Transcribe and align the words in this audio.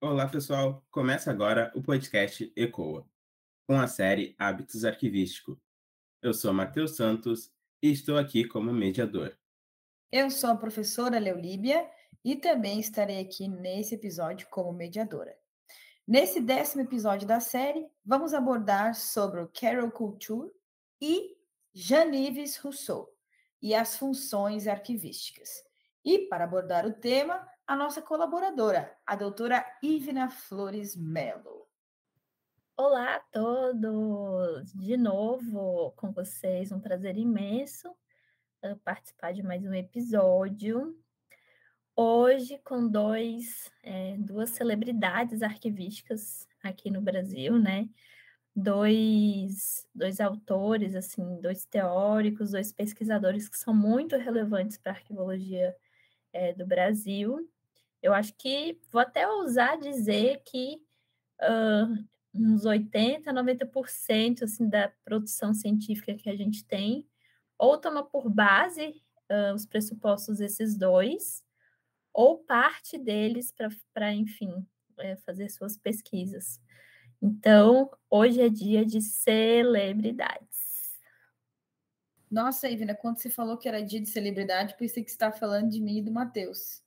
Olá, 0.00 0.28
pessoal! 0.28 0.86
Começa 0.92 1.28
agora 1.28 1.72
o 1.74 1.82
podcast 1.82 2.52
ECOA, 2.54 3.04
com 3.66 3.80
a 3.80 3.88
série 3.88 4.32
Hábitos 4.38 4.84
Arquivístico. 4.84 5.60
Eu 6.22 6.32
sou 6.32 6.52
Matheus 6.52 6.94
Santos 6.94 7.52
e 7.82 7.90
estou 7.90 8.16
aqui 8.16 8.44
como 8.44 8.72
mediador. 8.72 9.36
Eu 10.12 10.30
sou 10.30 10.50
a 10.50 10.56
professora 10.56 11.18
Leolíbia 11.18 11.84
e 12.24 12.36
também 12.36 12.78
estarei 12.78 13.18
aqui 13.18 13.48
nesse 13.48 13.96
episódio 13.96 14.46
como 14.50 14.72
mediadora. 14.72 15.36
Nesse 16.06 16.40
décimo 16.40 16.82
episódio 16.82 17.26
da 17.26 17.40
série, 17.40 17.84
vamos 18.04 18.32
abordar 18.32 18.94
sobre 18.94 19.40
o 19.40 19.48
Carol 19.48 19.90
Couture 19.90 20.48
e 21.02 21.36
Jean-Yves 21.74 22.56
Rousseau 22.58 23.12
e 23.60 23.74
as 23.74 23.96
funções 23.96 24.68
arquivísticas. 24.68 25.48
E, 26.04 26.20
para 26.28 26.44
abordar 26.44 26.86
o 26.86 26.92
tema, 26.92 27.44
a 27.68 27.76
nossa 27.76 28.00
colaboradora, 28.00 28.96
a 29.06 29.14
doutora 29.14 29.62
Ivna 29.82 30.30
Flores 30.30 30.96
Melo. 30.96 31.68
Olá 32.74 33.16
a 33.16 33.20
todos! 33.20 34.72
De 34.72 34.96
novo 34.96 35.92
com 35.94 36.10
vocês, 36.10 36.72
um 36.72 36.80
prazer 36.80 37.18
imenso 37.18 37.90
uh, 38.64 38.74
participar 38.82 39.34
de 39.34 39.42
mais 39.42 39.66
um 39.66 39.74
episódio. 39.74 40.98
Hoje 41.94 42.58
com 42.64 42.88
dois, 42.88 43.70
é, 43.82 44.16
duas 44.16 44.48
celebridades 44.48 45.42
arquivísticas 45.42 46.48
aqui 46.64 46.90
no 46.90 47.02
Brasil, 47.02 47.58
né? 47.58 47.86
Dois, 48.56 49.86
dois 49.94 50.22
autores, 50.22 50.94
assim, 50.94 51.38
dois 51.42 51.66
teóricos, 51.66 52.52
dois 52.52 52.72
pesquisadores 52.72 53.46
que 53.46 53.58
são 53.58 53.74
muito 53.74 54.16
relevantes 54.16 54.78
para 54.78 54.92
a 54.92 54.94
arquivologia 54.94 55.76
é, 56.32 56.54
do 56.54 56.66
Brasil. 56.66 57.46
Eu 58.02 58.14
acho 58.14 58.34
que 58.34 58.78
vou 58.90 59.00
até 59.00 59.28
ousar 59.28 59.78
dizer 59.78 60.42
que 60.44 60.80
uh, 61.42 62.08
uns 62.34 62.64
80, 62.64 63.32
90% 63.32 64.42
assim, 64.42 64.68
da 64.68 64.92
produção 65.04 65.52
científica 65.52 66.14
que 66.14 66.30
a 66.30 66.36
gente 66.36 66.64
tem, 66.64 67.06
ou 67.58 67.76
toma 67.78 68.04
por 68.04 68.30
base 68.30 69.02
uh, 69.30 69.54
os 69.54 69.66
pressupostos 69.66 70.38
desses 70.38 70.76
dois, 70.76 71.42
ou 72.12 72.38
parte 72.38 72.98
deles 72.98 73.52
para, 73.92 74.14
enfim, 74.14 74.66
é, 74.98 75.16
fazer 75.16 75.48
suas 75.48 75.76
pesquisas. 75.76 76.60
Então, 77.20 77.90
hoje 78.08 78.40
é 78.40 78.48
dia 78.48 78.84
de 78.84 79.00
celebridades. 79.00 80.98
Nossa, 82.30 82.68
Ivina, 82.68 82.94
quando 82.94 83.18
você 83.18 83.30
falou 83.30 83.56
que 83.56 83.68
era 83.68 83.82
dia 83.82 84.00
de 84.00 84.08
celebridade, 84.08 84.76
pensei 84.76 85.02
que 85.02 85.10
você 85.10 85.14
estava 85.14 85.36
falando 85.36 85.70
de 85.70 85.80
mim 85.80 85.98
e 85.98 86.02
do 86.02 86.12
Matheus. 86.12 86.82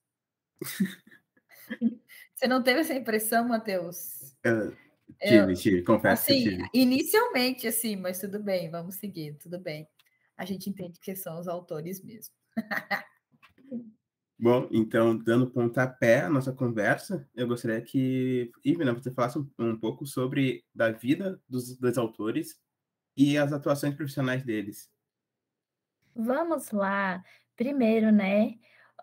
Você 2.36 2.48
não 2.48 2.64
teve 2.64 2.80
essa 2.82 2.94
impressão, 2.94 3.48
Matheus? 3.48 4.36
Eu 4.44 4.76
tive, 5.20 5.54
tive, 5.56 5.84
confesso 5.84 6.24
assim, 6.24 6.44
que 6.44 6.50
tive. 6.50 6.70
Inicialmente, 6.74 7.68
assim, 7.68 7.96
mas 7.96 8.20
tudo 8.20 8.42
bem, 8.42 8.70
vamos 8.70 8.96
seguir, 8.96 9.36
tudo 9.36 9.60
bem. 9.60 9.88
A 10.36 10.46
gente 10.46 10.70
entende 10.70 11.00
que 11.00 11.16
são 11.16 11.40
os 11.40 11.48
autores 11.48 12.04
mesmo. 12.04 12.34
Bom, 14.40 14.68
então, 14.72 15.16
dando 15.16 15.52
pontapé 15.52 16.22
à 16.22 16.30
nossa 16.30 16.52
conversa, 16.52 17.30
eu 17.36 17.48
gostaria 17.48 17.80
que, 17.80 18.52
Ivna, 18.66 18.92
você 18.92 19.12
falasse 19.12 19.38
um, 19.38 19.48
um 19.60 19.80
pouco 19.80 20.04
sobre 20.08 20.66
da 20.74 20.92
vida 20.92 21.40
dos 21.48 21.78
dois 21.78 21.96
autores 21.96 22.60
e 23.16 23.38
as 23.38 23.54
atuações 23.54 23.94
profissionais 23.94 24.44
deles. 24.44 24.90
Vamos 26.16 26.72
lá. 26.72 27.24
Primeiro, 27.56 28.12
né, 28.12 28.56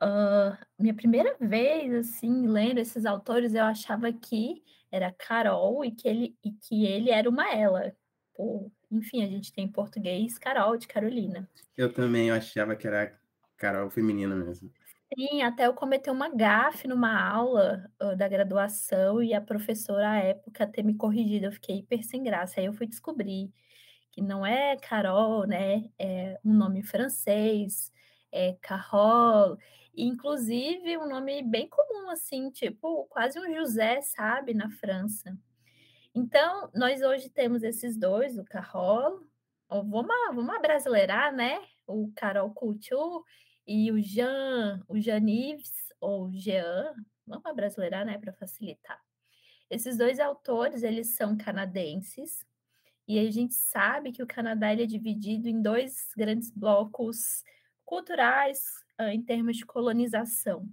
Uh, 0.03 0.57
minha 0.79 0.95
primeira 0.95 1.37
vez, 1.41 1.93
assim, 1.93 2.47
lendo 2.47 2.79
esses 2.79 3.05
autores, 3.05 3.55
eu 3.55 3.65
achava 3.65 4.13
que 4.13 4.63
era 4.91 5.13
Carol 5.13 5.85
e 5.85 5.91
que 5.91 6.09
ele, 6.09 6.37
e 6.45 6.53
que 6.53 6.87
ele 6.87 7.11
era 7.11 7.29
uma 7.29 7.53
ela. 7.53 7.93
Pô, 8.35 8.71
enfim, 8.91 9.23
a 9.25 9.27
gente 9.27 9.53
tem 9.53 9.65
em 9.65 9.73
português 9.73 10.39
Carol 10.39 10.77
de 10.77 10.87
Carolina. 10.87 11.49
Eu 11.77 11.93
também 11.93 12.31
achava 12.31 12.77
que 12.77 12.87
era 12.87 13.19
Carol 13.57 13.91
feminina 13.91 14.35
mesmo. 14.35 14.71
Sim, 15.17 15.43
até 15.43 15.67
eu 15.67 15.75
cometer 15.75 16.11
uma 16.11 16.29
gafe 16.29 16.87
numa 16.87 17.19
aula 17.19 17.91
uh, 18.01 18.15
da 18.15 18.29
graduação 18.29 19.23
e 19.23 19.33
a 19.33 19.41
professora 19.41 20.11
à 20.11 20.19
época 20.19 20.67
ter 20.67 20.83
me 20.83 20.95
corrigido, 20.95 21.47
eu 21.47 21.53
fiquei 21.53 21.79
hiper 21.79 22.05
sem 22.05 22.23
graça. 22.23 22.61
Aí 22.61 22.67
eu 22.67 22.75
fui 22.75 22.87
descobrir 22.87 23.51
que 24.13 24.21
não 24.21 24.45
é 24.45 24.77
Carol, 24.77 25.47
né? 25.47 25.91
É 25.99 26.39
um 26.45 26.53
nome 26.53 26.83
francês, 26.83 27.91
é 28.31 28.57
Carol. 28.61 29.57
Inclusive, 30.01 30.97
um 30.97 31.09
nome 31.09 31.43
bem 31.43 31.69
comum, 31.69 32.09
assim, 32.11 32.51
tipo, 32.51 33.07
quase 33.07 33.37
um 33.41 33.53
José, 33.53 34.01
sabe, 34.01 34.55
na 34.55 34.71
França. 34.71 35.37
Então, 36.15 36.71
nós 36.73 37.03
hoje 37.03 37.29
temos 37.29 37.65
esses 37.65 37.97
dois, 37.97 38.39
o 38.39 38.45
Carol, 38.45 39.27
vamos, 39.69 40.15
vamos 40.33 40.61
brasileirar, 40.61 41.35
né? 41.35 41.61
O 41.85 42.13
Carol 42.15 42.49
Couture 42.53 43.25
e 43.67 43.91
o 43.91 44.01
Jean, 44.01 44.81
o 44.87 45.01
Janives, 45.01 45.93
ou 46.01 46.31
Jean, 46.31 46.95
vamos 47.27 47.57
brasileirar, 47.57 48.07
né, 48.07 48.19
para 48.19 48.33
facilitar. 48.33 49.03
Esses 49.69 49.99
dois 49.99 50.21
autores, 50.21 50.85
eles 50.85 51.17
são 51.17 51.37
canadenses, 51.37 52.47
e 53.07 53.19
a 53.19 53.29
gente 53.33 53.55
sabe 53.55 54.13
que 54.13 54.23
o 54.23 54.27
Canadá 54.29 54.73
ele 54.73 54.85
é 54.85 54.87
dividido 54.87 55.49
em 55.49 55.61
dois 55.61 56.13
grandes 56.17 56.53
blocos 56.53 57.43
culturais 57.85 58.87
uh, 59.01 59.09
em 59.09 59.23
termos 59.23 59.57
de 59.57 59.67
colonização. 59.67 60.69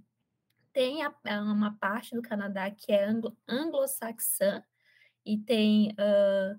Tem 0.72 1.02
a, 1.02 1.14
uma 1.42 1.76
parte 1.78 2.14
do 2.14 2.22
Canadá 2.22 2.70
que 2.70 2.92
é 2.92 3.04
anglo, 3.04 3.36
anglo-saxã 3.48 4.62
e 5.24 5.38
tem 5.38 5.92
uh, 5.92 6.54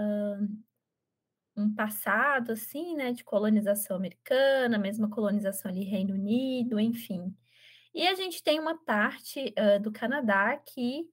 uh, 0.00 0.62
um 1.56 1.74
passado 1.74 2.52
assim, 2.52 2.94
né, 2.94 3.12
de 3.12 3.24
colonização 3.24 3.96
americana, 3.96 4.78
mesma 4.78 5.08
colonização 5.08 5.70
ali 5.70 5.84
Reino 5.84 6.14
Unido, 6.14 6.78
enfim. 6.78 7.34
E 7.94 8.06
a 8.06 8.14
gente 8.14 8.42
tem 8.42 8.60
uma 8.60 8.76
parte 8.84 9.54
do 9.80 9.90
Canadá 9.90 10.54
que 10.58 11.10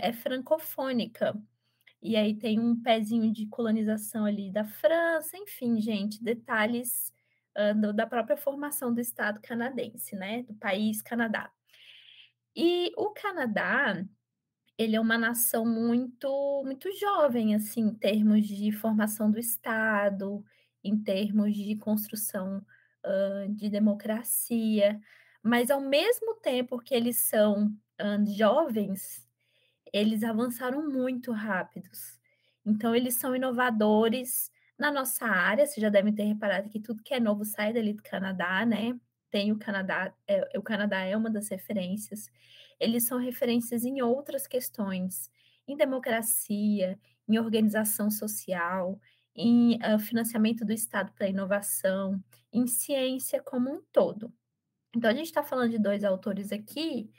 é 0.00 0.12
francofônica, 0.12 1.40
e 2.02 2.16
aí 2.16 2.34
tem 2.34 2.58
um 2.58 2.80
pezinho 2.80 3.30
de 3.32 3.46
colonização 3.46 4.24
ali 4.24 4.50
da 4.50 4.64
França, 4.64 5.36
enfim, 5.36 5.80
gente, 5.80 6.22
detalhes 6.22 7.12
da 7.94 8.06
própria 8.06 8.36
formação 8.36 8.92
do 8.92 9.00
Estado 9.00 9.40
canadense, 9.40 10.14
né, 10.16 10.42
do 10.42 10.54
país 10.54 11.02
Canadá. 11.02 11.50
E 12.54 12.92
o 12.96 13.10
Canadá, 13.10 14.04
ele 14.76 14.96
é 14.96 15.00
uma 15.00 15.18
nação 15.18 15.64
muito 15.64 16.62
muito 16.64 16.90
jovem 16.98 17.54
assim 17.54 17.82
em 17.82 17.94
termos 17.94 18.46
de 18.46 18.72
formação 18.72 19.30
do 19.30 19.38
Estado, 19.38 20.44
em 20.82 20.96
termos 20.98 21.54
de 21.54 21.76
construção 21.76 22.64
uh, 23.04 23.54
de 23.54 23.68
democracia, 23.68 25.00
mas 25.42 25.70
ao 25.70 25.80
mesmo 25.80 26.34
tempo 26.36 26.78
que 26.78 26.94
eles 26.94 27.18
são 27.18 27.66
uh, 28.00 28.26
jovens, 28.36 29.26
eles 29.92 30.22
avançaram 30.22 30.88
muito 30.88 31.32
rápidos. 31.32 32.18
Então 32.64 32.94
eles 32.94 33.14
são 33.14 33.34
inovadores 33.34 34.50
na 34.80 34.90
nossa 34.90 35.26
área, 35.26 35.66
vocês 35.66 35.80
já 35.80 35.90
devem 35.90 36.12
ter 36.14 36.22
reparado 36.22 36.70
que 36.70 36.80
tudo 36.80 37.02
que 37.02 37.12
é 37.12 37.20
novo 37.20 37.44
sai 37.44 37.70
dali 37.70 37.92
do 37.92 38.02
Canadá, 38.02 38.64
né? 38.64 38.98
Tem 39.30 39.52
o 39.52 39.58
Canadá, 39.58 40.12
é, 40.26 40.58
o 40.58 40.62
Canadá 40.62 41.02
é 41.02 41.14
uma 41.14 41.28
das 41.28 41.48
referências. 41.48 42.30
Eles 42.80 43.04
são 43.04 43.18
referências 43.18 43.84
em 43.84 44.00
outras 44.00 44.46
questões, 44.46 45.30
em 45.68 45.76
democracia, 45.76 46.98
em 47.28 47.38
organização 47.38 48.10
social, 48.10 48.98
em 49.36 49.76
uh, 49.76 49.98
financiamento 49.98 50.64
do 50.64 50.72
Estado 50.72 51.12
para 51.12 51.28
inovação, 51.28 52.18
em 52.50 52.66
ciência 52.66 53.42
como 53.42 53.70
um 53.70 53.82
todo. 53.92 54.32
Então, 54.96 55.10
a 55.10 55.14
gente 55.14 55.26
está 55.26 55.42
falando 55.42 55.72
de 55.72 55.78
dois 55.78 56.04
autores 56.04 56.50
aqui 56.52 57.10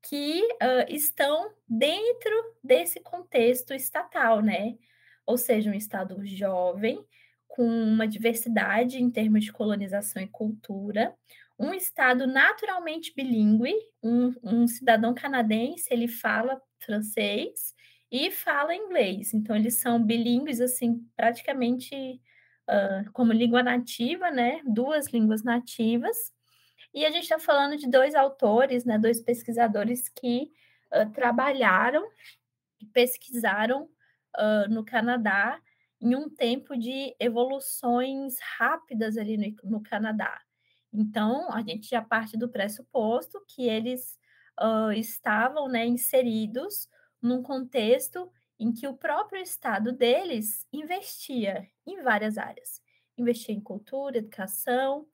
que 0.00 0.40
uh, 0.62 0.86
estão 0.88 1.52
dentro 1.68 2.54
desse 2.62 3.00
contexto 3.00 3.74
estatal, 3.74 4.40
né? 4.40 4.78
Ou 5.28 5.36
seja, 5.36 5.70
um 5.70 5.74
Estado 5.74 6.24
jovem, 6.24 7.04
com 7.46 7.62
uma 7.66 8.08
diversidade 8.08 8.96
em 8.96 9.10
termos 9.10 9.44
de 9.44 9.52
colonização 9.52 10.22
e 10.22 10.26
cultura, 10.26 11.14
um 11.58 11.74
Estado 11.74 12.26
naturalmente 12.26 13.12
bilíngue, 13.14 13.74
um, 14.02 14.32
um 14.42 14.66
cidadão 14.66 15.12
canadense, 15.12 15.86
ele 15.92 16.08
fala 16.08 16.58
francês 16.78 17.74
e 18.10 18.30
fala 18.30 18.74
inglês, 18.74 19.34
então 19.34 19.54
eles 19.54 19.78
são 19.78 20.02
bilíngues, 20.02 20.62
assim, 20.62 21.06
praticamente 21.14 21.94
uh, 22.66 23.12
como 23.12 23.30
língua 23.30 23.62
nativa, 23.62 24.30
né, 24.30 24.62
duas 24.64 25.08
línguas 25.08 25.42
nativas, 25.42 26.16
e 26.94 27.04
a 27.04 27.10
gente 27.10 27.24
está 27.24 27.38
falando 27.38 27.76
de 27.76 27.86
dois 27.86 28.14
autores, 28.14 28.86
né, 28.86 28.98
dois 28.98 29.20
pesquisadores 29.20 30.08
que 30.08 30.50
uh, 30.90 31.12
trabalharam 31.12 32.08
e 32.80 32.86
pesquisaram 32.86 33.90
uh, 34.36 34.68
no 34.68 34.84
Canadá 34.84 35.60
em 36.00 36.14
um 36.14 36.28
tempo 36.28 36.76
de 36.76 37.14
evoluções 37.18 38.36
rápidas 38.58 39.16
ali 39.16 39.36
no, 39.36 39.70
no 39.70 39.82
Canadá. 39.82 40.40
Então, 40.92 41.52
a 41.52 41.62
gente 41.62 41.88
já 41.88 42.00
parte 42.00 42.36
do 42.36 42.48
pressuposto 42.48 43.42
que 43.46 43.68
eles 43.68 44.18
uh, 44.60 44.92
estavam 44.92 45.68
né, 45.68 45.86
inseridos 45.86 46.88
num 47.20 47.42
contexto 47.42 48.30
em 48.58 48.72
que 48.72 48.86
o 48.86 48.96
próprio 48.96 49.40
Estado 49.42 49.92
deles 49.92 50.66
investia 50.72 51.68
em 51.86 52.02
várias 52.02 52.38
áreas. 52.38 52.80
Investia 53.16 53.54
em 53.54 53.60
cultura, 53.60 54.18
educação, 54.18 55.06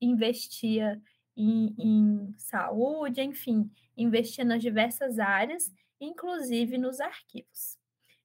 investia 0.00 1.00
em, 1.36 1.74
em 1.78 2.34
saúde, 2.36 3.20
enfim, 3.20 3.70
investia 3.96 4.44
nas 4.44 4.60
diversas 4.60 5.18
áreas, 5.18 5.72
inclusive 6.00 6.76
nos 6.78 7.00
arquivos. 7.00 7.77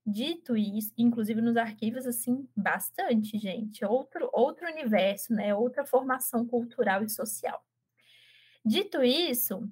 Dito 0.05 0.57
isso, 0.57 0.93
inclusive 0.97 1.41
nos 1.41 1.55
arquivos, 1.55 2.05
assim, 2.05 2.47
bastante, 2.55 3.37
gente. 3.37 3.85
Outro, 3.85 4.29
outro 4.33 4.67
universo, 4.67 5.33
né? 5.33 5.55
Outra 5.55 5.85
formação 5.85 6.45
cultural 6.45 7.03
e 7.03 7.09
social. 7.09 7.63
Dito 8.65 9.01
isso, 9.03 9.69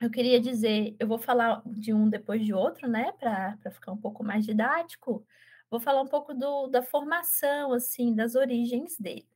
eu 0.00 0.10
queria 0.10 0.40
dizer, 0.40 0.96
eu 0.98 1.06
vou 1.06 1.18
falar 1.18 1.62
de 1.66 1.92
um 1.92 2.08
depois 2.08 2.44
de 2.44 2.52
outro, 2.52 2.88
né? 2.88 3.12
Para 3.12 3.56
ficar 3.70 3.92
um 3.92 3.96
pouco 3.96 4.24
mais 4.24 4.44
didático. 4.44 5.24
Vou 5.70 5.80
falar 5.80 6.02
um 6.02 6.06
pouco 6.08 6.34
do, 6.34 6.66
da 6.68 6.82
formação, 6.82 7.72
assim, 7.72 8.14
das 8.14 8.34
origens 8.34 8.96
dele. 8.98 9.28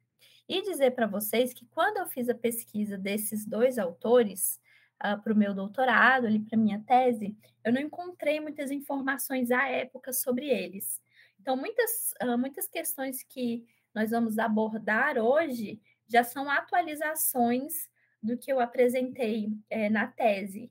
E 0.49 0.63
dizer 0.63 0.93
para 0.93 1.07
vocês 1.07 1.53
que 1.53 1.67
quando 1.67 1.99
eu 1.99 2.07
fiz 2.07 2.29
a 2.29 2.35
pesquisa 2.35 2.99
desses 2.99 3.47
dois 3.47 3.79
autores, 3.79 4.61
uh, 5.03 5.21
para 5.21 5.33
o 5.33 5.37
meu 5.37 5.53
doutorado, 5.53 6.27
ali 6.27 6.39
para 6.39 6.57
minha 6.57 6.81
tese, 6.81 7.37
eu 7.65 7.73
não 7.73 7.81
encontrei 7.81 8.41
muitas 8.41 8.71
informações 8.71 9.51
à 9.51 9.69
época 9.69 10.13
sobre 10.13 10.49
eles. 10.49 11.01
Então, 11.41 11.57
muitas, 11.57 12.15
uh, 12.23 12.39
muitas 12.39 12.69
questões 12.69 13.23
que 13.23 13.67
nós 13.95 14.11
vamos 14.11 14.39
abordar 14.39 15.19
hoje 15.19 15.81
já 16.07 16.23
são 16.23 16.51
atualizações 16.51 17.91
do 18.23 18.39
que 18.39 18.53
eu 18.53 18.61
apresentei 18.61 19.51
é, 19.69 19.91
na 19.91 20.07
tese. 20.07 20.71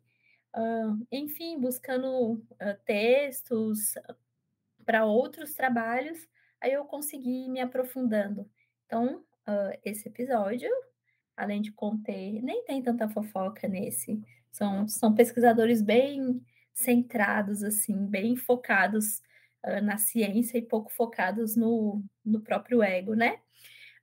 Uh, 0.56 1.06
enfim, 1.12 1.60
buscando 1.60 2.44
textos 2.86 3.94
para 4.86 5.06
outros 5.06 5.54
trabalhos, 5.54 6.28
aí 6.60 6.74
eu 6.74 6.86
consegui 6.86 7.50
me 7.50 7.60
aprofundando. 7.60 8.50
Então, 8.86 9.24
esse 9.84 10.08
episódio 10.08 10.70
além 11.42 11.62
de 11.62 11.72
conter, 11.72 12.42
nem 12.44 12.64
tem 12.64 12.82
tanta 12.82 13.10
fofoca 13.10 13.68
nesse. 13.68 14.22
São, 14.52 14.88
são 14.88 15.16
pesquisadores 15.16 15.82
bem 15.82 16.42
centrados, 16.74 17.64
assim, 17.64 18.06
bem 18.06 18.36
focados 18.36 19.22
uh, 19.66 19.82
na 19.84 19.98
ciência 19.98 20.58
e 20.58 20.62
pouco 20.62 20.92
focados 20.92 21.56
no, 21.56 22.04
no 22.24 22.42
próprio 22.42 22.84
ego, 22.84 23.16
né? 23.16 23.40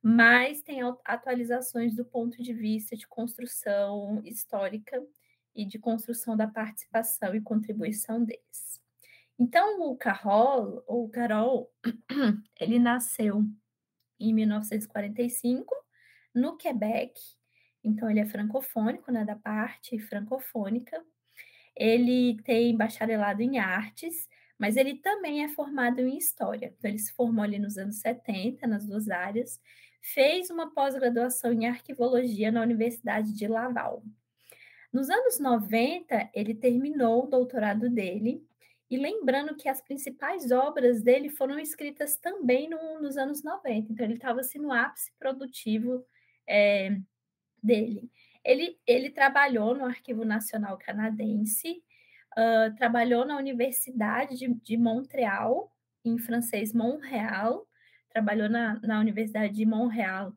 Mas 0.01 0.61
tem 0.61 0.79
atualizações 1.03 1.95
do 1.95 2.05
ponto 2.05 2.41
de 2.41 2.53
vista 2.53 2.95
de 2.95 3.07
construção 3.07 4.21
histórica 4.23 5.01
e 5.55 5.65
de 5.65 5.77
construção 5.77 6.37
da 6.37 6.47
participação 6.47 7.35
e 7.35 7.41
contribuição 7.41 8.23
deles. 8.23 8.81
Então, 9.37 9.81
o 9.89 9.95
Carol, 9.95 10.83
ou 10.87 11.09
Carol, 11.09 11.71
ele 12.59 12.79
nasceu 12.79 13.45
em 14.19 14.33
1945 14.33 15.73
no 16.39 16.57
Quebec, 16.57 17.19
então 17.83 18.09
ele 18.09 18.19
é 18.19 18.25
francofônico, 18.25 19.11
né, 19.11 19.23
da 19.23 19.35
parte 19.35 19.97
francofônica. 19.99 21.03
Ele 21.75 22.41
tem 22.43 22.75
bacharelado 22.75 23.41
em 23.41 23.57
artes, 23.57 24.27
mas 24.57 24.75
ele 24.75 24.95
também 24.95 25.43
é 25.43 25.47
formado 25.47 26.01
em 26.01 26.17
história. 26.17 26.73
Então 26.77 26.89
ele 26.89 26.99
se 26.99 27.13
formou 27.13 27.43
ali 27.43 27.57
nos 27.59 27.77
anos 27.77 27.97
70, 27.97 28.67
nas 28.67 28.85
duas 28.85 29.09
áreas, 29.09 29.61
fez 30.01 30.49
uma 30.49 30.73
pós-graduação 30.73 31.53
em 31.53 31.67
arquivologia 31.67 32.51
na 32.51 32.61
Universidade 32.61 33.33
de 33.33 33.47
Laval. 33.47 34.03
Nos 34.91 35.09
anos 35.09 35.39
90, 35.39 36.31
ele 36.33 36.55
terminou 36.55 37.25
o 37.25 37.27
doutorado 37.27 37.89
dele, 37.89 38.43
e 38.89 38.97
lembrando 38.97 39.55
que 39.55 39.69
as 39.69 39.81
principais 39.81 40.51
obras 40.51 41.03
dele 41.03 41.29
foram 41.29 41.59
escritas 41.59 42.17
também 42.17 42.67
no, 42.67 42.99
nos 42.99 43.17
anos 43.17 43.43
90, 43.43 43.91
então 43.91 44.03
ele 44.03 44.15
estava 44.15 44.39
assim, 44.39 44.57
no 44.57 44.73
ápice 44.73 45.11
produtivo 45.19 46.03
é, 46.49 46.97
dele. 47.61 48.11
Ele, 48.43 48.79
ele 48.87 49.09
trabalhou 49.11 49.75
no 49.75 49.85
Arquivo 49.85 50.25
Nacional 50.25 50.77
Canadense, 50.77 51.83
uh, 52.37 52.75
trabalhou 52.75 53.25
na 53.25 53.37
Universidade 53.37 54.37
de, 54.37 54.53
de 54.55 54.77
Montreal, 54.77 55.71
em 56.03 56.17
francês 56.17 56.73
Montreal, 56.73 57.67
trabalhou 58.09 58.49
na, 58.49 58.79
na 58.79 58.99
Universidade 58.99 59.53
de 59.53 59.65
Montreal 59.65 60.33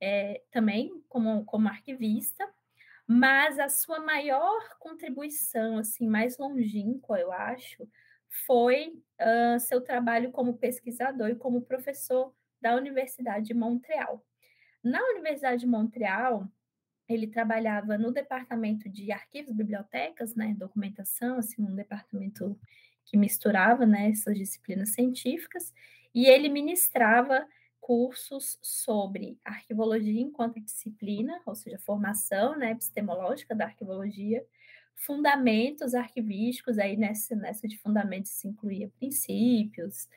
é, 0.00 0.42
também 0.50 1.02
como, 1.08 1.44
como 1.44 1.68
arquivista, 1.68 2.48
mas 3.06 3.58
a 3.58 3.68
sua 3.68 4.00
maior 4.00 4.78
contribuição, 4.78 5.78
assim, 5.78 6.08
mais 6.08 6.38
longínqua, 6.38 7.18
eu 7.18 7.32
acho, 7.32 7.86
foi 8.46 9.02
uh, 9.20 9.58
seu 9.58 9.80
trabalho 9.80 10.30
como 10.30 10.56
pesquisador 10.56 11.28
e 11.28 11.34
como 11.34 11.62
professor 11.62 12.32
da 12.60 12.76
Universidade 12.76 13.46
de 13.46 13.54
Montreal. 13.54 14.24
Na 14.82 15.02
Universidade 15.10 15.60
de 15.60 15.66
Montreal, 15.66 16.48
ele 17.08 17.26
trabalhava 17.26 17.98
no 17.98 18.12
departamento 18.12 18.88
de 18.88 19.10
arquivos, 19.12 19.52
bibliotecas, 19.52 20.34
né, 20.34 20.54
documentação, 20.56 21.38
assim, 21.38 21.62
um 21.62 21.74
departamento 21.74 22.58
que 23.04 23.16
misturava, 23.16 23.84
né, 23.84 24.10
essas 24.10 24.38
disciplinas 24.38 24.90
científicas, 24.90 25.72
e 26.14 26.26
ele 26.26 26.48
ministrava 26.48 27.46
cursos 27.80 28.58
sobre 28.62 29.38
arquivologia 29.44 30.20
enquanto 30.20 30.60
disciplina, 30.60 31.40
ou 31.44 31.54
seja, 31.54 31.78
formação, 31.78 32.56
né, 32.56 32.70
epistemológica 32.70 33.54
da 33.54 33.64
arquivologia, 33.64 34.44
fundamentos 34.94 35.94
arquivísticos, 35.94 36.78
aí 36.78 36.96
nessa, 36.96 37.34
nessa 37.34 37.66
de 37.66 37.78
fundamentos 37.78 38.30
se 38.30 38.46
incluía 38.46 38.90
princípios, 38.98 40.08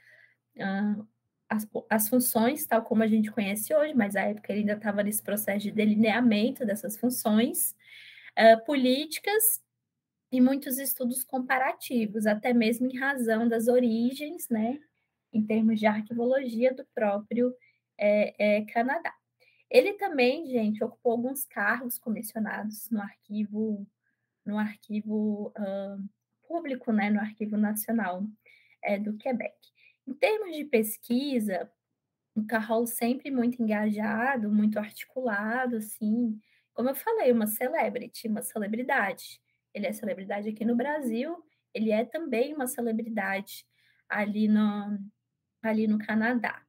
as, 1.53 1.67
as 1.89 2.09
funções, 2.09 2.65
tal 2.65 2.81
como 2.81 3.03
a 3.03 3.07
gente 3.07 3.31
conhece 3.31 3.73
hoje, 3.73 3.93
mas 3.93 4.15
à 4.15 4.21
época 4.21 4.51
ele 4.51 4.61
ainda 4.61 4.73
estava 4.73 5.03
nesse 5.03 5.21
processo 5.21 5.59
de 5.59 5.71
delineamento 5.71 6.65
dessas 6.65 6.97
funções, 6.97 7.75
uh, 8.37 8.63
políticas 8.65 9.61
e 10.31 10.41
muitos 10.41 10.79
estudos 10.79 11.23
comparativos, 11.23 12.25
até 12.25 12.53
mesmo 12.53 12.87
em 12.87 12.97
razão 12.97 13.47
das 13.47 13.67
origens, 13.67 14.49
né, 14.49 14.79
em 15.31 15.45
termos 15.45 15.79
de 15.79 15.85
arquivologia 15.85 16.73
do 16.73 16.85
próprio 16.93 17.53
é, 17.97 18.57
é, 18.57 18.65
Canadá. 18.65 19.13
Ele 19.69 19.93
também, 19.93 20.45
gente, 20.47 20.83
ocupou 20.83 21.13
alguns 21.13 21.45
cargos 21.45 21.97
comissionados 21.97 22.89
no 22.89 23.01
arquivo, 23.01 23.87
no 24.45 24.57
arquivo 24.57 25.53
uh, 25.57 26.09
público, 26.47 26.91
né, 26.91 27.09
no 27.09 27.19
Arquivo 27.19 27.57
Nacional 27.57 28.23
é, 28.83 28.99
do 28.99 29.17
Quebec. 29.17 29.72
Em 30.07 30.13
termos 30.13 30.55
de 30.55 30.65
pesquisa, 30.65 31.71
o 32.35 32.45
Carroll 32.45 32.87
sempre 32.87 33.31
muito 33.31 33.61
engajado, 33.61 34.51
muito 34.51 34.77
articulado, 34.79 35.77
assim, 35.77 36.39
como 36.73 36.89
eu 36.89 36.95
falei, 36.95 37.31
uma 37.31 37.47
celebrity, 37.47 38.27
uma 38.27 38.41
celebridade. 38.41 39.39
Ele 39.73 39.87
é 39.87 39.93
celebridade 39.93 40.49
aqui 40.49 40.65
no 40.65 40.75
Brasil, 40.75 41.43
ele 41.73 41.91
é 41.91 42.03
também 42.03 42.53
uma 42.53 42.67
celebridade 42.67 43.65
ali 44.09 44.47
no, 44.47 44.99
ali 45.61 45.87
no 45.87 45.97
Canadá. 45.97 46.61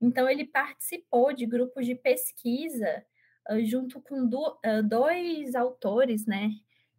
Então, 0.00 0.28
ele 0.28 0.44
participou 0.44 1.32
de 1.32 1.46
grupos 1.46 1.86
de 1.86 1.94
pesquisa 1.94 3.04
uh, 3.50 3.64
junto 3.64 4.00
com 4.00 4.26
do, 4.26 4.58
uh, 4.64 4.82
dois 4.82 5.54
autores, 5.54 6.26
né? 6.26 6.50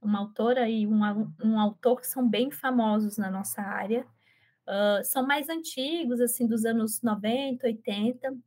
Uma 0.01 0.19
autora 0.19 0.67
e 0.69 0.87
um, 0.87 1.01
um 1.43 1.59
autor 1.59 2.01
que 2.01 2.07
são 2.07 2.27
bem 2.27 2.51
famosos 2.51 3.17
na 3.17 3.29
nossa 3.29 3.61
área, 3.61 4.05
Uh, 4.67 5.03
são 5.03 5.25
mais 5.25 5.47
antigos, 5.47 6.19
assim, 6.19 6.45
dos 6.45 6.65
anos 6.65 7.01
90, 7.01 7.65
80, 7.65 8.37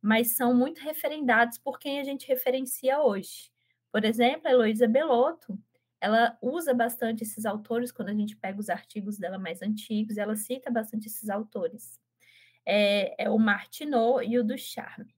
mas 0.00 0.36
são 0.36 0.54
muito 0.54 0.80
referendados 0.80 1.58
por 1.58 1.78
quem 1.78 2.00
a 2.00 2.04
gente 2.04 2.26
referencia 2.26 3.02
hoje. 3.02 3.50
Por 3.92 4.04
exemplo, 4.04 4.48
a 4.48 4.52
Heloísa 4.52 4.88
Belotto, 4.88 5.58
ela 6.00 6.38
usa 6.40 6.72
bastante 6.72 7.24
esses 7.24 7.44
autores 7.44 7.92
quando 7.92 8.08
a 8.08 8.14
gente 8.14 8.36
pega 8.36 8.58
os 8.58 8.70
artigos 8.70 9.18
dela 9.18 9.38
mais 9.38 9.62
antigos, 9.62 10.16
ela 10.16 10.36
cita 10.36 10.70
bastante 10.70 11.08
esses 11.08 11.28
autores. 11.28 12.00
É, 12.64 13.24
é 13.24 13.30
o 13.30 13.38
Martineau 13.38 14.22
e 14.22 14.38
o 14.38 14.44
Ducharme. 14.44 15.14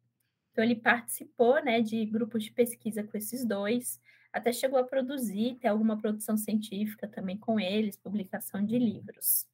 Então, 0.51 0.65
ele 0.65 0.77
participou 0.77 1.63
né, 1.63 1.81
de 1.81 2.05
grupos 2.07 2.45
de 2.45 2.51
pesquisa 2.51 3.05
com 3.05 3.17
esses 3.17 3.45
dois, 3.45 4.01
até 4.33 4.53
chegou 4.53 4.79
a 4.79 4.85
produzir, 4.85 5.57
ter 5.61 5.69
alguma 5.69 5.97
produção 5.97 6.37
científica 6.37 7.07
também 7.07 7.39
com 7.39 7.61
eles, 7.61 7.97
publicação 7.97 8.65
de 8.65 8.79
livros. 8.79 9.47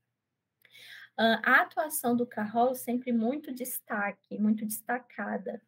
A 1.16 1.62
atuação 1.62 2.16
do 2.16 2.26
Carroll 2.26 2.75
sempre 2.75 3.12
muito 3.12 3.52
destaque, 3.52 4.38
muito 4.38 4.64
destacada. 4.66 5.62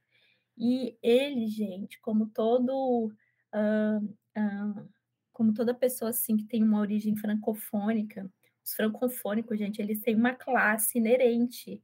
E 0.56 0.98
ele, 1.02 1.46
gente, 1.46 2.00
como 2.00 2.26
todo, 2.26 3.06
uh, 3.54 4.04
uh, 4.04 4.88
como 5.32 5.54
toda 5.54 5.74
pessoa 5.74 6.10
assim 6.10 6.36
que 6.36 6.44
tem 6.44 6.64
uma 6.64 6.80
origem 6.80 7.16
francofônica, 7.16 8.30
os 8.64 8.74
francofônicos, 8.74 9.58
gente, 9.58 9.80
eles 9.80 10.00
têm 10.00 10.16
uma 10.16 10.34
classe 10.34 10.98
inerente 10.98 11.80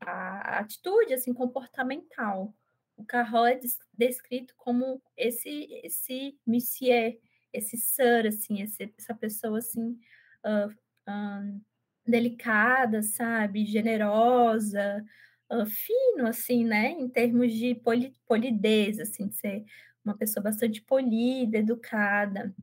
à 0.00 0.58
atitude 0.58 1.14
assim 1.14 1.32
comportamental. 1.32 2.54
O 2.96 3.04
Carroll 3.04 3.46
é 3.46 3.60
descrito 3.96 4.54
como 4.56 5.00
esse 5.16 5.68
esse 5.82 6.38
monsieur 6.46 7.18
esse 7.56 7.76
ser, 7.76 8.26
assim, 8.26 8.62
esse, 8.62 8.92
essa 8.98 9.14
pessoa, 9.14 9.58
assim, 9.58 9.98
uh, 10.44 11.60
delicada, 12.10 13.02
sabe, 13.02 13.64
generosa, 13.66 15.04
uh, 15.50 15.66
fino, 15.66 16.26
assim, 16.26 16.64
né, 16.64 16.90
em 16.92 17.08
termos 17.08 17.52
de 17.52 17.74
poli 17.74 18.14
polidez, 18.26 19.00
assim, 19.00 19.28
de 19.28 19.36
ser 19.36 19.64
uma 20.04 20.16
pessoa 20.16 20.42
bastante 20.42 20.80
polida, 20.82 21.58
educada, 21.58 22.54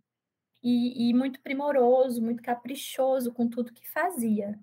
e, 0.64 1.10
e 1.10 1.14
muito 1.14 1.42
primoroso, 1.42 2.22
muito 2.22 2.42
caprichoso 2.42 3.34
com 3.34 3.50
tudo 3.50 3.74
que 3.74 3.90
fazia. 3.90 4.58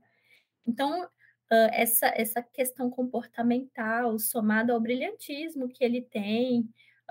Então, 0.66 1.08
Uh, 1.52 1.66
essa, 1.72 2.06
essa 2.14 2.40
questão 2.40 2.88
comportamental, 2.88 4.16
somada 4.20 4.72
ao 4.72 4.80
brilhantismo 4.80 5.68
que 5.68 5.82
ele 5.82 6.00
tem 6.00 6.60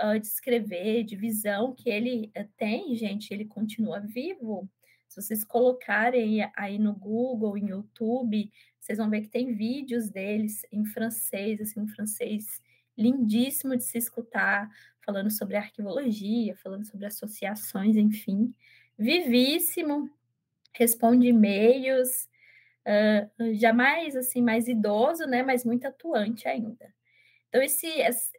uh, 0.02 0.18
de 0.18 0.28
escrever, 0.28 1.04
de 1.04 1.18
visão 1.18 1.76
que 1.76 1.90
ele 1.90 2.32
uh, 2.38 2.48
tem, 2.56 2.96
gente, 2.96 3.34
ele 3.34 3.44
continua 3.44 4.00
vivo. 4.00 4.70
Se 5.10 5.20
vocês 5.20 5.44
colocarem 5.44 6.48
aí 6.56 6.78
no 6.78 6.94
Google, 6.94 7.58
em 7.58 7.70
YouTube, 7.70 8.51
vocês 8.80 9.00
vão 9.00 9.10
ver 9.10 9.22
que 9.22 9.28
tem 9.28 9.54
vídeos 9.54 10.10
deles 10.10 10.62
em 10.72 10.86
francês, 10.86 11.60
assim, 11.60 11.82
um 11.82 11.88
francês 11.88 12.62
lindíssimo 12.96 13.75
de 13.75 13.84
se 13.84 13.98
escutar, 13.98 14.70
falando 15.04 15.32
sobre 15.32 15.58
arquivologia, 15.58 16.56
falando 16.58 16.86
sobre 16.86 17.08
associações, 17.08 17.96
enfim. 17.96 18.54
Vivíssimo, 18.98 20.10
responde 20.74 21.28
e-mails, 21.28 22.30
uh, 22.86 23.56
jamais 23.56 24.16
assim 24.16 24.42
mais 24.44 24.68
idoso, 24.68 25.25
né, 25.25 25.42
mas 25.42 25.66
muito 25.66 25.88
atuante 25.88 26.48
ainda. 26.48 26.94
Então 27.48 27.63
esse 27.63 27.88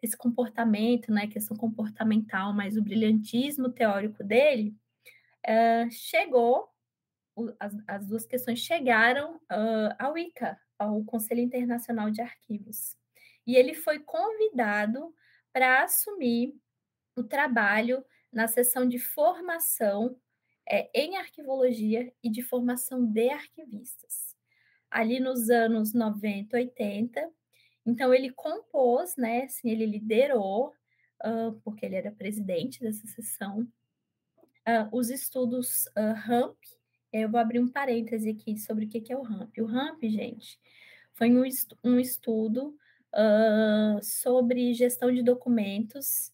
esse 0.03 0.17
comportamento, 0.17 1.11
né, 1.13 1.27
questão 1.27 1.57
comportamental, 1.57 2.53
mas 2.55 2.77
o 2.77 2.83
brilhantismo 2.83 3.71
teórico 3.71 4.23
dele 4.23 4.75
uh, 5.47 5.91
chegou, 5.91 6.69
as, 7.59 7.75
as, 7.87 8.07
duas 8.07 8.27
questões 8.27 8.59
chegaram 8.59 9.37
uh, 9.37 9.95
ao 9.99 10.17
ICA, 10.17 10.59
ao 10.79 11.03
Conselho 11.05 11.41
Internacional 11.41 12.11
de 12.11 12.21
Arquivos, 12.21 12.97
e 13.47 13.57
ele 13.57 13.75
foi 13.75 13.99
convidado 13.99 15.15
para 15.53 15.83
assumir 15.83 16.55
o 17.17 17.25
trabalho 17.25 18.05
na 18.33 18.47
sessão 18.47 18.87
de 18.87 18.99
formação 18.99 20.17
é, 20.69 20.89
em 20.95 21.17
arquivologia 21.17 22.13
e 22.23 22.31
de 22.31 22.43
formação 22.43 23.05
de 23.05 23.29
arquivistas 23.31 24.31
ali 24.91 25.21
nos 25.21 25.49
anos 25.49 25.95
90, 25.95 26.57
80. 26.57 27.31
Então, 27.87 28.13
ele 28.13 28.31
compôs, 28.33 29.17
né, 29.17 29.45
assim, 29.45 29.71
ele 29.71 29.87
liderou, 29.87 30.75
uh, 31.25 31.53
porque 31.63 31.87
ele 31.87 31.95
era 31.95 32.11
presidente 32.11 32.81
dessa 32.81 33.07
sessão, 33.07 33.67
uh, 34.71 34.89
os 34.93 35.11
estudos 35.11 35.87
uh. 35.89 36.57
Eu 37.13 37.29
vou 37.29 37.41
abrir 37.41 37.59
um 37.59 37.69
parêntese 37.69 38.31
aqui 38.31 38.57
sobre 38.57 38.85
o 38.85 38.89
que 38.89 39.13
é 39.13 39.17
o 39.17 39.23
RAMP. 39.23 39.61
O 39.61 39.67
RAMP, 39.67 40.09
gente, 40.09 40.59
foi 41.13 41.29
um, 41.31 41.43
um 41.83 41.99
estudo 41.99 42.77
sobre 44.01 44.73
gestão 44.73 45.13
de 45.13 45.21
documentos 45.21 46.33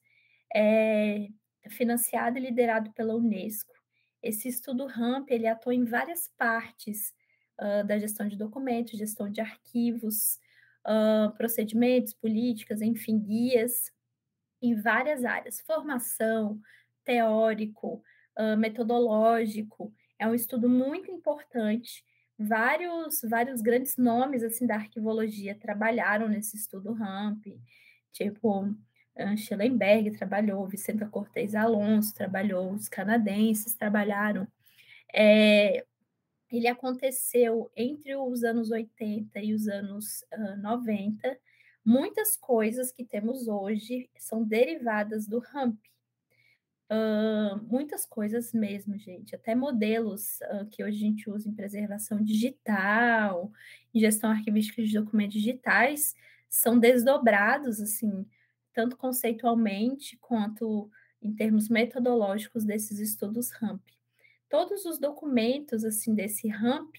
é, 0.55 1.29
financiado 1.71 2.39
e 2.39 2.43
liderado 2.43 2.93
pela 2.93 3.15
Unesco. 3.15 3.75
Esse 4.23 4.49
estudo 4.49 4.87
RAMP, 4.87 5.31
ele 5.31 5.47
atua 5.47 5.75
em 5.75 5.85
várias 5.85 6.29
partes 6.37 7.15
uh, 7.61 7.87
da 7.87 7.99
gestão 7.99 8.27
de 8.27 8.37
documentos, 8.37 8.99
gestão 8.99 9.31
de 9.31 9.41
arquivos, 9.41 10.39
uh, 10.87 11.33
procedimentos, 11.37 12.13
políticas, 12.15 12.83
enfim, 12.83 13.19
guias 13.19 13.93
em 14.61 14.75
várias 14.75 15.25
áreas, 15.25 15.61
formação, 15.61 16.61
teórico, 17.05 18.03
metodológico. 18.57 19.93
É 20.19 20.27
um 20.27 20.35
estudo 20.35 20.69
muito 20.69 21.11
importante. 21.11 22.05
Vários, 22.39 23.21
vários 23.23 23.63
grandes 23.63 23.97
nomes 23.97 24.43
assim 24.43 24.67
da 24.67 24.75
arquivologia 24.75 25.55
trabalharam 25.55 26.29
nesse 26.29 26.57
estudo 26.57 26.93
RAMP, 26.93 27.59
tipo 28.13 28.75
Schellenberg 29.37 30.11
trabalhou, 30.13 30.67
Vicenta 30.67 31.07
Cortez 31.07 31.55
Alonso 31.55 32.15
trabalhou, 32.15 32.73
os 32.73 32.89
canadenses 32.89 33.75
trabalharam. 33.75 34.47
É, 35.15 35.85
ele 36.51 36.69
aconteceu 36.69 37.71
entre 37.75 38.15
os 38.15 38.45
anos 38.45 38.71
80 38.71 39.41
e 39.41 39.55
os 39.55 39.67
anos 39.69 40.23
uh, 40.33 40.61
90. 40.61 41.39
Muitas 41.85 42.37
coisas 42.37 42.93
que 42.93 43.05
temos 43.05 43.49
hoje 43.49 44.11
são 44.19 44.45
derivadas 44.45 45.27
do 45.27 45.39
RAMP. 45.39 45.79
Uh, 46.89 47.61
muitas 47.69 48.07
coisas 48.07 48.53
mesmo, 48.53 48.97
gente. 48.97 49.35
Até 49.35 49.55
modelos 49.55 50.39
uh, 50.43 50.67
que 50.71 50.85
hoje 50.85 50.97
a 50.97 51.01
gente 51.01 51.31
usa 51.31 51.49
em 51.49 51.55
preservação 51.55 52.23
digital, 52.23 53.51
em 53.93 54.01
gestão 54.01 54.31
arquivística 54.31 54.83
de 54.83 54.93
documentos 54.93 55.35
digitais, 55.35 56.15
são 56.49 56.79
desdobrados, 56.79 57.81
assim, 57.81 58.25
tanto 58.73 58.97
conceitualmente 58.97 60.17
quanto 60.19 60.91
em 61.21 61.35
termos 61.35 61.69
metodológicos 61.69 62.65
desses 62.65 63.01
estudos 63.01 63.51
RAMP 63.51 63.97
todos 64.49 64.85
os 64.85 64.99
documentos 64.99 65.85
assim 65.85 66.15
desse 66.15 66.49
RAMP, 66.49 66.97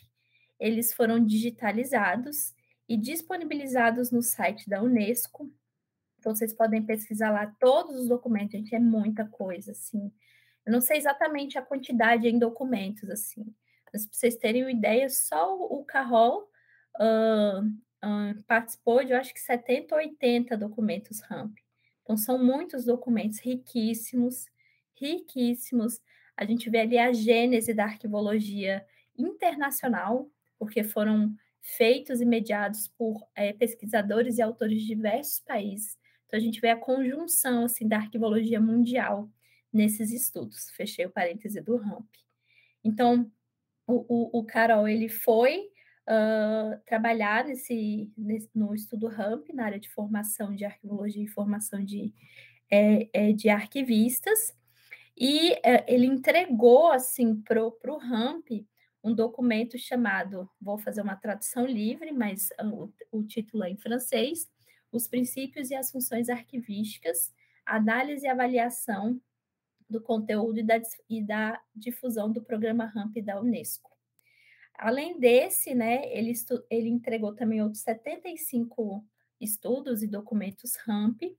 eles 0.60 0.94
foram 0.94 1.24
digitalizados 1.24 2.54
e 2.88 2.98
disponibilizados 2.98 4.12
no 4.12 4.22
site 4.22 4.70
da 4.70 4.82
Unesco. 4.82 5.52
Então 6.28 6.36
vocês 6.36 6.52
podem 6.52 6.84
pesquisar 6.84 7.32
lá 7.32 7.48
todos 7.58 7.96
os 7.96 8.10
documentos, 8.10 8.52
gente, 8.52 8.76
é 8.76 8.80
muita 8.80 9.24
coisa 9.24 9.72
assim. 9.72 10.12
Eu 10.66 10.74
não 10.74 10.82
sei 10.82 10.98
exatamente 10.98 11.58
a 11.58 11.62
quantidade 11.62 12.28
em 12.28 12.38
documentos 12.38 13.10
assim, 13.10 13.46
mas 13.94 14.06
para 14.06 14.14
vocês 14.14 14.36
terem 14.36 14.64
uma 14.64 14.72
ideia, 14.72 15.08
só 15.10 15.56
o 15.58 15.86
Carol 15.86 16.50
uh, 17.00 17.62
uh, 17.66 18.44
participou 18.46 19.06
de, 19.06 19.14
eu 19.14 19.18
acho 19.18 19.34
que 19.34 19.40
70 19.40 19.96
ou 19.96 20.02
80 20.02 20.58
documentos 20.58 21.22
RAMP. 21.22 21.58
Então 22.04 22.18
são 22.18 22.38
muitos 22.38 22.84
documentos 22.84 23.40
riquíssimos, 23.40 24.48
riquíssimos. 24.96 26.02
A 26.36 26.44
gente 26.44 26.70
vê 26.70 26.80
ali 26.80 26.98
a 26.98 27.14
gênese 27.14 27.74
da 27.74 27.86
arquivologia 27.86 28.86
internacional, 29.18 30.30
porque 30.60 30.84
foram 30.84 31.34
feitos 31.62 32.20
e 32.20 32.26
mediados 32.26 32.90
por 32.98 33.26
é, 33.34 33.54
pesquisadores 33.54 34.40
e 34.40 34.42
autores 34.42 34.82
de 34.82 34.88
diversos 34.88 35.40
países. 35.40 35.97
Então, 36.28 36.38
a 36.38 36.42
gente 36.42 36.60
vê 36.60 36.70
a 36.70 36.78
conjunção 36.78 37.66
assim, 37.66 37.88
da 37.88 37.98
arquivologia 37.98 38.60
mundial 38.60 39.30
nesses 39.72 40.12
estudos. 40.12 40.70
Fechei 40.72 41.06
o 41.06 41.12
parêntese 41.12 41.62
do 41.62 41.78
RAMP. 41.78 42.08
Então, 42.84 43.32
o, 43.88 44.38
o, 44.38 44.40
o 44.40 44.44
Carol 44.46 44.88
ele 44.88 45.10
foi 45.10 45.70
uh, 46.08 46.80
trabalhar 46.86 47.46
nesse, 47.46 48.12
nesse, 48.18 48.50
no 48.54 48.76
estudo 48.76 49.08
RAMP, 49.08 49.54
na 49.54 49.66
área 49.66 49.80
de 49.80 49.90
formação 49.90 50.54
de 50.54 50.66
arquivologia 50.66 51.24
e 51.24 51.28
formação 51.28 51.84
de, 51.84 52.14
é, 52.70 53.10
é, 53.14 53.32
de 53.32 53.50
arquivistas, 53.50 54.56
e 55.18 55.54
é, 55.64 55.84
ele 55.88 56.06
entregou 56.06 56.92
assim 56.92 57.42
para 57.42 57.64
o 57.64 57.98
Ramp 57.98 58.48
um 59.04 59.16
documento 59.16 59.78
chamado, 59.78 60.50
vou 60.62 60.78
fazer 60.78 61.02
uma 61.02 61.16
tradução 61.16 61.66
livre, 61.66 62.12
mas 62.12 62.50
o, 62.62 62.92
o 63.12 63.24
título 63.24 63.64
é 63.64 63.70
em 63.70 63.78
francês, 63.78 64.48
Os 64.92 65.08
Princípios 65.08 65.70
e 65.72 65.76
as 65.76 65.92
Funções 65.92 66.30
Arquivísticas, 66.30 67.34
Análise 67.66 68.26
e 68.26 68.30
Avaliação 68.30 69.22
do 69.90 70.02
Conteúdo 70.02 70.60
e 70.60 70.64
da, 70.64 70.82
e 71.10 71.22
da 71.22 71.62
Difusão 71.76 72.32
do 72.32 72.42
Programa 72.42 72.86
RAMP 72.86 73.22
da 73.22 73.40
Unesco. 73.40 73.96
Além 74.74 75.20
desse, 75.20 75.74
né, 75.74 76.06
ele, 76.16 76.34
ele 76.70 76.90
entregou 76.90 77.34
também 77.34 77.62
outros 77.62 77.82
75 77.82 79.06
estudos 79.40 80.04
e 80.04 80.08
documentos 80.08 80.76
RAMP, 80.76 81.36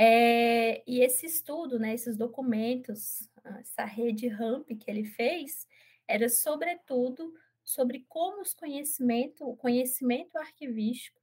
é, 0.00 0.80
e 0.86 1.00
esse 1.00 1.26
estudo, 1.26 1.76
né, 1.76 1.92
esses 1.92 2.16
documentos, 2.16 3.28
essa 3.58 3.84
rede 3.84 4.28
RAMP 4.28 4.76
que 4.76 4.88
ele 4.88 5.04
fez, 5.04 5.66
era 6.06 6.28
sobretudo 6.28 7.34
sobre 7.64 8.06
como 8.08 8.40
os 8.40 8.54
conhecimento, 8.54 9.44
o 9.44 9.56
conhecimento 9.56 10.38
arquivístico 10.38 11.17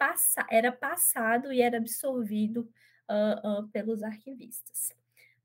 passa, 0.00 0.46
era 0.50 0.72
passado 0.72 1.52
e 1.52 1.60
era 1.60 1.76
absorvido 1.76 2.66
uh, 3.10 3.60
uh, 3.60 3.68
pelos 3.68 4.02
arquivistas. 4.02 4.94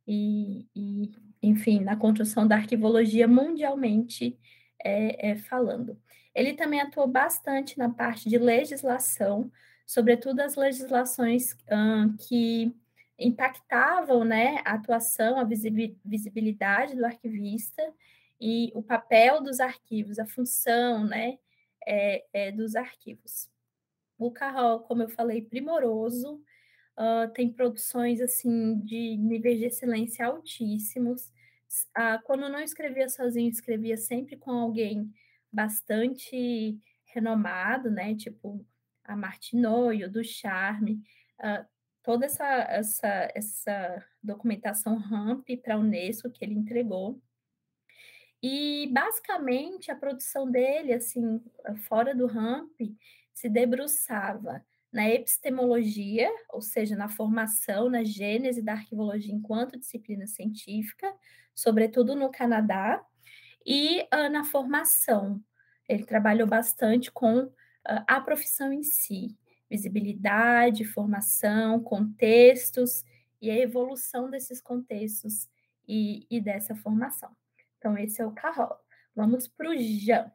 E, 0.07 0.65
e, 0.73 1.11
enfim, 1.43 1.81
na 1.81 1.97
construção 1.97 2.47
da 2.47 2.55
arquivologia 2.55 3.27
mundialmente 3.27 4.39
é, 4.81 5.31
é, 5.31 5.35
falando. 5.35 5.99
Ele 6.33 6.53
também 6.53 6.79
atuou 6.79 7.05
bastante 7.05 7.77
na 7.77 7.89
parte 7.89 8.29
de 8.29 8.37
legislação, 8.37 9.51
sobretudo 9.85 10.39
as 10.39 10.55
legislações 10.55 11.53
que 12.27 12.73
impactavam 13.17 14.23
né, 14.23 14.61
a 14.65 14.73
atuação, 14.73 15.39
a 15.39 15.43
visibilidade 15.43 16.95
do 16.95 17.05
arquivista 17.05 17.81
e 18.39 18.71
o 18.75 18.83
papel 18.83 19.41
dos 19.41 19.59
arquivos, 19.59 20.19
a 20.19 20.25
função 20.25 21.05
né, 21.05 21.37
é, 21.85 22.25
é 22.33 22.51
dos 22.51 22.75
arquivos. 22.75 23.49
O 24.17 24.31
Carol, 24.31 24.79
como 24.81 25.03
eu 25.03 25.09
falei, 25.09 25.41
primoroso, 25.41 26.41
uh, 26.97 27.31
tem 27.33 27.51
produções 27.51 28.21
assim 28.21 28.79
de 28.79 29.17
níveis 29.17 29.59
de 29.59 29.65
excelência 29.65 30.25
altíssimos, 30.25 31.31
ah, 31.93 32.19
quando 32.23 32.49
não 32.49 32.59
escrevia 32.59 33.09
sozinho, 33.09 33.49
escrevia 33.49 33.97
sempre 33.97 34.37
com 34.37 34.51
alguém 34.51 35.11
bastante 35.51 36.77
renomado, 37.05 37.89
né? 37.89 38.15
Tipo 38.15 38.65
a 39.03 39.15
Martinoio, 39.15 40.11
do 40.11 40.23
Charme, 40.23 41.01
uh, 41.39 41.65
toda 42.03 42.25
essa, 42.25 42.45
essa, 42.45 43.31
essa 43.35 44.05
documentação 44.21 44.97
RAMP 44.97 45.57
para 45.61 45.75
a 45.75 45.77
Unesco 45.77 46.29
que 46.31 46.43
ele 46.43 46.55
entregou. 46.55 47.21
E 48.41 48.89
basicamente 48.91 49.91
a 49.91 49.95
produção 49.95 50.49
dele, 50.49 50.93
assim, 50.93 51.41
fora 51.87 52.15
do 52.15 52.25
RAMP, 52.25 52.95
se 53.35 53.49
debruçava 53.49 54.65
na 54.91 55.09
epistemologia, 55.09 56.31
ou 56.49 56.61
seja, 56.61 56.95
na 56.95 57.09
formação, 57.09 57.89
na 57.89 58.01
gênese 58.03 58.61
da 58.61 58.71
arquivologia 58.71 59.33
enquanto 59.33 59.77
disciplina 59.77 60.25
científica, 60.25 61.13
sobretudo 61.53 62.15
no 62.15 62.31
Canadá, 62.31 63.05
e 63.65 64.03
uh, 64.03 64.29
na 64.31 64.45
formação. 64.45 65.43
Ele 65.89 66.05
trabalhou 66.05 66.47
bastante 66.47 67.11
com 67.11 67.43
uh, 67.43 67.51
a 67.83 68.21
profissão 68.21 68.71
em 68.71 68.83
si, 68.83 69.37
visibilidade, 69.69 70.85
formação, 70.85 71.83
contextos 71.83 73.03
e 73.41 73.49
a 73.49 73.57
evolução 73.57 74.29
desses 74.29 74.61
contextos 74.61 75.49
e, 75.85 76.25
e 76.29 76.39
dessa 76.39 76.73
formação. 76.73 77.35
Então, 77.77 77.97
esse 77.97 78.21
é 78.21 78.25
o 78.25 78.31
Carol. 78.31 78.77
Vamos 79.13 79.47
para 79.47 79.69
o 79.69 79.75
Jean. 79.75 80.31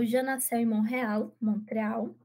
O 0.00 0.04
Jean 0.06 0.22
nasceu 0.22 0.58
em 0.58 0.64
Montreal, 0.64 1.36
Montreal, 1.38 2.16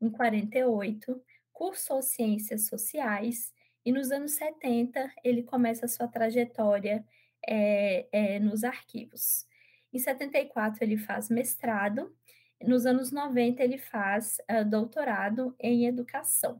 em 0.00 0.08
48, 0.08 1.22
cursou 1.52 2.00
Ciências 2.00 2.66
Sociais 2.68 3.52
e 3.84 3.92
nos 3.92 4.10
anos 4.10 4.32
70 4.32 5.12
ele 5.22 5.42
começa 5.42 5.84
a 5.84 5.88
sua 5.90 6.08
trajetória 6.08 7.04
é, 7.46 8.06
é, 8.10 8.38
nos 8.38 8.64
arquivos. 8.64 9.46
Em 9.92 9.98
74 9.98 10.82
ele 10.82 10.96
faz 10.96 11.28
mestrado, 11.28 12.16
nos 12.62 12.86
anos 12.86 13.12
90 13.12 13.62
ele 13.62 13.76
faz 13.76 14.38
uh, 14.50 14.64
doutorado 14.64 15.54
em 15.60 15.84
educação. 15.84 16.58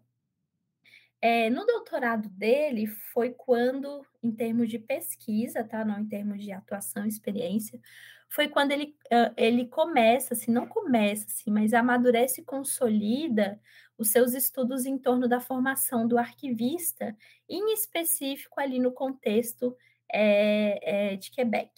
É, 1.18 1.48
no 1.48 1.64
doutorado 1.64 2.28
dele 2.28 2.86
foi 2.86 3.30
quando, 3.30 4.04
em 4.22 4.30
termos 4.30 4.68
de 4.68 4.78
pesquisa, 4.78 5.64
tá? 5.64 5.82
Não 5.82 5.98
em 5.98 6.06
termos 6.06 6.44
de 6.44 6.52
atuação, 6.52 7.06
experiência, 7.06 7.80
foi 8.28 8.48
quando 8.48 8.72
ele, 8.72 8.94
ele 9.36 9.66
começa, 9.66 10.34
assim, 10.34 10.52
não 10.52 10.66
começa, 10.66 11.26
assim, 11.26 11.50
mas 11.50 11.72
amadurece 11.72 12.42
e 12.42 12.44
consolida 12.44 13.60
os 13.96 14.10
seus 14.10 14.34
estudos 14.34 14.86
em 14.86 14.98
torno 14.98 15.26
da 15.26 15.40
formação 15.40 16.06
do 16.06 16.18
arquivista, 16.18 17.16
em 17.48 17.72
específico 17.72 18.60
ali 18.60 18.78
no 18.78 18.92
contexto 18.92 19.76
é, 20.10 21.12
é, 21.12 21.16
de 21.16 21.30
Quebec, 21.30 21.72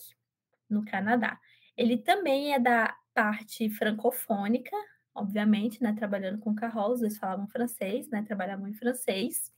no 0.69 0.85
Canadá. 0.85 1.41
Ele 1.77 1.97
também 1.97 2.53
é 2.53 2.59
da 2.59 2.95
parte 3.15 3.71
francofônica, 3.71 4.77
obviamente, 5.15 5.83
né, 5.83 5.95
trabalhando 5.95 6.39
com 6.39 6.55
Carrols, 6.55 7.01
eles 7.01 7.17
falavam 7.17 7.49
francês, 7.49 8.09
né, 8.11 8.23
trabalhavam 8.23 8.69
em 8.69 8.75
francês. 8.75 9.53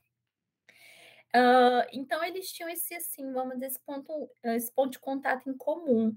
Uh, 1.35 1.89
então, 1.93 2.23
eles 2.23 2.53
tinham 2.53 2.69
esse, 2.69 2.95
assim, 2.95 3.33
vamos 3.33 3.55
dizer, 3.55 3.67
esse 3.67 3.81
ponto, 3.81 4.31
esse 4.45 4.71
ponto 4.73 4.93
de 4.93 4.99
contato 4.99 5.49
em 5.49 5.57
comum, 5.57 6.15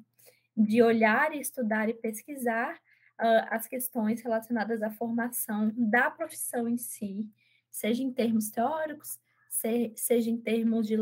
de 0.55 0.81
olhar, 0.81 1.35
estudar 1.35 1.89
e 1.89 1.93
pesquisar 1.93 2.75
uh, 3.19 3.47
as 3.49 3.67
questões 3.67 4.21
relacionadas 4.21 4.81
à 4.81 4.89
formação 4.89 5.71
da 5.75 6.09
profissão 6.09 6.67
em 6.67 6.77
si, 6.77 7.29
seja 7.69 8.03
em 8.03 8.11
termos 8.11 8.49
teóricos, 8.49 9.19
se, 9.49 9.91
seja 9.95 10.29
em 10.29 10.37
termos 10.37 10.87
de 10.87 10.95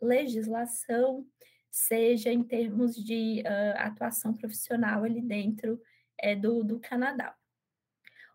legislação, 0.00 1.26
seja 1.70 2.32
em 2.32 2.42
termos 2.42 2.96
de 2.96 3.42
uh, 3.42 3.78
atuação 3.78 4.34
profissional 4.34 5.04
ali 5.04 5.20
dentro 5.20 5.80
é, 6.18 6.34
do, 6.34 6.62
do 6.64 6.78
Canadá. 6.80 7.34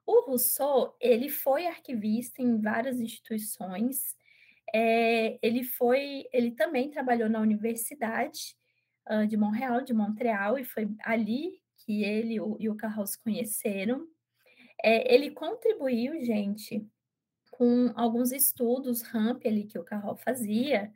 O 0.06 0.21
Rousseau, 0.26 0.95
ele 1.00 1.30
foi 1.30 1.65
arquivista 1.65 2.41
em 2.41 2.60
várias 2.60 3.00
instituições, 3.00 4.15
é, 4.74 5.38
ele 5.41 5.63
foi, 5.63 6.28
ele 6.34 6.52
também 6.52 6.89
trabalhou 6.89 7.30
na 7.30 7.39
Universidade 7.39 8.58
uh, 9.10 9.28
de 9.28 9.38
Montreal, 9.38 9.82
de 9.82 9.94
Montreal, 9.94 10.58
e 10.58 10.63
foi 10.63 10.89
ali 11.04 11.62
que 11.78 12.04
ele 12.04 12.39
o, 12.39 12.58
e 12.60 12.70
o 12.70 12.76
Carros 12.76 13.12
se 13.12 13.24
conheceram. 13.24 14.08
É, 14.84 15.13
ele 15.13 15.32
contribuiu, 15.32 16.24
gente, 16.26 16.86
com 17.52 17.92
alguns 17.96 18.32
estudos 18.32 19.02
RAMP 19.02 19.46
ali 19.48 19.66
que 19.66 19.78
o 19.78 19.84
Carroll 19.84 20.16
fazia, 20.18 20.92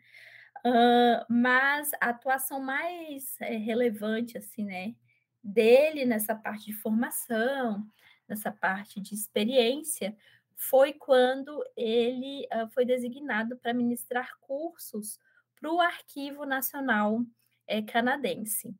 uh, 0.65 1.25
mas 1.29 1.91
a 2.01 2.09
atuação 2.09 2.59
mais 2.59 3.39
é, 3.39 3.55
relevante, 3.55 4.37
assim, 4.37 4.65
né, 4.65 4.95
dele 5.43 6.05
nessa 6.05 6.35
parte 6.35 6.65
de 6.65 6.73
formação, 6.73 7.85
nessa 8.27 8.51
parte 8.51 8.99
de 8.99 9.13
experiência, 9.13 10.15
foi 10.55 10.93
quando 10.93 11.63
ele 11.75 12.47
uh, 12.53 12.67
foi 12.71 12.85
designado 12.85 13.57
para 13.57 13.73
ministrar 13.73 14.37
cursos 14.41 15.19
para 15.55 15.71
o 15.71 15.79
Arquivo 15.79 16.45
Nacional 16.45 17.23
é, 17.67 17.81
Canadense. 17.81 18.73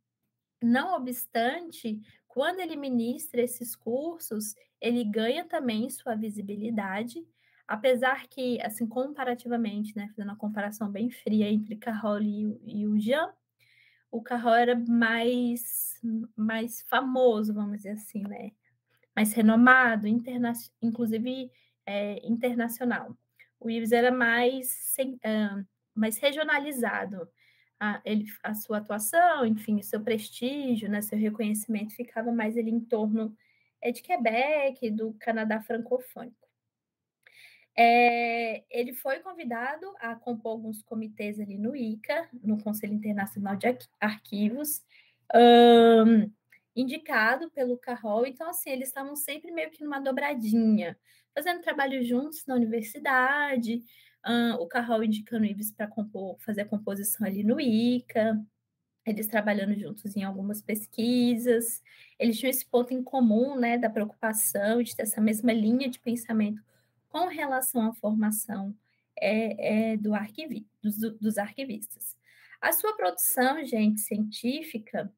Não 0.61 0.95
obstante, 0.95 1.99
quando 2.27 2.59
ele 2.59 2.75
ministra 2.75 3.41
esses 3.41 3.75
cursos, 3.75 4.55
ele 4.81 5.03
ganha 5.03 5.45
também 5.45 5.89
sua 5.89 6.15
visibilidade, 6.15 7.25
apesar 7.67 8.27
que, 8.27 8.61
assim, 8.61 8.87
comparativamente, 8.87 9.95
né, 9.95 10.07
fazendo 10.09 10.29
uma 10.29 10.37
comparação 10.37 10.89
bem 10.89 11.09
fria 11.09 11.49
entre 11.49 11.75
Carol 11.75 12.21
e, 12.21 12.59
e 12.65 12.87
o 12.87 12.99
Jean, 12.99 13.33
o 14.11 14.21
Carol 14.21 14.55
era 14.55 14.75
mais, 14.75 15.99
mais 16.35 16.81
famoso, 16.83 17.53
vamos 17.53 17.77
dizer 17.77 17.91
assim, 17.91 18.23
né? 18.23 18.51
Mais 19.15 19.33
renomado, 19.33 20.07
interna 20.07 20.53
inclusive 20.81 21.51
é, 21.85 22.25
internacional. 22.25 23.17
O 23.59 23.69
Ives 23.69 23.91
era 23.91 24.11
mais, 24.11 24.67
sem, 24.67 25.15
uh, 25.15 25.65
mais 25.93 26.17
regionalizado. 26.19 27.27
A, 27.79 28.01
ele, 28.03 28.25
a 28.43 28.55
sua 28.55 28.77
atuação, 28.79 29.45
enfim, 29.45 29.81
seu 29.81 30.01
prestígio, 30.01 30.89
né, 30.89 31.01
seu 31.01 31.17
reconhecimento 31.17 31.95
ficava 31.95 32.31
mais 32.31 32.57
ali 32.57 32.71
em 32.71 32.79
torno 32.79 33.35
é, 33.81 33.91
de 33.91 34.01
Quebec, 34.01 34.89
do 34.89 35.13
Canadá 35.19 35.61
francofônico. 35.61 36.47
É, 37.79 38.63
ele 38.71 38.91
foi 38.93 39.19
convidado 39.19 39.85
a 39.99 40.15
compor 40.15 40.53
alguns 40.53 40.81
comitês 40.81 41.39
ali 41.39 41.59
no 41.59 41.75
ICA, 41.75 42.27
no 42.41 42.59
Conselho 42.63 42.93
Internacional 42.93 43.55
de 43.55 43.67
Arquivos, 43.99 44.81
um, 45.35 46.31
indicado 46.75 47.51
pelo 47.51 47.77
Carol. 47.77 48.25
Então, 48.25 48.49
assim, 48.49 48.71
eles 48.71 48.87
estavam 48.87 49.15
sempre 49.15 49.51
meio 49.51 49.69
que 49.69 49.83
numa 49.83 49.99
dobradinha, 49.99 50.97
fazendo 51.35 51.61
trabalho 51.61 52.03
juntos 52.03 52.43
na 52.47 52.55
universidade, 52.55 53.83
o 54.59 54.67
Carol 54.67 55.03
indicando 55.03 55.45
Ives 55.45 55.71
para 55.71 55.89
fazer 56.39 56.61
a 56.61 56.65
composição 56.65 57.25
ali 57.25 57.43
no 57.43 57.59
ICA, 57.59 58.43
eles 59.05 59.27
trabalhando 59.27 59.73
juntos 59.79 60.15
em 60.17 60.23
algumas 60.23 60.61
pesquisas, 60.61 61.81
eles 62.19 62.37
tinham 62.37 62.49
esse 62.49 62.65
ponto 62.65 62.93
em 62.93 63.01
comum, 63.01 63.57
né, 63.57 63.77
da 63.77 63.89
preocupação 63.89 64.83
de 64.83 64.95
ter 64.95 65.03
essa 65.03 65.21
mesma 65.21 65.53
linha 65.53 65.89
de 65.89 65.99
pensamento 65.99 66.61
com 67.07 67.27
relação 67.27 67.87
à 67.87 67.93
formação 67.93 68.75
é, 69.19 69.91
é, 69.93 69.97
do 69.97 70.13
arquivi, 70.13 70.67
dos, 70.81 70.97
dos 70.97 71.37
arquivistas. 71.37 72.17
A 72.59 72.73
sua 72.73 72.95
produção, 72.97 73.63
gente, 73.63 74.01
científica, 74.01 75.11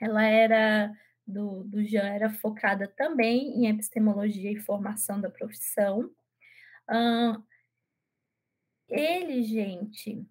ela 0.00 0.24
era 0.24 0.92
do, 1.26 1.62
do 1.64 1.84
Jean 1.84 2.08
era 2.08 2.28
focada 2.28 2.88
também 2.88 3.56
em 3.56 3.68
epistemologia 3.68 4.50
e 4.50 4.58
formação 4.58 5.20
da 5.20 5.30
profissão. 5.30 6.10
Ele, 8.92 9.42
gente, 9.42 10.26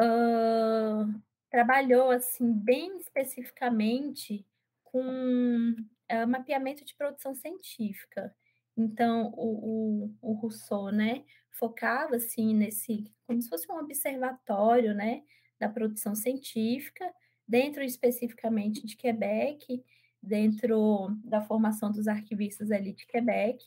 uh, 0.00 1.22
trabalhou 1.50 2.10
assim 2.10 2.52
bem 2.52 2.98
especificamente 2.98 4.46
com 4.84 5.72
uh, 5.72 6.28
mapeamento 6.28 6.84
de 6.84 6.94
produção 6.94 7.34
científica. 7.34 8.34
Então, 8.76 9.32
o, 9.36 10.12
o, 10.22 10.30
o 10.30 10.32
Rousseau, 10.34 10.90
né, 10.92 11.24
focava, 11.50 12.16
assim, 12.16 12.54
nesse, 12.54 13.12
como 13.26 13.42
se 13.42 13.48
fosse 13.48 13.70
um 13.70 13.76
observatório, 13.76 14.94
né, 14.94 15.24
da 15.58 15.68
produção 15.68 16.14
científica, 16.14 17.12
dentro 17.46 17.82
especificamente 17.82 18.86
de 18.86 18.96
Quebec, 18.96 19.82
dentro 20.22 21.08
da 21.24 21.40
formação 21.42 21.90
dos 21.90 22.06
arquivistas 22.06 22.70
ali 22.70 22.92
de 22.92 23.06
Quebec. 23.06 23.66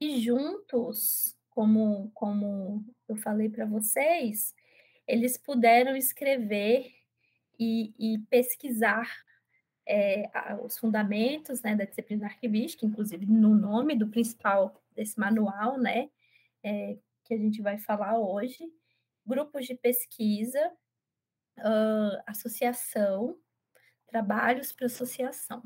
E 0.00 0.20
juntos, 0.20 1.36
como, 1.56 2.10
como 2.12 2.84
eu 3.08 3.16
falei 3.16 3.48
para 3.48 3.64
vocês, 3.64 4.54
eles 5.08 5.38
puderam 5.38 5.96
escrever 5.96 6.92
e, 7.58 7.94
e 7.98 8.18
pesquisar 8.28 9.10
é, 9.88 10.28
os 10.62 10.76
fundamentos 10.76 11.62
né, 11.62 11.74
da 11.74 11.86
disciplina 11.86 12.26
arquivística, 12.26 12.84
inclusive 12.84 13.24
no 13.24 13.54
nome 13.54 13.96
do 13.96 14.06
principal 14.06 14.78
desse 14.94 15.18
manual, 15.18 15.78
né, 15.78 16.10
é, 16.62 16.98
que 17.24 17.32
a 17.32 17.38
gente 17.38 17.62
vai 17.62 17.78
falar 17.78 18.18
hoje, 18.18 18.70
grupos 19.24 19.64
de 19.64 19.74
pesquisa 19.74 20.60
uh, 21.60 22.22
associação, 22.26 23.34
trabalhos 24.06 24.72
para 24.72 24.86
associação. 24.86 25.62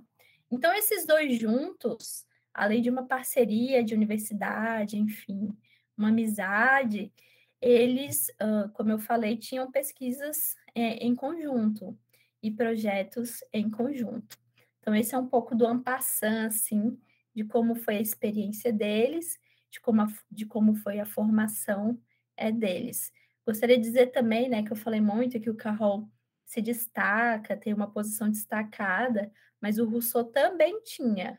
Então, 0.49 0.73
esses 0.73 1.05
dois 1.05 1.37
juntos, 1.37 2.25
além 2.55 2.81
de 2.81 2.89
uma 2.89 3.09
parceria 3.09 3.83
de 3.83 3.93
universidade, 3.93 4.97
enfim, 4.97 5.53
uma 6.01 6.09
amizade, 6.09 7.13
eles, 7.61 8.29
como 8.73 8.91
eu 8.91 8.99
falei, 8.99 9.37
tinham 9.37 9.71
pesquisas 9.71 10.57
é, 10.75 10.95
em 11.05 11.15
conjunto 11.15 11.97
e 12.43 12.51
projetos 12.51 13.45
em 13.53 13.71
conjunto. 13.71 14.39
Então, 14.81 14.95
esse 14.95 15.15
é 15.15 15.19
um 15.19 15.27
pouco 15.27 15.55
do 15.55 15.67
ampassant, 15.67 16.47
assim, 16.47 16.99
de 17.35 17.45
como 17.45 17.75
foi 17.75 17.97
a 17.97 18.01
experiência 18.01 18.73
deles, 18.73 19.39
de 19.71 19.79
como, 19.81 20.01
a, 20.03 20.07
de 20.31 20.47
como 20.47 20.75
foi 20.75 20.99
a 20.99 21.07
formação 21.07 22.01
é, 22.37 22.51
deles. 22.51 23.13
Gostaria 23.47 23.77
de 23.77 23.83
dizer 23.83 24.07
também, 24.07 24.49
né, 24.49 24.63
que 24.63 24.73
eu 24.73 24.77
falei 24.77 25.01
muito 25.01 25.39
que 25.39 25.51
o 25.51 25.55
Carol 25.55 26.09
se 26.47 26.63
destaca, 26.63 27.57
tem 27.57 27.75
uma 27.75 27.91
posição 27.91 28.31
destacada, 28.31 29.31
mas 29.61 29.79
o 29.79 29.87
Rousseau 29.87 30.25
também 30.25 30.83
tinha 30.83 31.39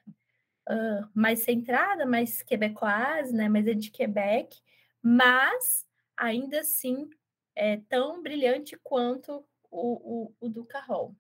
uh, 0.70 1.10
mais 1.14 1.40
centrada, 1.44 2.06
mais 2.06 2.42
quebecoise, 2.42 3.34
né, 3.34 3.50
mais 3.50 3.68
é 3.68 3.74
de 3.74 3.92
Quebec, 3.92 4.58
mas 5.02 5.86
ainda 6.16 6.60
assim 6.60 7.10
é 7.56 7.78
tão 7.90 8.22
brilhante 8.22 8.78
quanto 8.84 9.46
o, 9.70 10.26
o, 10.26 10.34
o 10.40 10.50
do 10.50 10.66
Carol. 10.66 11.16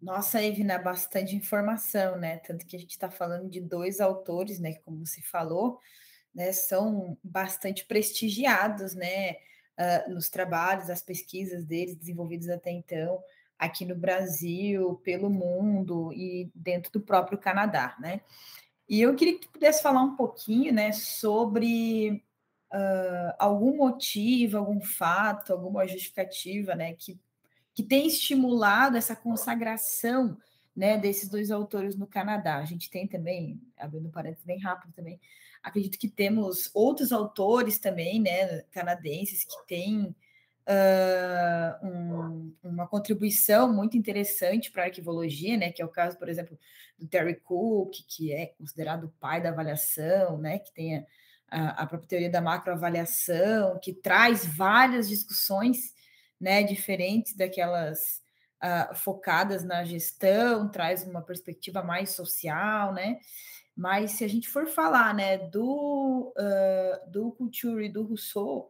Nossa, 0.00 0.42
Evina, 0.42 0.78
bastante 0.78 1.34
informação, 1.34 2.16
né? 2.16 2.38
Tanto 2.38 2.64
que 2.64 2.76
a 2.76 2.78
gente 2.78 2.92
está 2.92 3.10
falando 3.10 3.50
de 3.50 3.60
dois 3.60 4.00
autores, 4.00 4.60
né? 4.60 4.74
Como 4.84 5.04
você 5.04 5.20
falou, 5.20 5.80
né? 6.32 6.52
São 6.52 7.18
bastante 7.22 7.84
prestigiados, 7.84 8.94
né? 8.94 9.32
Uh, 9.76 10.10
nos 10.10 10.28
trabalhos, 10.28 10.88
as 10.88 11.02
pesquisas 11.02 11.64
deles 11.64 11.96
desenvolvidos 11.96 12.48
até 12.48 12.70
então 12.70 13.20
aqui 13.58 13.84
no 13.84 13.96
Brasil, 13.96 15.00
pelo 15.02 15.28
mundo 15.28 16.12
e 16.12 16.50
dentro 16.54 16.92
do 16.92 17.00
próprio 17.00 17.38
Canadá, 17.38 17.96
né? 17.98 18.20
E 18.88 19.02
eu 19.02 19.14
queria 19.14 19.34
que 19.34 19.46
tu 19.46 19.50
pudesse 19.50 19.82
falar 19.82 20.02
um 20.02 20.16
pouquinho, 20.16 20.72
né, 20.72 20.92
sobre 20.92 22.24
uh, 22.72 23.34
algum 23.38 23.76
motivo, 23.76 24.56
algum 24.56 24.80
fato, 24.80 25.52
alguma 25.52 25.86
justificativa, 25.86 26.74
né, 26.74 26.94
que, 26.94 27.20
que 27.74 27.82
tem 27.82 28.06
estimulado 28.06 28.96
essa 28.96 29.14
consagração, 29.14 30.38
né, 30.74 30.96
desses 30.96 31.28
dois 31.28 31.50
autores 31.50 31.96
no 31.96 32.06
Canadá. 32.06 32.56
A 32.56 32.64
gente 32.64 32.88
tem 32.88 33.06
também, 33.06 33.60
abrindo 33.76 34.08
um 34.08 34.12
parênteses 34.12 34.44
bem 34.44 34.58
rápido 34.58 34.92
também, 34.92 35.20
acredito 35.62 35.98
que 35.98 36.08
temos 36.08 36.70
outros 36.72 37.12
autores 37.12 37.78
também, 37.78 38.22
né, 38.22 38.62
canadenses 38.70 39.44
que 39.44 39.66
têm 39.66 40.14
uh, 40.68 41.86
um, 41.86 42.54
uma 42.62 42.86
contribuição 42.86 43.72
muito 43.72 43.96
interessante 43.96 44.70
para 44.70 44.82
a 44.82 44.86
arquivologia, 44.86 45.56
né, 45.56 45.72
que 45.72 45.80
é 45.80 45.84
o 45.84 45.90
caso, 45.90 46.18
por 46.18 46.28
exemplo, 46.28 46.58
do 46.98 47.06
Terry 47.06 47.36
Cook, 47.36 47.94
que 48.06 48.32
é 48.32 48.46
considerado 48.58 49.04
o 49.04 49.14
pai 49.18 49.40
da 49.42 49.48
avaliação, 49.48 50.38
né, 50.38 50.58
que 50.58 50.72
tem 50.72 51.06
a, 51.50 51.82
a 51.82 51.86
própria 51.86 52.08
teoria 52.08 52.30
da 52.30 52.42
macroavaliação, 52.42 53.78
que 53.82 53.92
traz 53.92 54.44
várias 54.44 55.08
discussões, 55.08 55.94
né, 56.40 56.62
diferentes 56.62 57.34
daquelas 57.34 58.22
uh, 58.62 58.94
focadas 58.94 59.64
na 59.64 59.84
gestão, 59.84 60.68
traz 60.68 61.02
uma 61.04 61.22
perspectiva 61.22 61.82
mais 61.82 62.10
social, 62.10 62.92
né, 62.92 63.18
mas 63.74 64.12
se 64.12 64.24
a 64.24 64.28
gente 64.28 64.48
for 64.48 64.66
falar, 64.66 65.14
né, 65.14 65.38
do, 65.38 66.34
uh, 66.36 67.10
do 67.10 67.32
Couture 67.32 67.86
e 67.86 67.88
do 67.88 68.02
Rousseau, 68.02 68.68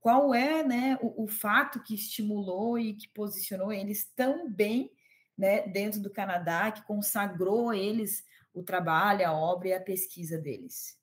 qual 0.00 0.34
é 0.34 0.62
né, 0.62 0.98
o, 1.00 1.24
o, 1.24 1.26
fato 1.26 1.82
que 1.82 1.94
estimulou 1.94 2.78
e 2.78 2.94
que 2.94 3.08
posicionou 3.08 3.72
eles 3.72 4.10
tão 4.14 4.50
bem 4.50 4.90
né, 5.36 5.66
dentro 5.68 6.00
do 6.00 6.10
Canadá, 6.10 6.70
que 6.70 6.84
consagrou 6.84 7.72
eles 7.74 8.24
o 8.52 8.62
trabalho, 8.62 9.26
a 9.26 9.32
obra 9.32 9.68
e 9.68 9.72
a 9.72 9.80
pesquisa 9.80 10.38
deles? 10.38 10.98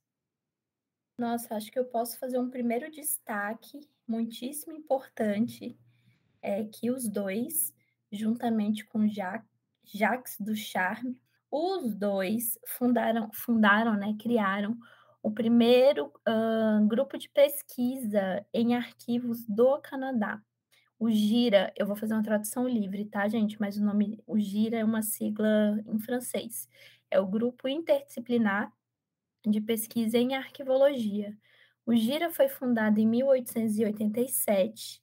Nossa, 1.17 1.55
acho 1.55 1.71
que 1.71 1.79
eu 1.79 1.85
posso 1.85 2.19
fazer 2.19 2.37
um 2.39 2.49
primeiro 2.49 2.91
destaque 2.91 3.79
muitíssimo 4.07 4.75
importante, 4.75 5.77
é 6.41 6.63
que 6.65 6.91
os 6.91 7.07
dois, 7.07 7.73
juntamente 8.11 8.85
com 8.85 9.07
Jacques, 9.07 9.49
Jacques 9.83 10.35
Ducharme, 10.39 11.19
os 11.49 11.95
dois 11.95 12.59
fundaram, 12.67 13.31
fundaram, 13.33 13.95
né, 13.95 14.15
criaram 14.19 14.77
o 15.25 15.31
primeiro 15.31 16.13
uh, 16.29 16.87
grupo 16.87 17.17
de 17.17 17.27
pesquisa 17.27 18.45
em 18.53 18.75
arquivos 18.75 19.43
do 19.47 19.79
Canadá. 19.79 20.39
O 20.99 21.09
GIRA, 21.09 21.73
eu 21.75 21.87
vou 21.87 21.95
fazer 21.95 22.13
uma 22.13 22.21
tradução 22.21 22.67
livre, 22.67 23.05
tá, 23.05 23.27
gente? 23.27 23.59
Mas 23.59 23.75
o 23.75 23.83
nome, 23.83 24.21
o 24.27 24.37
GIRA 24.37 24.77
é 24.77 24.83
uma 24.83 25.01
sigla 25.01 25.81
em 25.87 25.97
francês. 25.97 26.69
É 27.09 27.19
o 27.19 27.25
Grupo 27.25 27.67
Interdisciplinar 27.67 28.71
de 29.43 29.59
Pesquisa 29.59 30.19
em 30.19 30.35
Arquivologia. 30.35 31.35
O 31.87 31.95
GIRA 31.95 32.29
foi 32.29 32.47
fundado 32.47 32.99
em 32.99 33.07
1887 33.07 35.01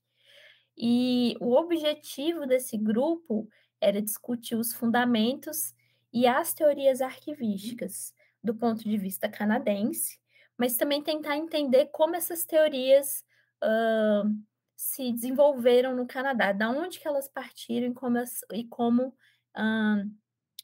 e 0.79 1.37
o 1.41 1.51
objetivo 1.51 2.47
desse 2.47 2.79
grupo 2.79 3.49
era 3.81 4.01
discutir 4.01 4.55
os 4.55 4.73
fundamentos 4.73 5.75
e 6.13 6.29
as 6.29 6.55
teorias 6.55 7.01
arquivísticas 7.01 8.15
do 8.43 8.55
ponto 8.55 8.83
de 8.83 8.97
vista 8.99 9.29
canadense, 9.29 10.19
mas 10.59 10.77
também 10.77 11.03
tentar 11.03 11.37
entender 11.37 11.87
como 11.87 12.17
essas 12.17 12.45
teorias 12.45 13.25
uh, 13.63 14.29
se 14.77 15.13
desenvolveram 15.13 15.95
no 15.95 16.07
Canadá, 16.07 16.53
da 16.53 16.71
onde 16.71 16.99
que 16.99 17.07
elas 17.07 17.29
partiram 17.29 17.89
e 17.89 17.95
como, 17.95 18.19
as, 18.19 18.41
e 18.53 18.65
como 18.65 19.09
uh, 19.09 20.11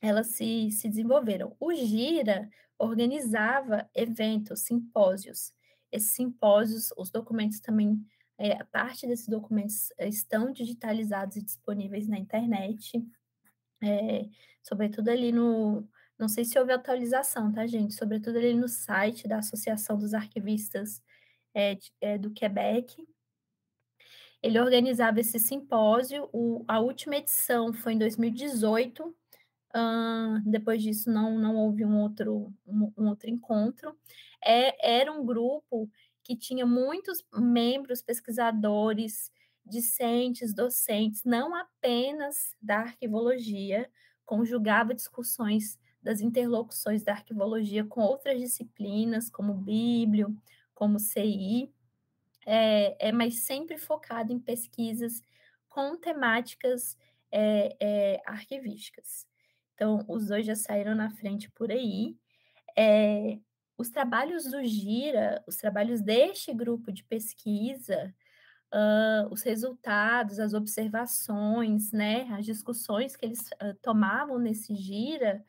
elas 0.03 0.29
se, 0.29 0.71
se 0.73 0.89
desenvolveram. 0.89 1.57
O 1.61 1.73
GIRA 1.73 2.49
organizava 2.79 3.89
eventos, 3.95 4.61
simpósios. 4.61 5.53
Esses 5.91 6.13
simpósios, 6.13 6.93
os 6.97 7.11
documentos 7.11 7.61
também, 7.61 8.05
é, 8.37 8.63
parte 8.65 9.07
desses 9.07 9.29
documentos 9.29 9.91
estão 9.99 10.53
digitalizados 10.53 11.37
e 11.37 11.43
disponíveis 11.43 12.07
na 12.07 12.19
internet, 12.19 13.05
é, 13.83 14.29
sobretudo 14.63 15.09
ali 15.09 15.33
no, 15.33 15.89
não 16.19 16.29
sei 16.29 16.45
se 16.45 16.59
houve 16.59 16.73
atualização, 16.73 17.53
tá, 17.53 17.67
gente? 17.67 17.95
Sobretudo 17.95 18.39
ali 18.39 18.55
no 18.55 18.69
site 18.69 19.29
da 19.29 19.39
Associação 19.39 19.97
dos 19.97 20.15
Arquivistas 20.15 21.01
é, 21.55 21.77
de, 21.77 21.93
é, 22.01 22.19
do 22.19 22.31
Quebec. 22.33 23.07
Ele 24.43 24.59
organizava 24.61 25.21
esse 25.21 25.39
simpósio. 25.39 26.29
O, 26.33 26.65
a 26.67 26.81
última 26.81 27.17
edição 27.17 27.73
foi 27.73 27.93
em 27.93 27.99
2018. 27.99 29.05
Uh, 29.75 30.41
depois 30.45 30.83
disso, 30.83 31.11
não, 31.11 31.39
não 31.39 31.57
houve 31.57 31.85
um 31.85 32.01
outro, 32.01 32.53
um, 32.67 32.93
um 32.97 33.09
outro 33.09 33.31
encontro. 33.31 33.97
É, 34.45 34.99
era 35.01 35.13
um 35.13 35.25
grupo 35.25 35.91
que 36.25 36.37
tinha 36.37 36.67
muitos 36.67 37.25
membros 37.33 38.03
pesquisadores, 38.03 39.31
discentes, 39.65 40.55
docentes, 40.55 41.25
não 41.25 41.55
apenas 41.55 42.55
da 42.61 42.79
arquivologia, 42.79 43.91
conjugava 44.25 44.95
discussões 44.95 45.79
das 46.03 46.21
interlocuções 46.21 47.03
da 47.03 47.13
arquivologia 47.13 47.85
com 47.85 48.01
outras 48.01 48.39
disciplinas, 48.39 49.31
como 49.31 49.55
Bíblio, 49.55 50.37
como 50.75 50.99
CI, 50.99 51.73
é, 52.47 53.09
é 53.09 53.13
mas 53.13 53.41
sempre 53.41 53.77
focado 53.77 54.33
em 54.33 54.39
pesquisas 54.39 55.21
com 55.69 55.97
temáticas 55.97 56.97
é, 57.31 57.77
é, 57.81 58.23
arquivísticas. 58.27 59.27
Então, 59.75 60.05
os 60.09 60.27
dois 60.27 60.47
já 60.47 60.57
saíram 60.57 60.95
na 60.95 61.11
frente 61.11 61.51
por 61.51 61.71
aí. 61.71 62.17
É, 62.77 63.39
os 63.77 63.91
trabalhos 63.91 64.45
do 64.45 64.65
Gira, 64.65 65.43
os 65.47 65.57
trabalhos 65.57 66.01
deste 66.01 66.53
grupo 66.53 66.91
de 66.91 67.05
pesquisa, 67.05 68.13
uh, 68.75 69.33
os 69.33 69.43
resultados, 69.43 70.39
as 70.41 70.53
observações, 70.53 71.93
né, 71.93 72.29
as 72.33 72.45
discussões 72.45 73.17
que 73.17 73.25
eles 73.25 73.49
uh, 73.63 73.75
tomavam 73.81 74.39
nesse 74.39 74.75
Gira, 74.75 75.45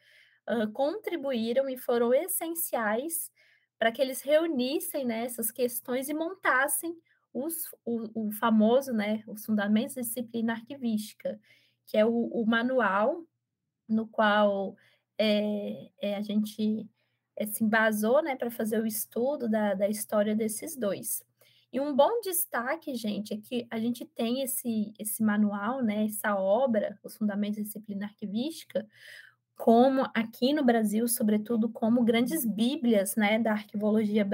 contribuíram 0.74 1.70
e 1.70 1.78
foram 1.78 2.14
essenciais 2.14 3.32
para 3.78 3.92
que 3.92 4.02
eles 4.02 4.22
reunissem 4.22 5.06
né, 5.06 5.24
essas 5.26 5.52
questões 5.52 6.10
e 6.10 6.14
montassem 6.14 6.96
os, 7.34 7.56
o, 7.86 8.28
o, 8.28 8.32
famoso, 8.34 8.92
né, 8.92 9.24
os 9.28 9.46
fundamentos 9.46 9.96
da 9.96 10.02
disciplina 10.02 10.54
arquivística, 10.54 11.40
que 11.86 11.98
é 11.98 12.06
o, 12.06 12.12
o 12.12 12.46
manual 12.46 13.24
no 13.88 14.08
qual 14.08 14.76
é, 15.18 15.90
é, 16.02 16.16
a 16.16 16.22
gente 16.22 16.88
é, 17.36 17.46
se 17.46 17.64
embasou 17.64 18.22
né, 18.22 18.36
para 18.36 18.52
fazer 18.52 18.82
o 18.82 18.86
estudo 18.86 19.50
da, 19.50 19.74
da 19.74 19.88
história 19.88 20.36
desses 20.36 20.76
dois. 20.76 21.24
E 21.72 21.80
um 21.80 21.96
bom 21.96 22.20
destaque, 22.22 22.96
gente, 22.96 23.34
é 23.34 23.38
que 23.38 23.68
a 23.70 23.80
gente 23.80 24.04
tem 24.04 24.42
esse, 24.42 24.92
esse 24.98 25.24
manual, 25.24 25.84
né, 25.84 26.06
essa 26.06 26.36
obra, 26.36 27.00
Os 27.04 27.16
Fundamentos 27.16 27.58
da 27.58 27.64
Disciplina 27.64 28.06
Arquivística, 28.08 28.88
como 29.60 30.10
aqui 30.14 30.54
no 30.54 30.64
Brasil, 30.64 31.06
sobretudo, 31.06 31.68
como 31.68 32.02
grandes 32.06 32.46
bíblias 32.46 33.18
né, 33.18 33.38
da 33.38 33.52
arquivologia 33.52 34.26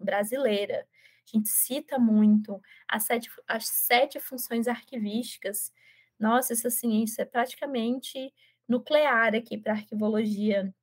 brasileira. 0.00 0.86
a 1.26 1.36
gente 1.36 1.50
cita 1.50 1.98
muito 1.98 2.58
as 2.88 3.02
sete, 3.02 3.30
as 3.46 3.68
sete 3.68 4.18
funções 4.18 4.66
arquivísticas. 4.66 5.70
Nossa, 6.18 6.54
essa 6.54 6.70
ciência 6.70 7.22
é 7.22 7.24
praticamente 7.26 8.32
nuclear 8.66 9.34
aqui 9.34 9.58
para 9.58 9.74
a 9.74 9.76
arquivologia 9.76 10.74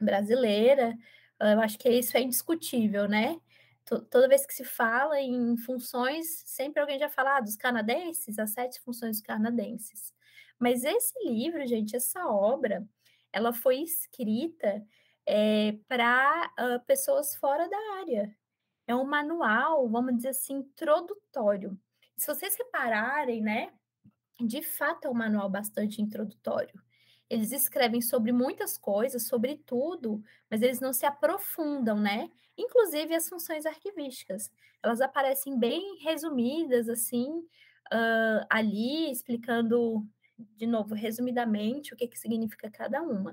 brasileira. 0.00 0.98
Eu 1.38 1.60
acho 1.60 1.78
que 1.78 1.88
isso 1.88 2.16
é 2.16 2.22
indiscutível, 2.22 3.08
né? 3.08 3.40
Toda 3.84 4.26
vez 4.28 4.44
que 4.44 4.52
se 4.52 4.64
fala 4.64 5.20
em 5.20 5.56
funções, 5.58 6.42
sempre 6.44 6.80
alguém 6.80 6.98
já 6.98 7.08
fala 7.08 7.36
ah, 7.36 7.40
dos 7.40 7.54
canadenses, 7.54 8.36
as 8.36 8.50
sete 8.50 8.80
funções 8.80 9.18
dos 9.18 9.26
canadenses. 9.26 10.15
Mas 10.58 10.84
esse 10.84 11.18
livro, 11.24 11.66
gente, 11.66 11.96
essa 11.96 12.26
obra, 12.26 12.86
ela 13.32 13.52
foi 13.52 13.76
escrita 13.76 14.84
é, 15.26 15.72
para 15.88 16.50
uh, 16.58 16.84
pessoas 16.86 17.34
fora 17.36 17.68
da 17.68 17.78
área. 18.00 18.34
É 18.86 18.94
um 18.94 19.04
manual, 19.04 19.88
vamos 19.88 20.16
dizer 20.16 20.28
assim, 20.28 20.54
introdutório. 20.54 21.78
Se 22.16 22.26
vocês 22.26 22.56
repararem, 22.56 23.42
né, 23.42 23.72
de 24.40 24.62
fato 24.62 25.06
é 25.06 25.10
um 25.10 25.14
manual 25.14 25.48
bastante 25.48 26.00
introdutório. 26.00 26.80
Eles 27.28 27.50
escrevem 27.50 28.00
sobre 28.00 28.30
muitas 28.32 28.78
coisas, 28.78 29.26
sobre 29.26 29.56
tudo, 29.66 30.22
mas 30.48 30.62
eles 30.62 30.78
não 30.78 30.92
se 30.92 31.04
aprofundam, 31.04 31.98
né? 31.98 32.30
Inclusive 32.56 33.14
as 33.14 33.28
funções 33.28 33.66
arquivísticas. 33.66 34.50
Elas 34.82 35.00
aparecem 35.00 35.58
bem 35.58 35.98
resumidas, 36.02 36.88
assim, 36.88 37.28
uh, 37.92 38.46
ali, 38.48 39.10
explicando, 39.10 40.06
de 40.38 40.66
novo, 40.66 40.94
resumidamente, 40.94 41.92
o 41.92 41.96
que, 41.96 42.08
que 42.08 42.18
significa 42.18 42.70
cada 42.70 43.02
uma. 43.02 43.32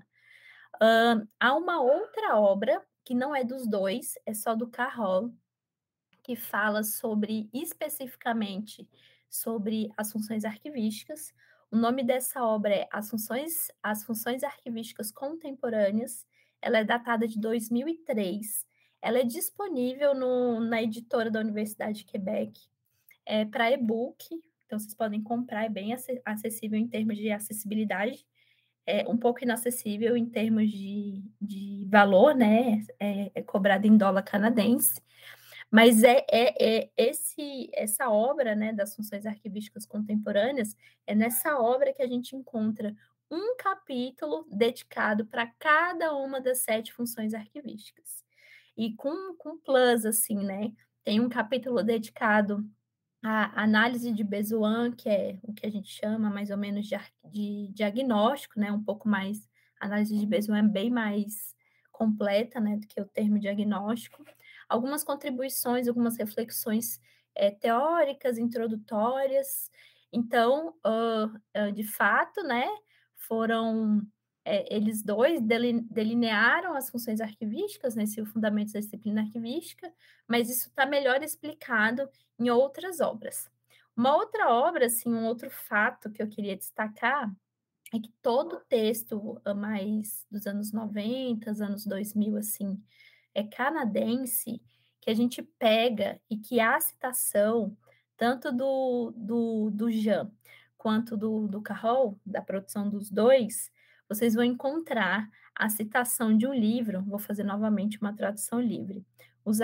Uh, 0.76 1.28
há 1.39 1.56
uma 1.56 1.82
outra 1.82 2.38
obra, 2.38 2.82
que 3.04 3.13
não 3.13 3.36
é 3.36 3.44
dos 3.44 3.68
dois, 3.68 4.16
é 4.26 4.34
só 4.34 4.56
do 4.56 4.68
Carroll, 4.68 5.34
que 6.24 6.36
fala 6.36 6.84
sobre, 6.84 7.50
especificamente, 7.54 8.88
sobre 9.30 9.89
as 9.98 10.12
funções 10.12 10.46
arquivísticas. 10.46 11.34
O 11.70 11.76
nome 11.76 12.04
dessa 12.04 12.44
obra 12.44 12.74
é 12.74 12.88
As 12.92 13.10
Funções, 13.10 13.70
As 13.82 14.04
Funções 14.04 14.44
Arquivísticas 14.44 15.12
Contemporâneas. 15.12 16.26
Ela 16.62 16.80
é 16.80 16.84
datada 16.84 17.28
de 17.28 17.39
2003. 17.39 18.66
Ela 19.02 19.20
é 19.20 19.24
disponível 19.24 20.13
no, 20.16 20.62
na 20.62 20.82
editora 20.82 21.30
da 21.30 21.39
Universidade 21.39 22.00
de 22.00 22.06
Quebec 22.06 22.62
é, 23.26 23.44
para 23.46 23.72
e-book, 23.72 24.42
então 24.74 24.80
vocês 24.80 24.96
podem 24.96 25.22
comprar, 25.22 25.66
é 25.66 25.70
bem 25.70 25.94
acessível 26.26 26.80
em 26.80 26.88
termos 26.88 27.16
de 27.18 27.30
acessibilidade 27.30 28.26
é 28.86 29.08
um 29.08 29.18
pouco 29.18 29.44
inacessível 29.44 30.18
em 30.18 30.26
termos 30.26 30.70
de, 30.70 31.24
de 31.42 31.86
valor, 31.90 32.36
né? 32.36 32.82
É, 33.00 33.32
é 33.36 33.42
cobrado 33.42 33.88
em 33.88 33.96
dólar 33.96 34.24
canadense. 34.24 35.02
Mas 35.72 36.04
é, 36.04 36.26
é, 36.30 36.82
é, 36.82 36.90
esse, 36.98 37.70
essa 37.74 38.10
obra 38.10 38.56
né, 38.56 38.74
das 38.74 38.96
funções 38.96 39.26
arquivísticas 39.26 39.86
contemporâneas, 39.86 40.76
é 41.08 41.16
nessa 41.16 41.58
obra 41.58 41.94
que 41.94 42.02
a 42.02 42.08
gente 42.08 42.36
encontra 42.36 42.94
um 43.32 43.56
capítulo 43.58 44.46
dedicado 44.52 45.26
para 45.26 45.48
cada 45.58 46.14
uma 46.14 46.40
das 46.40 46.60
sete 46.60 46.94
funções 46.94 47.34
arquivísticas. 47.34 48.24
E 48.76 48.94
com, 48.96 49.36
com 49.38 49.58
plus, 49.58 50.06
assim, 50.06 50.36
né? 50.36 50.72
Tem 51.04 51.20
um 51.20 51.30
capítulo 51.30 51.82
dedicado 51.84 52.64
a 53.24 53.64
análise 53.64 54.12
de 54.12 54.24
Bezoan, 54.24 54.92
que 54.92 55.08
é 55.08 55.40
o 55.44 55.54
que 55.54 55.66
a 55.66 55.70
gente 55.70 55.90
chama 55.90 56.30
mais 56.30 56.52
ou 56.52 56.58
menos 56.58 56.86
de, 56.86 56.98
de 57.24 57.70
diagnóstico, 57.74 58.60
né, 58.60 58.72
um 58.72 58.84
pouco 58.84 59.08
mais, 59.08 59.48
a 59.80 59.86
análise 59.86 60.18
de 60.18 60.26
Bezoan 60.26 60.60
é 60.60 60.64
bem 60.64 60.90
mais 60.90 61.56
completa, 61.92 62.60
né, 62.60 62.76
do 62.76 62.86
que 62.86 63.00
o 63.00 63.06
termo 63.06 63.40
diagnóstico. 63.40 64.26
Algumas 64.68 65.04
contribuições, 65.06 65.88
algumas 65.88 66.18
reflexões 66.18 67.00
é, 67.34 67.50
teóricas, 67.50 68.38
introdutórias. 68.38 69.72
Então, 70.12 70.76
uh, 70.86 71.28
uh, 71.58 71.72
de 71.72 71.84
fato, 71.84 72.44
né, 72.44 72.68
foram 73.16 74.02
é, 74.45 74.75
eles 74.75 75.01
dois 75.01 75.39
delinearam 75.41 76.75
as 76.75 76.89
funções 76.89 77.21
arquivísticas 77.21 77.95
nesse 77.95 78.21
né, 78.21 78.27
Fundamentos 78.27 78.73
da 78.73 78.79
Disciplina 78.79 79.21
Arquivística, 79.21 79.91
mas 80.27 80.49
isso 80.49 80.67
está 80.67 80.86
melhor 80.86 81.23
explicado 81.23 82.10
em 82.38 82.49
outras 82.49 82.99
obras. 82.99 83.49
Uma 83.95 84.15
outra 84.15 84.49
obra, 84.49 84.88
assim, 84.88 85.13
um 85.13 85.25
outro 85.25 85.49
fato 85.49 86.12
que 86.12 86.21
eu 86.21 86.27
queria 86.27 86.58
destacar 86.58 87.32
é 87.93 87.99
que 87.99 88.12
todo 88.21 88.60
texto 88.67 89.39
mais 89.56 90.25
dos 90.29 90.47
anos 90.47 90.73
90, 90.73 91.51
anos 91.62 91.86
2000, 91.86 92.38
assim, 92.38 92.82
é 93.36 93.43
canadense, 93.43 94.62
que 94.99 95.10
a 95.10 95.13
gente 95.13 95.43
pega 95.43 96.19
e 96.29 96.38
que 96.38 96.60
há 96.60 96.79
citação 96.79 97.77
tanto 98.17 98.51
do, 98.51 99.13
do, 99.15 99.69
do 99.69 99.91
Jean 99.91 100.32
quanto 100.77 101.15
do, 101.15 101.47
do 101.47 101.62
Carroll, 101.62 102.19
da 102.25 102.41
produção 102.41 102.89
dos 102.89 103.10
dois, 103.10 103.71
vocês 104.13 104.36
vão 104.36 104.43
encontrar 104.43 105.28
a 105.56 105.69
citação 105.69 106.38
de 106.38 106.45
um 106.45 106.54
livro, 106.54 107.02
vou 107.02 107.17
fazer 107.17 107.43
novamente 107.43 107.99
uma 107.99 108.15
tradução 108.15 108.62
livre, 108.62 109.04
Os, 109.43 109.58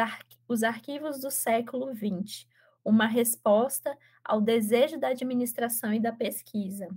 Os 0.48 0.64
Arquivos 0.64 1.22
do 1.22 1.30
Século 1.30 1.94
XX, 1.96 2.48
uma 2.84 3.06
resposta 3.06 3.96
ao 4.24 4.42
desejo 4.42 5.00
da 5.00 5.10
administração 5.10 5.94
e 5.94 6.00
da 6.00 6.12
pesquisa. 6.12 6.88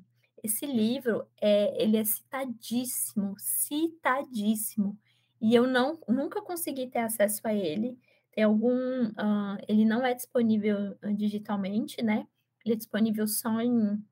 Esse 0.42 0.64
livro, 0.64 1.26
é, 1.40 1.82
ele 1.82 1.98
é 1.98 2.04
citadíssimo, 2.04 3.34
citadíssimo, 3.38 4.98
e 5.40 5.54
eu 5.54 5.66
não 5.66 5.98
nunca 6.08 6.40
consegui 6.40 6.86
ter 6.86 7.00
acesso 7.00 7.40
a 7.44 7.52
ele. 7.52 7.98
Tem 8.32 8.44
algum, 8.44 9.08
uh, 9.08 9.58
ele 9.68 9.84
não 9.84 10.06
é 10.06 10.14
disponível 10.14 10.96
digitalmente, 11.14 12.02
né? 12.02 12.26
Ele 12.64 12.74
é 12.74 12.78
disponível 12.78 13.26
só 13.26 13.60
em 13.60 14.02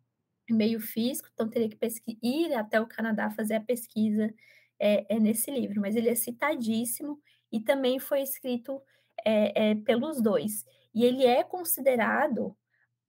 meio 0.53 0.81
físico, 0.81 1.29
então 1.33 1.49
teria 1.49 1.69
que 1.69 1.79
ir 2.23 2.53
até 2.55 2.81
o 2.81 2.87
Canadá 2.87 3.31
fazer 3.31 3.55
a 3.55 3.61
pesquisa 3.61 4.33
é, 4.79 5.15
é, 5.15 5.19
nesse 5.19 5.51
livro, 5.51 5.81
mas 5.81 5.97
ele 5.97 6.09
é 6.09 6.15
citadíssimo 6.15 7.21
e 7.53 7.61
também 7.61 7.99
foi 7.99 8.23
escrito 8.23 8.81
é, 9.25 9.71
é 9.71 9.75
pelos 9.75 10.21
dois. 10.21 10.65
E 10.95 11.05
ele 11.05 11.25
é 11.25 11.45
considerado 11.45 12.57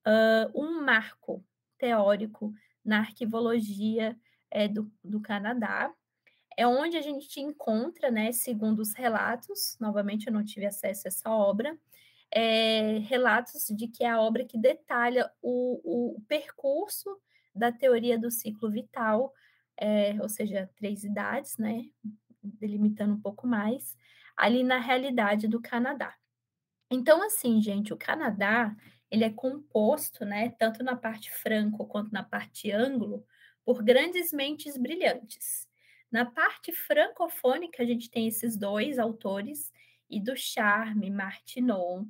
uh, 0.05 0.51
um 0.53 0.81
marco 0.83 1.43
teórico 1.77 2.53
na 2.83 2.99
arquivologia 2.99 4.17
é, 4.49 4.67
do, 4.67 4.91
do 5.03 5.19
Canadá. 5.21 5.91
É 6.57 6.67
onde 6.67 6.97
a 6.97 7.01
gente 7.01 7.39
encontra, 7.39 8.11
né, 8.11 8.31
segundo 8.31 8.79
os 8.79 8.93
relatos, 8.93 9.77
novamente 9.79 10.27
eu 10.27 10.33
não 10.33 10.43
tive 10.43 10.65
acesso 10.65 11.07
a 11.07 11.09
essa 11.09 11.29
obra, 11.29 11.77
é, 12.29 12.99
relatos 12.99 13.67
de 13.69 13.87
que 13.87 14.03
é 14.03 14.09
a 14.09 14.21
obra 14.21 14.45
que 14.45 14.57
detalha 14.57 15.31
o, 15.41 16.15
o 16.15 16.21
percurso 16.27 17.09
da 17.53 17.71
teoria 17.71 18.17
do 18.17 18.31
ciclo 18.31 18.69
vital, 18.69 19.33
é, 19.77 20.13
ou 20.21 20.29
seja, 20.29 20.69
três 20.75 21.03
idades, 21.03 21.57
né, 21.57 21.85
delimitando 22.43 23.13
um 23.13 23.21
pouco 23.21 23.47
mais, 23.47 23.95
ali 24.35 24.63
na 24.63 24.77
realidade 24.77 25.47
do 25.47 25.61
Canadá. 25.61 26.15
Então, 26.89 27.23
assim, 27.23 27.61
gente, 27.61 27.93
o 27.93 27.97
Canadá, 27.97 28.75
ele 29.09 29.23
é 29.23 29.29
composto, 29.29 30.25
né, 30.25 30.49
tanto 30.59 30.83
na 30.83 30.95
parte 30.95 31.31
franco 31.31 31.85
quanto 31.85 32.11
na 32.11 32.23
parte 32.23 32.71
ângulo, 32.71 33.25
por 33.63 33.83
grandes 33.83 34.31
mentes 34.31 34.77
brilhantes. 34.77 35.67
Na 36.11 36.25
parte 36.25 36.73
francofônica, 36.73 37.81
a 37.81 37.85
gente 37.85 38.09
tem 38.09 38.27
esses 38.27 38.57
dois 38.57 38.99
autores, 38.99 39.71
e 40.09 40.19
do 40.19 40.35
Charme, 40.35 41.09
Martineau, 41.09 42.05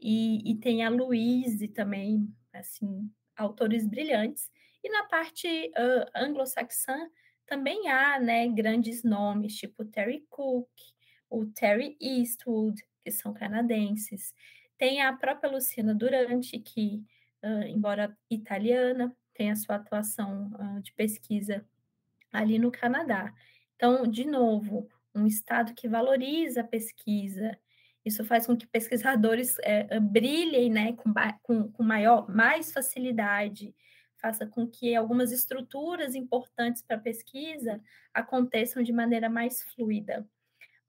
e, 0.00 0.50
e 0.50 0.56
tem 0.56 0.84
a 0.84 0.90
Louise 0.90 1.68
também, 1.68 2.28
assim, 2.52 3.08
autores 3.36 3.86
brilhantes. 3.86 4.50
E 4.86 4.88
na 4.88 5.02
parte 5.02 5.48
uh, 5.70 6.08
anglo-saxã 6.14 7.10
também 7.44 7.88
há 7.88 8.20
né, 8.20 8.46
grandes 8.46 9.02
nomes, 9.02 9.56
tipo 9.56 9.84
Terry 9.84 10.24
Cook, 10.30 10.70
o 11.28 11.44
Terry 11.46 11.96
Eastwood, 12.00 12.80
que 13.02 13.10
são 13.10 13.34
canadenses. 13.34 14.32
Tem 14.78 15.02
a 15.02 15.12
própria 15.12 15.50
Luciana 15.50 15.92
Durante, 15.92 16.56
que, 16.60 17.02
uh, 17.42 17.64
embora 17.66 18.16
italiana, 18.30 19.12
tem 19.34 19.50
a 19.50 19.56
sua 19.56 19.74
atuação 19.74 20.52
uh, 20.54 20.80
de 20.80 20.92
pesquisa 20.92 21.66
ali 22.32 22.56
no 22.56 22.70
Canadá. 22.70 23.34
Então, 23.74 24.06
de 24.06 24.24
novo, 24.24 24.88
um 25.12 25.26
estado 25.26 25.74
que 25.74 25.88
valoriza 25.88 26.60
a 26.60 26.64
pesquisa, 26.64 27.58
isso 28.04 28.24
faz 28.24 28.46
com 28.46 28.56
que 28.56 28.68
pesquisadores 28.68 29.56
é, 29.64 29.98
brilhem 29.98 30.70
né, 30.70 30.92
com, 30.92 31.12
com, 31.42 31.72
com 31.72 31.82
maior, 31.82 32.28
mais 32.28 32.72
facilidade, 32.72 33.74
faça 34.26 34.44
com 34.44 34.66
que 34.66 34.96
algumas 34.96 35.30
estruturas 35.30 36.16
importantes 36.16 36.82
para 36.82 36.96
a 36.96 37.00
pesquisa 37.00 37.80
aconteçam 38.12 38.82
de 38.82 38.92
maneira 38.92 39.30
mais 39.30 39.62
fluida. 39.62 40.28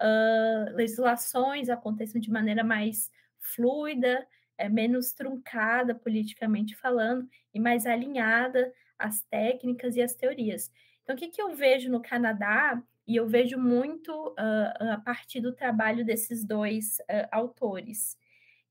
Uh, 0.01 0.75
legislações 0.75 1.69
aconteçam 1.69 2.19
de 2.19 2.31
maneira 2.31 2.63
mais 2.63 3.11
fluida, 3.39 4.27
é, 4.57 4.67
menos 4.67 5.13
truncada 5.13 5.93
politicamente 5.93 6.75
falando 6.75 7.29
e 7.53 7.59
mais 7.59 7.85
alinhada 7.85 8.73
às 8.97 9.21
técnicas 9.21 9.95
e 9.95 10.01
às 10.01 10.15
teorias. 10.15 10.71
Então, 11.03 11.15
o 11.15 11.19
que, 11.19 11.27
que 11.27 11.41
eu 11.41 11.53
vejo 11.53 11.91
no 11.91 12.01
Canadá, 12.01 12.81
e 13.05 13.15
eu 13.15 13.27
vejo 13.27 13.57
muito 13.59 14.11
uh, 14.29 14.93
a 14.93 15.01
partir 15.05 15.41
do 15.41 15.53
trabalho 15.53 16.03
desses 16.03 16.43
dois 16.43 16.97
uh, 17.01 17.27
autores, 17.31 18.17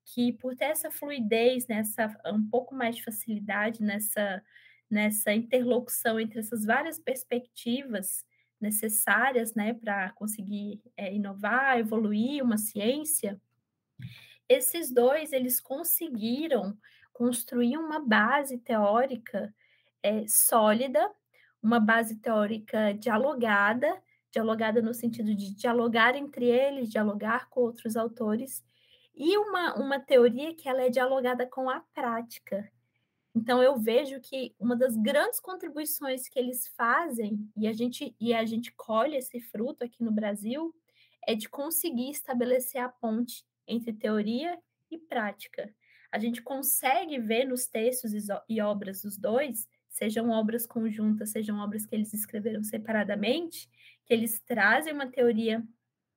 que 0.06 0.32
por 0.32 0.54
ter 0.54 0.66
essa 0.66 0.90
fluidez, 0.90 1.66
nessa 1.66 2.16
um 2.26 2.48
pouco 2.48 2.74
mais 2.74 2.96
de 2.96 3.04
facilidade 3.04 3.82
nessa 3.82 4.42
nessa 4.88 5.32
interlocução 5.34 6.18
entre 6.20 6.38
essas 6.38 6.64
várias 6.64 6.96
perspectivas 6.96 8.24
necessárias, 8.60 9.52
né, 9.54 9.74
para 9.74 10.12
conseguir 10.12 10.80
é, 10.96 11.12
inovar, 11.12 11.76
evoluir 11.76 12.42
uma 12.42 12.56
ciência, 12.56 13.40
esses 14.48 14.92
dois 14.92 15.32
eles 15.32 15.60
conseguiram 15.60 16.78
construir 17.12 17.76
uma 17.78 17.98
base 17.98 18.58
teórica 18.58 19.52
é, 20.02 20.24
sólida, 20.28 21.10
uma 21.60 21.80
base 21.80 22.16
teórica 22.16 22.94
dialogada, 22.94 24.00
dialogada 24.30 24.80
no 24.80 24.94
sentido 24.94 25.34
de 25.34 25.54
dialogar 25.54 26.14
entre 26.14 26.44
eles, 26.44 26.90
dialogar 26.90 27.48
com 27.48 27.60
outros 27.60 27.96
autores, 27.96 28.64
e 29.16 29.36
uma, 29.38 29.74
uma 29.76 29.98
teoria 29.98 30.54
que 30.54 30.68
ela 30.68 30.82
é 30.82 30.90
dialogada 30.90 31.46
com 31.46 31.70
a 31.70 31.80
prática. 31.94 32.70
Então 33.34 33.62
eu 33.62 33.78
vejo 33.78 34.20
que 34.20 34.54
uma 34.58 34.76
das 34.76 34.96
grandes 34.96 35.40
contribuições 35.40 36.28
que 36.28 36.38
eles 36.38 36.68
fazem 36.68 37.50
e 37.56 37.66
a 37.66 37.72
gente 37.72 38.14
e 38.20 38.34
a 38.34 38.44
gente 38.44 38.72
colhe 38.72 39.16
esse 39.16 39.40
fruto 39.40 39.84
aqui 39.84 40.02
no 40.02 40.12
Brasil 40.12 40.74
é 41.26 41.34
de 41.34 41.48
conseguir 41.48 42.10
estabelecer 42.10 42.80
a 42.80 42.88
ponte 42.88 43.44
entre 43.66 43.92
teoria 43.92 44.58
e 44.90 44.98
prática. 44.98 45.74
A 46.10 46.18
gente 46.18 46.40
consegue 46.40 47.18
ver 47.18 47.44
nos 47.44 47.66
textos 47.66 48.12
e 48.48 48.60
obras 48.60 49.02
dos 49.02 49.18
dois, 49.18 49.68
sejam 49.88 50.30
obras 50.30 50.66
conjuntas, 50.66 51.30
sejam 51.30 51.58
obras 51.58 51.84
que 51.84 51.94
eles 51.94 52.14
escreveram 52.14 52.62
separadamente, 52.62 53.68
que 54.04 54.14
eles 54.14 54.40
trazem 54.40 54.92
uma 54.92 55.08
teoria 55.08 55.62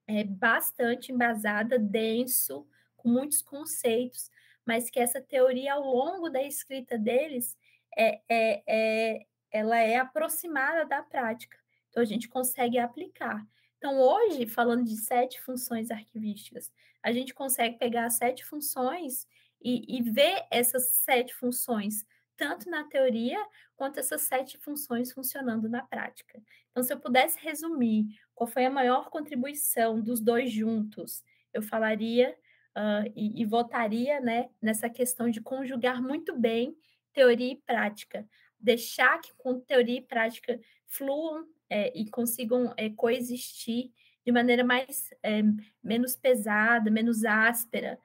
é, 0.08 0.24
bastante 0.24 1.12
embasada, 1.12 1.78
denso, 1.78 2.66
com 3.00 3.10
muitos 3.10 3.42
conceitos, 3.42 4.30
mas 4.66 4.90
que 4.90 5.00
essa 5.00 5.22
teoria, 5.22 5.74
ao 5.74 5.84
longo 5.84 6.30
da 6.30 6.44
escrita 6.44 6.98
deles, 6.98 7.58
é, 7.98 8.22
é, 8.30 8.64
é, 8.68 9.26
ela 9.52 9.78
é 9.78 9.98
aproximada 9.98 10.86
da 10.86 11.02
prática. 11.02 11.58
Então, 11.90 12.04
a 12.04 12.06
gente 12.06 12.28
consegue 12.28 12.78
aplicar. 12.78 13.46
Então, 13.78 14.00
hoje, 14.00 14.46
falando 14.46 14.84
de 14.84 14.98
sete 14.98 15.42
funções 15.42 15.90
arquivísticas, 15.90 16.72
a 17.02 17.12
gente 17.12 17.34
consegue 17.34 17.78
pegar 17.78 18.06
as 18.06 18.18
sete 18.18 18.46
funções 18.46 19.26
e, 19.62 19.98
e 19.98 20.02
ver 20.02 20.46
essas 20.52 20.90
sete 20.90 21.34
funções, 21.34 22.06
tanto 22.38 22.70
na 22.70 22.84
teoria 22.84 23.44
quanto 23.76 24.00
essas 24.00 24.22
sete 24.24 24.58
funções 24.58 25.12
funcionando 25.12 25.68
na 25.70 25.82
prática. 25.82 26.42
Então, 26.72 26.84
se 26.84 26.94
eu 26.94 27.00
pudesse 27.00 27.40
resumir 27.40 28.06
qual 28.36 28.48
foi 28.48 28.66
a 28.66 28.70
maior 28.70 29.10
contribuição 29.10 30.00
dos 30.02 30.22
dois 30.22 30.52
juntos, 30.52 31.24
eu 31.54 31.62
falaria 31.62 32.38
uh, 32.77 33.12
e, 33.15 33.41
e 33.41 33.45
votaria 33.45 34.19
né, 34.19 34.49
nessa 34.62 34.89
questão 34.89 35.29
de 35.29 35.41
conjugar 35.41 36.01
muito 36.01 36.38
bem 36.38 36.75
teoria 37.13 37.53
e 37.53 37.62
prática, 37.65 38.27
deixar 38.60 39.19
que 39.19 39.34
com 39.38 39.60
teoria 39.60 39.97
e 39.97 40.01
prática 40.01 40.60
fluam 40.86 41.47
é, 41.69 41.97
e 41.97 42.10
consigam 42.10 42.73
é, 42.77 42.89
coexistir 42.89 43.91
de 44.25 44.32
maneira 44.32 44.63
mais 44.63 45.10
é, 45.23 45.41
menos 45.84 46.15
pesada, 46.15 46.91
menos 46.91 47.23
áspera, 47.23 47.99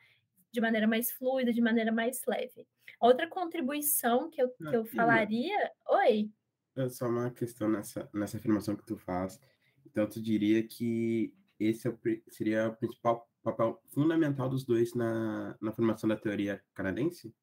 de 0.53 0.61
maneira 0.61 0.87
mais 0.87 1.11
fluida, 1.11 1.53
de 1.53 1.61
maneira 1.61 1.91
mais 1.91 2.23
leve. 2.27 2.67
Outra 3.01 3.29
contribuição 3.29 4.31
que 4.31 4.41
eu, 4.41 4.55
ah, 4.63 4.71
que 4.71 4.77
eu 4.77 4.85
falaria. 4.85 5.71
Oi. 5.89 6.31
É 6.77 6.89
só 6.89 7.09
uma 7.09 7.31
questão 7.31 7.69
nessa, 7.69 8.09
nessa 8.13 8.37
afirmação 8.37 8.77
que 8.77 8.87
tu 8.87 8.97
faz. 8.97 9.41
Então, 9.85 10.09
tu 10.09 10.21
diria 10.21 10.63
que 10.63 11.35
esse 11.59 11.89
é 11.89 11.95
seria 12.29 12.69
o 12.69 12.77
principal 12.77 13.29
papel 13.43 13.81
fundamental 13.89 14.49
dos 14.49 14.65
dois 14.65 14.95
na, 14.95 15.57
na 15.61 15.73
formação 15.73 16.09
da 16.09 16.17
teoria 16.17 16.63
canadense? 16.75 17.35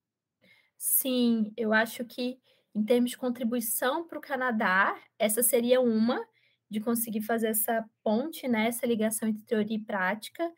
Sim, 0.78 1.54
eu 1.56 1.72
acho 1.74 2.04
que, 2.06 2.40
em 2.74 2.84
termos 2.84 3.12
de 3.12 3.18
contribuição 3.18 4.08
para 4.08 4.18
o 4.18 4.22
Canadá, 4.22 4.98
essa 5.20 5.44
seria 5.44 5.80
uma, 5.80 6.26
de 6.70 6.80
conseguir 6.80 7.22
fazer 7.22 7.48
essa 7.48 7.86
ponte, 8.04 8.48
né, 8.48 8.68
essa 8.68 8.86
ligação 8.86 9.30
entre 9.30 9.44
teoria 9.44 9.78
e 9.78 9.84
prática, 9.84 10.52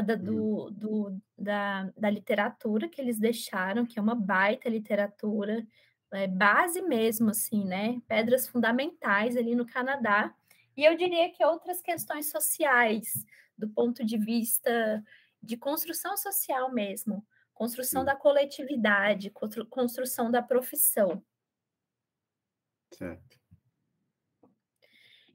da, 0.00 0.14
do, 0.14 0.34
uhum. 0.34 0.72
do, 0.72 1.22
da, 1.36 1.92
da 1.96 2.08
literatura 2.08 2.88
que 2.88 3.00
eles 3.00 3.18
deixaram, 3.18 3.84
que 3.84 3.98
é 3.98 4.02
uma 4.02 4.14
baita 4.14 4.68
literatura, 4.68 5.66
é, 6.12 6.26
base 6.26 6.80
mesmo, 6.82 7.30
assim, 7.30 7.64
né? 7.64 8.00
Pedras 8.06 8.48
fundamentais 8.48 9.36
ali 9.36 9.54
no 9.54 9.66
Canadá. 9.66 10.34
E 10.76 10.84
eu 10.84 10.96
diria 10.96 11.30
que 11.30 11.44
outras 11.44 11.80
questões 11.82 12.30
sociais, 12.30 13.26
do 13.56 13.68
ponto 13.68 14.04
de 14.04 14.16
vista 14.16 15.04
de 15.42 15.56
construção 15.56 16.16
social 16.16 16.72
mesmo, 16.72 17.26
construção 17.52 18.04
da 18.04 18.16
coletividade, 18.16 19.30
construção 19.68 20.30
da 20.30 20.42
profissão. 20.42 21.22
Certo. 22.92 23.40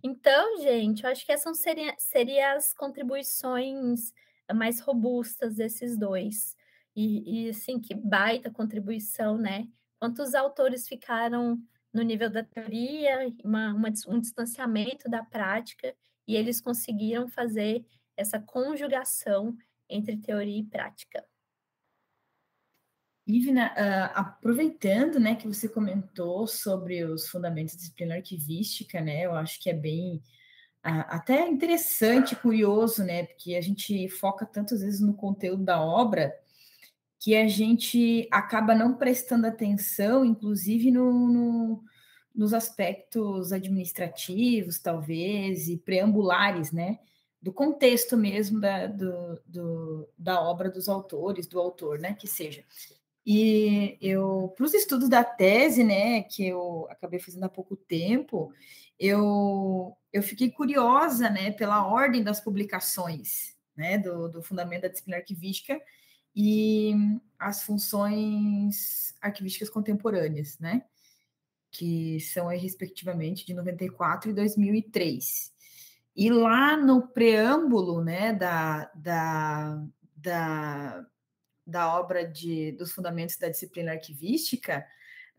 Então, 0.03 0.61
gente, 0.61 1.03
eu 1.03 1.09
acho 1.09 1.25
que 1.25 1.31
essas 1.31 1.59
seriam, 1.59 1.93
seriam 1.97 2.55
as 2.55 2.73
contribuições 2.73 4.13
mais 4.53 4.79
robustas 4.79 5.55
desses 5.55 5.97
dois. 5.97 6.55
E, 6.95 7.45
e, 7.45 7.49
assim, 7.49 7.79
que 7.79 7.93
baita 7.93 8.49
contribuição, 8.49 9.37
né? 9.37 9.67
Quantos 9.99 10.33
autores 10.33 10.87
ficaram 10.87 11.61
no 11.97 12.03
nível 12.03 12.29
da 12.29 12.43
teoria, 12.43 13.33
uma, 13.43 13.73
uma, 13.73 13.89
um 14.07 14.19
distanciamento 14.19 15.09
da 15.09 15.23
prática, 15.23 15.95
e 16.27 16.35
eles 16.35 16.61
conseguiram 16.61 17.27
fazer 17.27 17.83
essa 18.15 18.39
conjugação 18.39 19.57
entre 19.89 20.15
teoria 20.17 20.59
e 20.59 20.63
prática. 20.63 21.25
Ivna, 23.25 23.73
uh, 23.73 24.11
aproveitando, 24.13 25.19
né, 25.19 25.35
que 25.35 25.47
você 25.47 25.67
comentou 25.67 26.45
sobre 26.45 27.03
os 27.03 27.27
fundamentos 27.27 27.73
da 27.73 27.79
disciplina 27.79 28.15
arquivística, 28.15 29.01
né, 29.01 29.25
eu 29.25 29.33
acho 29.33 29.59
que 29.59 29.69
é 29.69 29.73
bem 29.73 30.21
até 30.83 31.45
interessante, 31.45 32.33
curioso, 32.33 33.03
né? 33.03 33.25
Porque 33.25 33.55
a 33.55 33.61
gente 33.61 34.07
foca 34.07 34.45
tantas 34.45 34.79
vezes 34.79 35.01
no 35.01 35.13
conteúdo 35.13 35.61
da 35.61 35.81
obra 35.81 36.33
que 37.19 37.35
a 37.35 37.47
gente 37.47 38.27
acaba 38.31 38.75
não 38.75 38.95
prestando 38.95 39.47
atenção, 39.47 40.23
inclusive 40.23 40.91
no, 40.91 41.11
no, 41.27 41.83
nos 42.33 42.53
aspectos 42.53 43.51
administrativos, 43.51 44.79
talvez, 44.79 45.67
e 45.67 45.77
preambulares, 45.77 46.71
né? 46.71 46.99
Do 47.41 47.51
contexto 47.51 48.15
mesmo 48.15 48.59
da, 48.59 48.87
do, 48.87 49.41
do, 49.45 50.09
da 50.17 50.41
obra 50.41 50.69
dos 50.69 50.87
autores, 50.87 51.47
do 51.47 51.59
autor, 51.59 51.99
né? 51.99 52.13
Que 52.13 52.27
seja. 52.27 52.63
E 53.25 53.97
eu, 53.99 54.53
para 54.55 54.65
os 54.65 54.73
estudos 54.73 55.09
da 55.09 55.21
tese, 55.21 55.83
né, 55.83 56.23
que 56.23 56.47
eu 56.47 56.87
acabei 56.89 57.19
fazendo 57.19 57.43
há 57.43 57.49
pouco 57.49 57.75
tempo, 57.75 58.53
eu, 58.97 59.97
eu 60.13 60.23
fiquei 60.23 60.49
curiosa 60.49 61.29
né, 61.29 61.51
pela 61.51 61.85
ordem 61.85 62.23
das 62.23 62.39
publicações 62.39 63.53
né, 63.75 63.97
do, 63.97 64.29
do 64.29 64.41
Fundamento 64.41 64.83
da 64.83 64.87
Disciplina 64.87 65.17
Arquivística 65.17 65.77
e 66.39 66.93
as 67.39 67.63
funções 67.63 69.15
arquivísticas 69.19 69.71
contemporâneas, 69.71 70.59
né, 70.59 70.83
que 71.71 72.19
são 72.19 72.47
aí, 72.47 72.59
respectivamente, 72.59 73.43
de 73.43 73.55
94 73.55 74.29
e 74.29 74.33
2003. 74.35 75.51
E 76.15 76.29
lá 76.29 76.77
no 76.77 77.07
preâmbulo 77.07 78.03
né, 78.03 78.33
da, 78.33 78.85
da, 78.93 79.83
da, 80.15 81.05
da 81.65 81.99
obra 81.99 82.23
de, 82.23 82.71
dos 82.73 82.91
Fundamentos 82.91 83.37
da 83.37 83.49
Disciplina 83.49 83.93
Arquivística, 83.93 84.85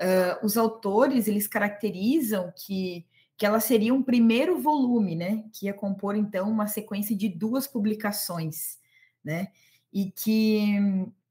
uh, 0.01 0.45
os 0.45 0.57
autores 0.57 1.29
eles 1.29 1.47
caracterizam 1.47 2.53
que 2.57 3.07
que 3.37 3.47
ela 3.47 3.61
seria 3.61 3.95
um 3.95 4.03
primeiro 4.03 4.61
volume, 4.61 5.14
né, 5.14 5.45
que 5.53 5.66
ia 5.66 5.72
compor 5.72 6.16
então 6.16 6.51
uma 6.51 6.66
sequência 6.66 7.14
de 7.14 7.29
duas 7.29 7.68
publicações, 7.68 8.81
né, 9.22 9.53
e 9.99 10.12
que 10.12 10.76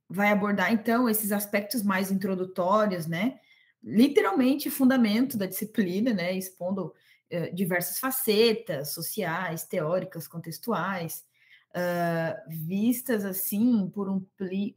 vai 0.09 0.30
abordar 0.30 0.74
então 0.74 1.09
esses 1.09 1.32
aspectos 1.32 1.84
mais 1.84 2.11
introdutórios, 2.11 3.07
né, 3.07 3.39
literalmente 3.82 4.70
fundamento 4.70 5.38
da 5.38 5.45
disciplina, 5.45 6.13
né, 6.13 6.34
expondo 6.34 6.93
uh, 7.32 7.55
diversas 7.55 7.97
facetas 7.97 8.93
sociais, 8.93 9.63
teóricas, 9.63 10.28
contextuais, 10.28 11.24
uh, 11.70 12.49
vistas 12.49 13.24
assim 13.24 13.89
por 13.89 14.09
um 14.09 14.26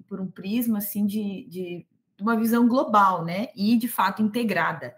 por 0.06 0.20
um 0.20 0.30
prisma 0.30 0.78
assim 0.78 1.04
de, 1.04 1.44
de 1.48 1.86
uma 2.20 2.38
visão 2.38 2.68
global, 2.68 3.24
né, 3.24 3.48
e 3.56 3.76
de 3.76 3.88
fato 3.88 4.22
integrada 4.22 4.94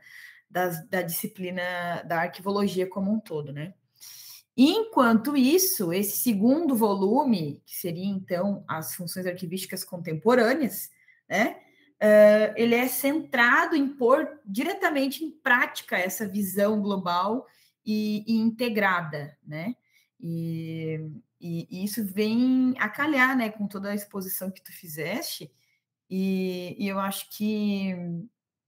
das, 0.50 0.86
da 0.86 1.00
disciplina 1.00 2.02
da 2.06 2.20
arquivologia 2.20 2.86
como 2.86 3.10
um 3.10 3.18
todo, 3.18 3.54
né? 3.54 3.72
Enquanto 4.56 5.36
isso, 5.36 5.92
esse 5.92 6.18
segundo 6.18 6.74
volume, 6.76 7.62
que 7.64 7.74
seria 7.74 8.06
então 8.06 8.64
as 8.68 8.94
funções 8.94 9.26
arquivísticas 9.26 9.84
contemporâneas, 9.84 10.90
né? 11.28 11.56
Uh, 12.02 12.52
ele 12.56 12.74
é 12.74 12.88
centrado 12.88 13.76
em 13.76 13.88
pôr 13.88 14.28
diretamente 14.44 15.24
em 15.24 15.30
prática 15.30 15.96
essa 15.96 16.26
visão 16.26 16.82
global 16.82 17.46
e, 17.86 18.24
e 18.26 18.38
integrada, 18.38 19.38
né? 19.46 19.76
E, 20.20 21.00
e, 21.40 21.66
e, 21.70 21.84
isso 21.84 22.04
vem 22.04 22.74
a 22.78 22.88
calhar, 22.88 23.36
né, 23.36 23.50
com 23.50 23.66
toda 23.66 23.90
a 23.90 23.94
exposição 23.94 24.50
que 24.50 24.62
tu 24.62 24.72
fizeste, 24.72 25.50
e, 26.08 26.76
e 26.78 26.86
eu 26.86 26.98
acho 26.98 27.28
que 27.30 27.94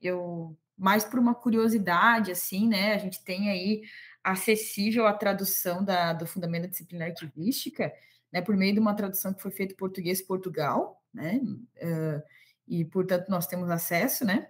eu, 0.01 0.57
mais 0.77 1.05
por 1.05 1.19
uma 1.21 1.35
curiosidade, 1.35 2.33
assim, 2.33 2.67
né, 2.67 2.95
a 2.95 2.99
gente 2.99 3.23
tem 3.23 3.51
aí 3.51 3.83
acessível 4.25 5.07
a 5.07 5.13
tradução 5.13 5.85
da, 5.85 6.13
do 6.13 6.27
Fundamento 6.27 6.63
da 6.63 6.69
Disciplina 6.71 7.05
Arquivística, 7.05 7.93
né, 8.33 8.41
por 8.41 8.57
meio 8.57 8.73
de 8.73 8.81
uma 8.81 8.95
tradução 8.95 9.35
que 9.35 9.43
foi 9.43 9.51
feita 9.51 9.75
em 9.75 9.77
português-Portugal, 9.77 11.01
né, 11.13 11.41
uh, 11.45 12.23
e, 12.67 12.85
portanto, 12.87 13.29
nós 13.29 13.47
temos 13.47 13.71
acesso, 13.71 14.25
né, 14.25 14.49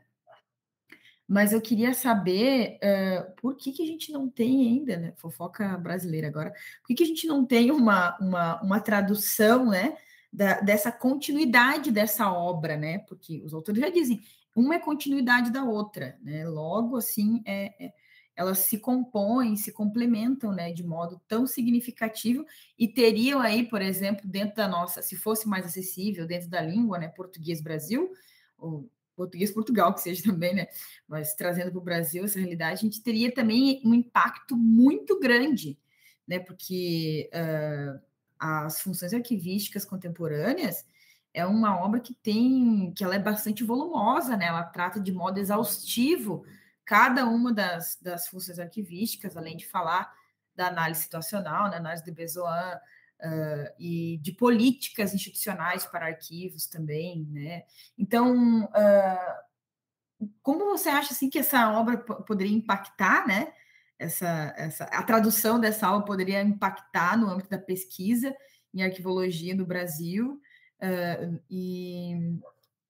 mas 1.27 1.53
eu 1.53 1.61
queria 1.61 1.95
saber 1.95 2.79
uh, 2.79 3.35
por 3.41 3.57
que, 3.57 3.73
que 3.73 3.83
a 3.83 3.87
gente 3.87 4.13
não 4.13 4.29
tem 4.29 4.69
ainda, 4.69 4.97
né? 4.97 5.15
Fofoca 5.17 5.77
brasileira 5.79 6.29
agora, 6.29 6.51
por 6.83 6.89
que, 6.89 6.95
que 6.95 7.03
a 7.03 7.07
gente 7.07 7.27
não 7.27 7.47
tem 7.47 7.71
uma, 7.71 8.17
uma, 8.19 8.63
uma 8.63 8.81
tradução, 8.81 9.71
né? 9.71 9.97
Da, 10.31 10.61
dessa 10.61 10.93
continuidade 10.93 11.91
dessa 11.91 12.31
obra, 12.31 12.77
né? 12.77 12.99
Porque 12.99 13.41
os 13.43 13.55
autores 13.55 13.81
já 13.81 13.89
dizem, 13.89 14.21
uma 14.55 14.75
é 14.75 14.79
continuidade 14.79 15.51
da 15.51 15.65
outra, 15.65 16.19
né? 16.23 16.47
Logo, 16.47 16.97
assim, 16.97 17.43
é, 17.47 17.87
é, 17.87 17.93
elas 18.37 18.59
se 18.59 18.79
compõem, 18.79 19.57
se 19.57 19.73
complementam, 19.73 20.53
né? 20.53 20.73
De 20.73 20.83
modo 20.83 21.21
tão 21.29 21.47
significativo 21.47 22.45
e 22.79 22.89
teriam 22.89 23.41
aí, 23.41 23.69
por 23.69 23.81
exemplo, 23.81 24.29
dentro 24.29 24.57
da 24.57 24.67
nossa, 24.67 25.03
se 25.03 25.17
fosse 25.17 25.49
mais 25.49 25.65
acessível, 25.65 26.27
dentro 26.27 26.49
da 26.49 26.61
língua, 26.61 26.99
né? 26.99 27.09
Português 27.09 27.61
Brasil, 27.61 28.11
ou 28.59 28.91
português 29.15 29.53
Portugal, 29.53 29.95
que 29.95 30.01
seja 30.01 30.23
também, 30.31 30.55
né? 30.55 30.67
Mas 31.07 31.35
trazendo 31.35 31.71
para 31.71 31.79
o 31.79 31.85
Brasil 31.85 32.25
essa 32.25 32.39
realidade, 32.39 32.81
a 32.81 32.83
gente 32.83 33.03
teria 33.03 33.33
também 33.33 33.81
um 33.85 33.95
impacto 33.95 34.57
muito 34.57 35.19
grande, 35.21 35.79
né? 36.27 36.41
Porque 36.41 37.31
uh, 37.33 38.01
as 38.39 38.81
funções 38.81 39.15
arquivísticas 39.15 39.85
contemporâneas 39.85 40.85
é 41.33 41.47
uma 41.47 41.81
obra 41.85 42.01
que 42.01 42.15
tem, 42.15 42.93
que 42.97 43.05
ela 43.05 43.15
é 43.15 43.19
bastante 43.19 43.63
volumosa, 43.63 44.37
né? 44.37 44.47
Ela 44.47 44.65
trata 44.65 45.01
de 45.01 45.13
modo 45.13 45.39
exaustivo 45.39 46.45
cada 46.85 47.27
uma 47.27 47.53
das, 47.53 47.99
das 48.01 48.29
funções 48.29 48.59
arquivísticas, 48.59 49.37
além 49.37 49.57
de 49.57 49.67
falar 49.67 50.13
da 50.55 50.69
análise 50.69 51.03
situacional, 51.03 51.71
né? 51.71 51.77
análise 51.77 52.05
de 52.05 52.13
Bezoan, 52.13 52.79
Uh, 53.21 53.71
e 53.79 54.19
de 54.19 54.33
políticas 54.33 55.15
institucionais 55.15 55.87
para 55.87 56.07
arquivos 56.07 56.67
também, 56.67 57.25
né? 57.31 57.63
Então, 57.97 58.65
uh, 58.65 60.29
como 60.43 60.65
você 60.67 60.89
acha 60.89 61.15
assim 61.15 61.31
que 61.31 61.39
essa 61.39 61.73
obra 61.79 61.97
poderia 61.97 62.55
impactar, 62.55 63.27
né? 63.27 63.53
Essa, 63.99 64.53
essa, 64.57 64.85
a 64.85 65.03
tradução 65.05 65.61
dessa 65.61 65.91
obra 65.91 66.05
poderia 66.05 66.43
impactar 66.43 67.17
no 67.17 67.31
âmbito 67.31 67.49
da 67.49 67.59
pesquisa 67.59 68.35
em 68.75 68.83
arquivologia 68.83 69.55
no 69.55 69.65
Brasil 69.65 70.41
uh, 70.83 71.43
e, 71.49 72.39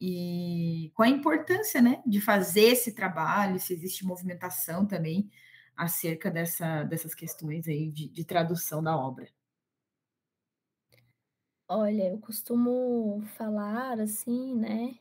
e 0.06 0.90
qual 0.90 1.08
a 1.08 1.10
importância, 1.10 1.80
né, 1.80 2.02
de 2.06 2.20
fazer 2.20 2.72
esse 2.72 2.94
trabalho, 2.94 3.58
se 3.58 3.72
existe 3.72 4.04
movimentação 4.04 4.86
também 4.86 5.30
acerca 5.74 6.30
dessa, 6.30 6.84
dessas 6.84 7.14
questões 7.14 7.66
aí 7.66 7.90
de, 7.90 8.08
de 8.10 8.24
tradução 8.24 8.82
da 8.82 8.94
obra. 8.94 9.26
Olha, 11.66 12.10
eu 12.10 12.18
costumo 12.18 13.22
falar 13.38 13.98
assim, 13.98 14.54
né, 14.54 14.94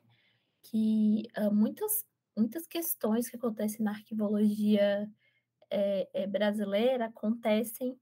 que 0.61 1.23
uh, 1.37 1.53
muitas, 1.53 2.05
muitas 2.37 2.65
questões 2.65 3.29
que 3.29 3.35
acontecem 3.35 3.83
na 3.83 3.91
arquivologia 3.91 5.11
é, 5.69 6.09
é, 6.13 6.27
brasileira 6.27 7.07
acontecem 7.07 7.99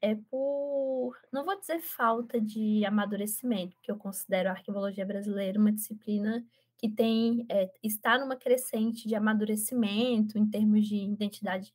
é 0.00 0.14
por, 0.14 1.16
não 1.32 1.44
vou 1.44 1.58
dizer 1.58 1.80
falta 1.80 2.40
de 2.40 2.84
amadurecimento, 2.84 3.74
porque 3.76 3.90
eu 3.90 3.96
considero 3.96 4.48
a 4.48 4.52
arquivologia 4.52 5.04
brasileira 5.04 5.58
uma 5.58 5.72
disciplina 5.72 6.44
que 6.76 6.88
tem, 6.88 7.44
é, 7.48 7.70
está 7.82 8.18
numa 8.18 8.36
crescente 8.36 9.08
de 9.08 9.14
amadurecimento 9.14 10.38
em 10.38 10.48
termos 10.48 10.86
de 10.86 10.96
identidade, 10.96 11.74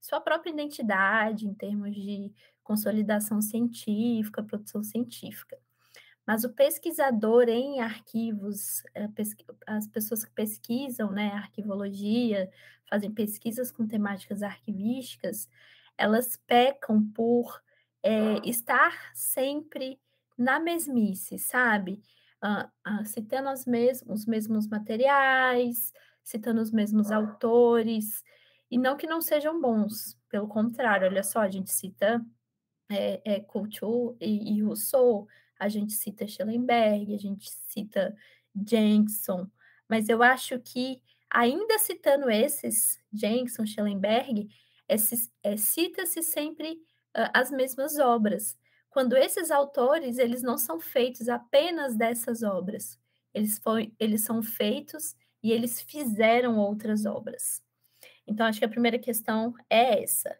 sua 0.00 0.20
própria 0.20 0.50
identidade, 0.50 1.46
em 1.46 1.54
termos 1.54 1.94
de 1.94 2.32
consolidação 2.62 3.40
científica, 3.40 4.42
produção 4.42 4.82
científica. 4.82 5.58
Mas 6.26 6.44
o 6.44 6.50
pesquisador 6.50 7.48
em 7.48 7.80
arquivos, 7.80 8.82
eh, 8.94 9.08
as 9.66 9.86
pessoas 9.86 10.24
que 10.24 10.30
pesquisam, 10.30 11.10
né, 11.10 11.28
arquivologia, 11.32 12.50
fazem 12.88 13.12
pesquisas 13.12 13.70
com 13.70 13.86
temáticas 13.86 14.42
arquivísticas, 14.42 15.48
elas 15.96 16.36
pecam 16.46 17.02
por 17.10 17.62
é, 18.02 18.38
estar 18.44 19.10
sempre 19.14 20.00
na 20.36 20.58
mesmice, 20.58 21.38
sabe? 21.38 22.02
Ah, 22.40 22.70
ah, 22.84 23.04
citando 23.04 23.50
os 23.50 23.64
mesmos, 23.64 24.20
os 24.20 24.26
mesmos 24.26 24.68
materiais, 24.68 25.92
citando 26.22 26.60
os 26.60 26.70
mesmos 26.70 27.10
autores, 27.10 28.22
e 28.70 28.78
não 28.78 28.96
que 28.96 29.06
não 29.06 29.20
sejam 29.20 29.60
bons, 29.60 30.18
pelo 30.28 30.48
contrário, 30.48 31.06
olha 31.06 31.22
só, 31.22 31.40
a 31.40 31.48
gente 31.48 31.70
cita 31.70 32.24
é, 32.90 33.20
é, 33.24 33.40
Couture 33.40 34.16
e, 34.20 34.56
e 34.56 34.62
Rousseau, 34.62 35.28
a 35.58 35.68
gente 35.68 35.92
cita 35.92 36.26
Schellenberg, 36.26 37.14
a 37.14 37.18
gente 37.18 37.50
cita 37.50 38.14
Jenkinson, 38.68 39.48
mas 39.88 40.08
eu 40.08 40.22
acho 40.22 40.58
que, 40.60 41.00
ainda 41.30 41.78
citando 41.78 42.30
esses, 42.30 43.00
Jenkinson, 43.12 43.64
Schellenberg, 43.64 44.48
é, 44.88 44.96
é, 45.42 45.56
cita-se 45.56 46.22
sempre 46.22 46.72
uh, 47.16 47.30
as 47.32 47.50
mesmas 47.50 47.98
obras, 47.98 48.56
quando 48.90 49.16
esses 49.16 49.50
autores, 49.50 50.18
eles 50.18 50.42
não 50.42 50.56
são 50.56 50.78
feitos 50.78 51.28
apenas 51.28 51.96
dessas 51.96 52.42
obras, 52.42 52.98
eles, 53.32 53.58
foi, 53.58 53.92
eles 53.98 54.22
são 54.22 54.42
feitos 54.42 55.16
e 55.42 55.50
eles 55.50 55.80
fizeram 55.80 56.58
outras 56.58 57.04
obras. 57.04 57.62
Então, 58.26 58.46
acho 58.46 58.58
que 58.58 58.64
a 58.64 58.68
primeira 58.68 58.98
questão 58.98 59.54
é 59.68 60.02
essa 60.02 60.30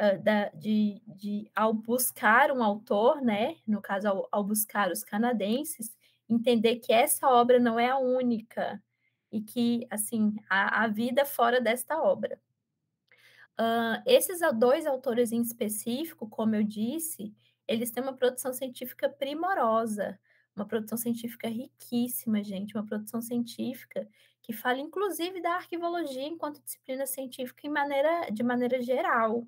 uh, 0.00 0.22
da, 0.22 0.48
de, 0.48 1.00
de, 1.06 1.50
ao 1.54 1.72
buscar 1.72 2.50
um 2.50 2.62
autor, 2.62 3.22
né, 3.22 3.56
no 3.66 3.80
caso, 3.80 4.08
ao, 4.08 4.28
ao 4.32 4.44
buscar 4.44 4.90
os 4.90 5.04
canadenses, 5.04 5.96
entender 6.28 6.76
que 6.76 6.92
essa 6.92 7.28
obra 7.28 7.58
não 7.58 7.78
é 7.78 7.88
a 7.88 7.98
única 7.98 8.82
e 9.32 9.40
que, 9.40 9.86
assim, 9.90 10.34
há, 10.48 10.86
vida 10.88 11.24
fora 11.24 11.60
desta 11.60 12.02
obra. 12.02 12.40
Uh, 13.60 14.00
esses 14.06 14.40
dois 14.58 14.86
autores 14.86 15.32
em 15.32 15.42
específico, 15.42 16.26
como 16.26 16.54
eu 16.54 16.62
disse, 16.62 17.34
eles 17.68 17.90
têm 17.90 18.02
uma 18.02 18.16
produção 18.16 18.54
científica 18.54 19.06
primorosa, 19.06 20.18
uma 20.56 20.64
produção 20.64 20.96
científica 20.96 21.46
riquíssima, 21.46 22.42
gente, 22.42 22.74
uma 22.74 22.86
produção 22.86 23.20
científica 23.20 24.08
que 24.42 24.54
fala 24.54 24.78
inclusive 24.78 25.42
da 25.42 25.56
arquivologia 25.56 26.26
enquanto 26.26 26.62
disciplina 26.62 27.06
científica 27.06 27.66
em 27.66 27.70
maneira, 27.70 28.30
de 28.30 28.42
maneira 28.42 28.80
geral 28.80 29.46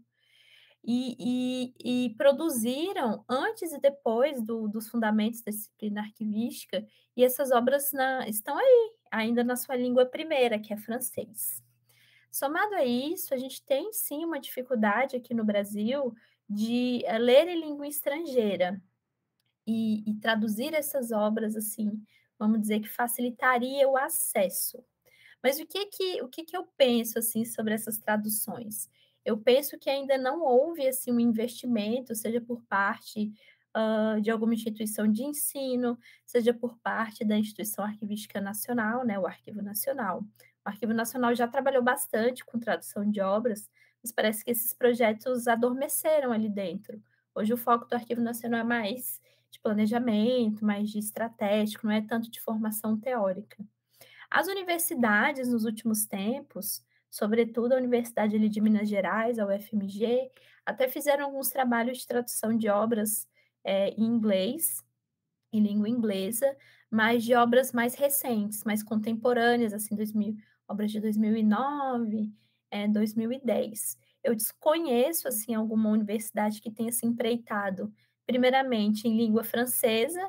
e, 0.84 1.72
e, 1.82 2.06
e 2.06 2.14
produziram 2.16 3.24
antes 3.28 3.72
e 3.72 3.80
depois 3.80 4.42
do, 4.42 4.68
dos 4.68 4.88
fundamentos 4.88 5.40
da 5.40 5.50
disciplina 5.50 6.02
arquivística, 6.02 6.84
e 7.16 7.24
essas 7.24 7.50
obras 7.50 7.92
na, 7.92 8.28
estão 8.28 8.58
aí, 8.58 8.92
ainda 9.10 9.44
na 9.44 9.56
sua 9.56 9.76
língua 9.76 10.04
primeira, 10.04 10.58
que 10.58 10.72
é 10.72 10.76
francês. 10.76 11.62
Somado 12.32 12.74
a 12.74 12.84
isso, 12.84 13.32
a 13.32 13.36
gente 13.36 13.62
tem 13.62 13.92
sim 13.92 14.24
uma 14.24 14.40
dificuldade 14.40 15.14
aqui 15.14 15.34
no 15.34 15.44
Brasil 15.44 16.12
de 16.48 17.04
uh, 17.06 17.18
ler 17.18 17.46
em 17.46 17.60
língua 17.60 17.86
estrangeira 17.86 18.82
e, 19.66 20.02
e 20.10 20.14
traduzir 20.14 20.74
essas 20.74 21.12
obras 21.12 21.54
assim, 21.54 22.02
vamos 22.36 22.60
dizer 22.60 22.80
que 22.80 22.88
facilitaria 22.88 23.88
o 23.88 23.96
acesso. 23.96 24.84
Mas 25.42 25.60
o 25.60 25.66
que 25.66 25.86
que 25.86 26.22
o 26.22 26.28
que 26.28 26.44
que 26.44 26.56
eu 26.56 26.66
penso 26.76 27.18
assim 27.18 27.44
sobre 27.44 27.74
essas 27.74 27.98
traduções? 27.98 28.88
eu 29.24 29.38
penso 29.38 29.78
que 29.78 29.88
ainda 29.88 30.18
não 30.18 30.42
houve 30.42 30.86
assim 30.86 31.12
um 31.12 31.20
investimento, 31.20 32.14
seja 32.14 32.40
por 32.40 32.62
parte 32.64 33.32
uh, 33.76 34.20
de 34.20 34.30
alguma 34.30 34.54
instituição 34.54 35.10
de 35.10 35.22
ensino, 35.22 35.98
seja 36.26 36.52
por 36.52 36.76
parte 36.78 37.24
da 37.24 37.38
instituição 37.38 37.84
arquivística 37.84 38.40
nacional, 38.40 39.04
né, 39.04 39.18
o 39.18 39.26
Arquivo 39.26 39.62
Nacional. 39.62 40.24
O 40.64 40.68
Arquivo 40.68 40.92
Nacional 40.92 41.34
já 41.34 41.48
trabalhou 41.48 41.82
bastante 41.82 42.44
com 42.44 42.58
tradução 42.58 43.08
de 43.10 43.20
obras, 43.20 43.68
mas 44.02 44.12
parece 44.12 44.44
que 44.44 44.50
esses 44.50 44.72
projetos 44.72 45.48
adormeceram 45.48 46.32
ali 46.32 46.48
dentro. 46.48 47.02
Hoje 47.34 47.52
o 47.52 47.56
foco 47.56 47.86
do 47.86 47.94
Arquivo 47.94 48.20
Nacional 48.20 48.60
é 48.60 48.64
mais 48.64 49.20
de 49.50 49.58
planejamento, 49.60 50.64
mais 50.64 50.90
de 50.90 50.98
estratégico, 50.98 51.86
não 51.86 51.92
é 51.92 52.00
tanto 52.00 52.30
de 52.30 52.40
formação 52.40 52.98
teórica. 52.98 53.64
As 54.30 54.46
universidades, 54.46 55.48
nos 55.48 55.64
últimos 55.64 56.06
tempos, 56.06 56.82
sobretudo 57.10 57.72
a 57.72 57.76
Universidade 57.76 58.38
de 58.48 58.60
Minas 58.60 58.88
Gerais, 58.88 59.38
a 59.38 59.46
UFMG, 59.46 60.30
até 60.64 60.88
fizeram 60.88 61.26
alguns 61.26 61.48
trabalhos 61.48 61.98
de 61.98 62.06
tradução 62.06 62.56
de 62.56 62.68
obras 62.68 63.28
é, 63.64 63.90
em 63.90 64.04
inglês, 64.04 64.82
em 65.52 65.60
língua 65.60 65.88
inglesa, 65.88 66.56
mas 66.90 67.24
de 67.24 67.34
obras 67.34 67.72
mais 67.72 67.94
recentes, 67.94 68.64
mais 68.64 68.82
contemporâneas, 68.82 69.74
assim, 69.74 69.94
2000, 69.94 70.36
obras 70.72 70.90
de 70.90 71.00
2009, 71.00 72.32
é, 72.70 72.88
2010. 72.88 73.98
eu 74.24 74.34
desconheço 74.34 75.28
assim 75.28 75.54
alguma 75.54 75.90
universidade 75.90 76.60
que 76.60 76.70
tenha 76.70 76.90
se 76.90 77.06
empreitado, 77.06 77.92
primeiramente 78.26 79.06
em 79.06 79.16
língua 79.16 79.44
francesa, 79.44 80.26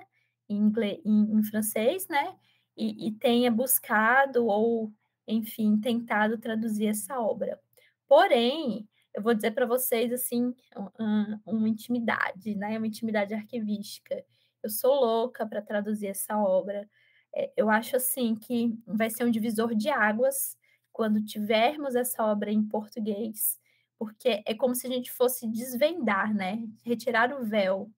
em, 0.49 0.57
inglês, 0.57 0.99
em, 1.05 1.39
em 1.39 1.43
francês, 1.43 2.07
né? 2.09 2.35
E, 2.75 3.07
e, 3.07 3.11
tenha 3.13 3.51
buscado 3.51 4.47
ou, 4.47 4.91
enfim, 5.27 5.79
tentado 5.79 6.37
traduzir 6.39 6.87
essa 6.87 7.19
obra. 7.19 7.59
Porém, 8.07 8.87
eu 9.13 9.21
vou 9.21 9.33
dizer 9.33 9.51
para 9.51 9.65
vocês 9.65 10.11
assim 10.11 10.53
uma, 10.97 11.41
uma 11.45 11.69
intimidade, 11.69 12.55
né? 12.55 12.77
Uma 12.77 12.87
intimidade 12.87 13.33
arquivística. 13.33 14.25
Eu 14.63 14.69
sou 14.69 14.95
louca 14.95 15.45
para 15.45 15.61
traduzir 15.61 16.07
essa 16.07 16.37
obra. 16.37 16.89
É, 17.35 17.51
eu 17.57 17.69
acho 17.69 17.95
assim 17.95 18.35
que 18.35 18.77
vai 18.85 19.09
ser 19.09 19.25
um 19.25 19.31
divisor 19.31 19.73
de 19.75 19.89
águas 19.89 20.57
quando 20.91 21.23
tivermos 21.23 21.95
essa 21.95 22.23
obra 22.23 22.51
em 22.51 22.63
português, 22.63 23.59
porque 23.97 24.43
é 24.45 24.53
como 24.53 24.75
se 24.75 24.85
a 24.85 24.89
gente 24.89 25.11
fosse 25.11 25.47
desvendar, 25.47 26.33
né? 26.33 26.63
Retirar 26.83 27.33
o 27.33 27.43
véu, 27.43 27.91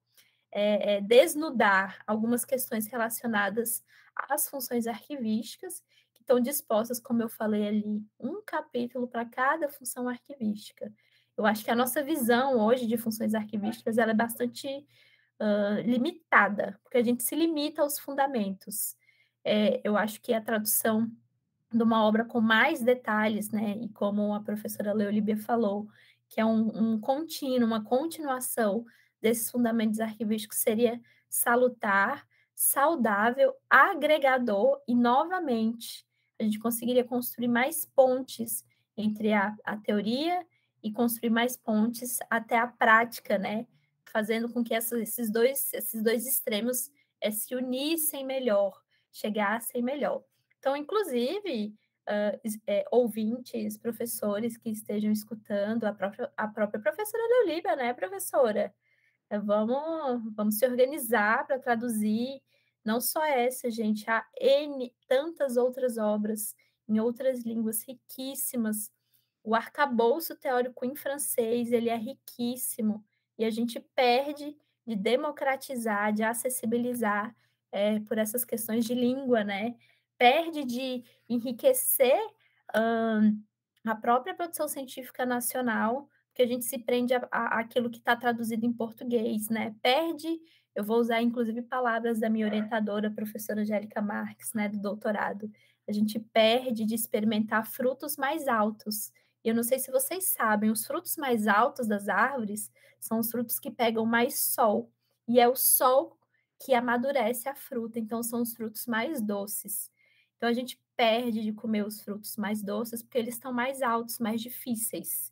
é, 0.52 0.96
é, 0.96 1.02
desnudar 1.02 2.02
algumas 2.08 2.46
questões 2.46 2.88
relacionadas 2.88 3.84
às 4.30 4.48
funções 4.48 4.88
arquivísticas 4.88 5.84
que 6.14 6.22
estão 6.22 6.40
dispostas, 6.40 7.00
como 7.00 7.22
eu 7.22 7.28
falei 7.28 7.68
ali, 7.68 8.02
um 8.18 8.42
capítulo 8.46 9.08
para 9.08 9.26
cada 9.26 9.68
função 9.68 10.08
arquivística. 10.08 10.92
Eu 11.36 11.46
acho 11.46 11.66
que 11.66 11.72
a 11.72 11.76
nossa 11.76 12.02
visão 12.02 12.58
hoje 12.58 12.88
de 12.88 12.98
funções 12.98 13.34
arquivísticas 13.34 13.98
ela 13.98 14.12
é 14.12 14.16
bastante 14.16 14.68
uh, 14.68 15.82
limitada, 15.82 16.80
porque 16.82 16.98
a 16.98 17.04
gente 17.04 17.24
se 17.24 17.36
limita 17.36 17.82
aos 17.82 18.00
fundamentos. 18.00 18.96
É, 19.46 19.80
eu 19.84 19.96
acho 19.96 20.20
que 20.22 20.34
a 20.34 20.42
tradução 20.42 21.10
de 21.72 21.84
uma 21.84 22.04
obra 22.04 22.26
com 22.26 22.42
mais 22.42 22.82
detalhes, 22.82 23.52
né? 23.52 23.78
E 23.82 23.90
como 23.90 24.34
a 24.34 24.42
professora 24.42 24.92
Leolíbia 24.94 25.38
falou, 25.38 25.88
que 26.28 26.42
é 26.42 26.46
um, 26.46 26.94
um 26.94 27.00
contínuo, 27.00 27.68
uma 27.68 27.84
continuação 27.84 28.86
desses 29.22 29.52
fundamentos 29.52 30.00
arquivísticos 30.00 30.58
seria 30.58 31.00
salutar, 31.30 32.26
saudável, 32.56 33.54
agregador 33.70 34.82
e, 34.88 34.96
novamente, 34.96 36.06
a 36.40 36.44
gente 36.44 36.60
conseguiria 36.60 37.04
construir 37.04 37.48
mais 37.48 37.86
pontes 37.86 38.66
entre 38.98 39.34
a, 39.34 39.56
a 39.64 39.78
teoria 39.78 40.46
e 40.82 40.92
construir 40.92 41.30
mais 41.30 41.58
pontes 41.58 42.18
até 42.30 42.58
a 42.58 42.68
prática, 42.68 43.38
né? 43.38 43.68
Fazendo 44.06 44.52
com 44.52 44.64
que 44.64 44.74
essa, 44.74 44.98
esses, 45.00 45.30
dois, 45.30 45.74
esses 45.74 46.02
dois 46.02 46.26
extremos 46.26 46.90
é, 47.20 47.32
se 47.32 47.54
unissem 47.56 48.26
melhor, 48.26 48.85
chegassem 49.16 49.82
melhor. 49.82 50.24
Então, 50.60 50.76
inclusive, 50.76 51.74
uh, 52.08 52.50
é, 52.68 52.86
ouvintes, 52.92 53.78
professores 53.78 54.58
que 54.58 54.70
estejam 54.70 55.12
escutando, 55.12 55.86
a 55.86 55.94
própria, 55.94 56.32
a 56.36 56.48
própria 56.48 56.82
professora 56.82 57.24
Leolíbia, 57.24 57.76
né, 57.76 57.94
professora? 57.94 58.74
Uh, 59.32 59.42
vamos, 59.42 60.34
vamos 60.36 60.58
se 60.58 60.66
organizar 60.66 61.48
para 61.48 61.60
traduzir 61.60 62.42
não 62.84 63.02
só 63.02 63.26
essa, 63.26 63.72
gente, 63.72 64.08
há 64.10 64.24
N 64.40 64.94
tantas 65.08 65.58
outras 65.58 65.98
obras 65.98 66.54
em 66.88 67.00
outras 67.00 67.44
línguas 67.44 67.82
riquíssimas. 67.82 68.92
O 69.44 69.56
arcabouço 69.56 70.36
teórico 70.36 70.86
em 70.86 70.96
francês, 70.96 71.72
ele 71.72 71.90
é 71.90 71.96
riquíssimo 71.96 73.04
e 73.38 73.46
a 73.46 73.50
gente 73.50 73.80
perde 73.96 74.56
de 74.86 74.96
democratizar, 74.96 76.14
de 76.14 76.22
acessibilizar 76.22 77.36
é, 77.76 78.00
por 78.00 78.18
essas 78.18 78.46
questões 78.46 78.86
de 78.86 78.94
língua, 78.94 79.44
né? 79.44 79.76
perde 80.18 80.64
de 80.64 81.04
enriquecer 81.28 82.20
um, 82.76 83.42
a 83.86 83.96
própria 83.96 84.34
produção 84.34 84.68
científica 84.68 85.26
nacional, 85.26 86.10
porque 86.28 86.44
a 86.44 86.48
gente 86.48 86.66
se 86.66 86.80
prende 86.80 87.14
aquilo 87.32 87.90
que 87.90 88.00
está 88.00 88.16
traduzido 88.16 88.66
em 88.66 88.74
português, 88.74 89.50
né? 89.50 89.74
Perde, 89.82 90.28
eu 90.74 90.84
vou 90.84 90.98
usar 90.98 91.22
inclusive 91.22 91.62
palavras 91.62 92.20
da 92.20 92.30
minha 92.30 92.46
orientadora, 92.46 93.12
professora 93.12 93.62
Angélica 93.62 94.02
Marques, 94.02 94.54
né, 94.54 94.68
do 94.68 94.80
doutorado. 94.80 95.50
A 95.88 95.94
gente 95.94 96.20
perde 96.20 96.84
de 96.84 96.96
experimentar 96.96 97.66
frutos 97.66 98.18
mais 98.18 98.48
altos. 98.48 99.14
E 99.44 99.50
eu 99.50 99.56
não 99.56 99.64
sei 99.64 99.80
se 99.80 99.92
vocês 99.92 100.26
sabem, 100.26 100.72
os 100.72 100.86
frutos 100.86 101.16
mais 101.16 101.48
altos 101.48 101.88
das 101.88 102.10
árvores 102.10 102.72
são 103.00 103.20
os 103.20 103.32
frutos 103.32 103.60
que 103.60 103.72
pegam 103.72 104.06
mais 104.06 104.40
sol. 104.40 104.92
E 105.28 105.40
é 105.40 105.48
o 105.48 105.56
sol 105.56 106.18
que 106.66 106.74
amadurece 106.74 107.48
a 107.48 107.54
fruta, 107.54 108.00
então 108.00 108.24
são 108.24 108.42
os 108.42 108.56
frutos 108.56 108.88
mais 108.88 109.22
doces. 109.22 109.92
Então 110.36 110.50
a 110.50 110.54
gente 110.54 110.82
perde 110.98 111.44
de 111.44 111.54
comer 111.54 111.86
os 111.86 112.02
frutos 112.02 112.36
mais 112.38 112.64
doces 112.64 113.04
porque 113.04 113.20
eles 113.20 113.36
estão 113.36 113.54
mais 113.54 113.84
altos, 113.84 114.18
mais 114.18 114.42
difíceis. 114.42 115.32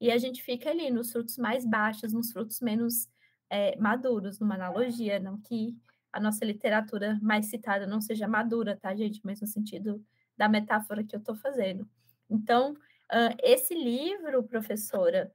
E 0.00 0.10
a 0.10 0.18
gente 0.18 0.42
fica 0.42 0.70
ali 0.70 0.90
nos 0.90 1.12
frutos 1.12 1.38
mais 1.38 1.64
baixos, 1.64 2.12
nos 2.12 2.32
frutos 2.32 2.60
menos 2.60 3.08
é, 3.48 3.76
maduros, 3.76 4.40
numa 4.40 4.56
analogia, 4.56 5.20
não 5.20 5.38
que 5.38 5.78
a 6.12 6.18
nossa 6.18 6.44
literatura 6.44 7.16
mais 7.22 7.46
citada 7.46 7.86
não 7.86 8.00
seja 8.00 8.26
madura, 8.26 8.76
tá, 8.76 8.92
gente? 8.96 9.20
Mas 9.22 9.40
no 9.40 9.46
sentido 9.46 10.04
da 10.36 10.48
metáfora 10.48 11.04
que 11.04 11.14
eu 11.14 11.20
estou 11.20 11.36
fazendo. 11.36 11.88
Então, 12.28 12.72
uh, 12.72 13.36
esse 13.40 13.72
livro, 13.74 14.42
professora, 14.42 15.32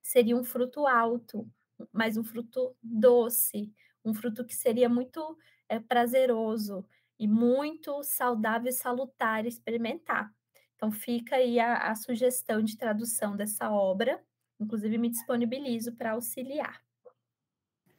seria 0.00 0.36
um 0.36 0.44
fruto 0.44 0.86
alto, 0.86 1.50
mas 1.92 2.16
um 2.16 2.22
fruto 2.22 2.76
doce, 2.80 3.72
um 4.04 4.14
fruto 4.14 4.44
que 4.44 4.54
seria 4.54 4.88
muito 4.88 5.38
é, 5.68 5.78
prazeroso, 5.80 6.86
e 7.18 7.26
muito 7.26 8.02
saudável 8.02 8.68
e 8.68 8.72
salutar 8.72 9.46
experimentar. 9.46 10.32
Então, 10.76 10.90
fica 10.90 11.36
aí 11.36 11.58
a, 11.58 11.90
a 11.90 11.94
sugestão 11.94 12.62
de 12.62 12.76
tradução 12.76 13.36
dessa 13.36 13.70
obra, 13.70 14.20
inclusive 14.60 14.98
me 14.98 15.08
disponibilizo 15.08 15.92
para 15.92 16.12
auxiliar. 16.12 16.82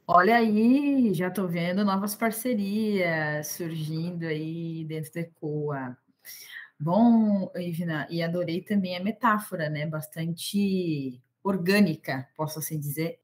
Olha 0.07 0.35
aí, 0.35 1.13
já 1.13 1.29
estou 1.29 1.47
vendo 1.47 1.83
novas 1.83 2.15
parcerias 2.15 3.47
surgindo 3.47 4.25
aí 4.25 4.85
dentro 4.85 5.11
da 5.13 5.21
ECOA. 5.21 5.97
Bom, 6.79 7.51
Ivna, 7.55 8.05
e 8.11 8.21
adorei 8.21 8.61
também 8.61 8.95
a 8.97 9.03
metáfora, 9.03 9.69
né? 9.69 9.87
Bastante 9.87 11.19
orgânica, 11.41 12.27
posso 12.35 12.59
assim 12.59 12.79
dizer, 12.79 13.19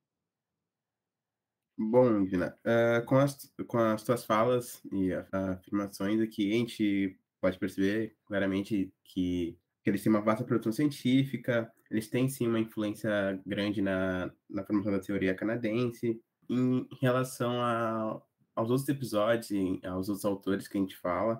Bom, 1.89 2.27
Gina, 2.27 2.55
uh, 2.63 3.03
com, 3.07 3.17
as, 3.17 3.51
com 3.65 3.79
as 3.79 4.03
tuas 4.03 4.23
falas 4.23 4.83
e 4.91 5.11
afirmações 5.31 6.21
aqui, 6.21 6.51
a 6.53 6.57
gente 6.57 7.19
pode 7.41 7.57
perceber 7.57 8.15
claramente 8.25 8.93
que, 9.03 9.57
que 9.83 9.89
eles 9.89 10.03
têm 10.03 10.11
uma 10.11 10.21
vasta 10.21 10.43
produção 10.43 10.71
científica, 10.71 11.71
eles 11.89 12.07
têm 12.07 12.29
sim 12.29 12.47
uma 12.47 12.59
influência 12.59 13.41
grande 13.47 13.81
na, 13.81 14.31
na 14.47 14.63
formação 14.63 14.91
da 14.91 14.99
teoria 14.99 15.33
canadense. 15.33 16.21
Em 16.47 16.87
relação 17.01 17.59
a, 17.59 18.21
aos 18.55 18.69
outros 18.69 18.87
episódios 18.87 19.49
aos 19.83 20.07
outros 20.07 20.25
autores 20.25 20.67
que 20.67 20.77
a 20.77 20.81
gente 20.81 20.95
fala, 20.95 21.35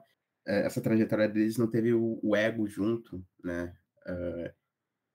uh, 0.48 0.66
essa 0.66 0.82
trajetória 0.82 1.30
deles 1.30 1.58
não 1.58 1.68
teve 1.68 1.94
o, 1.94 2.20
o 2.24 2.36
ego 2.36 2.68
junto, 2.68 3.24
né? 3.44 3.76
Uh, 4.08 4.52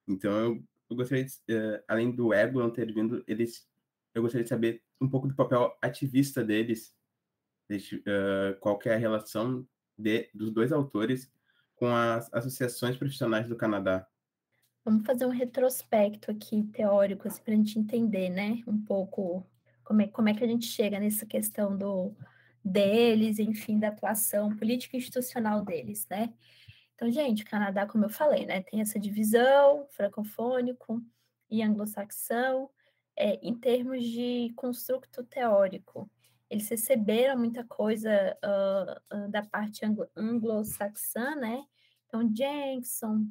então, 0.06 0.30
eu, 0.30 0.64
eu 0.88 0.96
gostaria, 0.96 1.24
de, 1.24 1.82
além 1.88 2.12
do 2.12 2.32
ego 2.32 2.60
não 2.60 2.70
ter 2.70 2.94
vindo, 2.94 3.24
eles 3.26 3.66
eu 4.16 4.22
gostaria 4.22 4.44
de 4.44 4.48
saber 4.48 4.82
um 5.00 5.08
pouco 5.08 5.28
do 5.28 5.34
papel 5.34 5.76
ativista 5.82 6.44
deles, 6.44 6.94
de, 7.68 7.96
uh, 7.96 8.58
qual 8.60 8.78
é 8.84 8.94
a 8.94 8.98
relação 8.98 9.66
de, 9.96 10.30
dos 10.34 10.50
dois 10.50 10.72
autores 10.72 11.32
com 11.74 11.94
as 11.94 12.32
associações 12.32 12.96
profissionais 12.96 13.48
do 13.48 13.56
Canadá. 13.56 14.06
Vamos 14.84 15.04
fazer 15.04 15.26
um 15.26 15.30
retrospecto 15.30 16.30
aqui 16.30 16.62
teórico, 16.72 17.26
assim, 17.26 17.42
para 17.42 17.52
a 17.52 17.56
gente 17.56 17.78
entender, 17.78 18.30
né, 18.30 18.62
um 18.66 18.80
pouco 18.80 19.44
como 19.82 20.02
é, 20.02 20.06
como 20.06 20.28
é 20.28 20.34
que 20.34 20.44
a 20.44 20.46
gente 20.46 20.66
chega 20.66 20.98
nessa 20.98 21.26
questão 21.26 21.76
do 21.76 22.14
deles, 22.64 23.38
enfim, 23.38 23.78
da 23.78 23.88
atuação 23.88 24.56
política 24.56 24.96
institucional 24.96 25.64
deles, 25.64 26.06
né? 26.10 26.32
Então, 26.94 27.10
gente, 27.10 27.42
o 27.42 27.46
Canadá, 27.46 27.86
como 27.86 28.04
eu 28.04 28.08
falei, 28.08 28.46
né, 28.46 28.62
tem 28.62 28.80
essa 28.80 28.98
divisão 28.98 29.86
francofônico 29.90 31.02
e 31.50 31.62
anglo-saxão, 31.62 32.70
é, 33.16 33.38
em 33.42 33.54
termos 33.54 34.04
de 34.04 34.52
construto 34.54 35.24
teórico. 35.24 36.10
Eles 36.48 36.68
receberam 36.68 37.38
muita 37.38 37.64
coisa 37.64 38.36
uh, 38.44 39.28
da 39.30 39.42
parte 39.44 39.80
anglo-saxã, 40.14 41.34
né? 41.34 41.64
Então, 42.06 42.22
Jenkinson, 42.32 43.26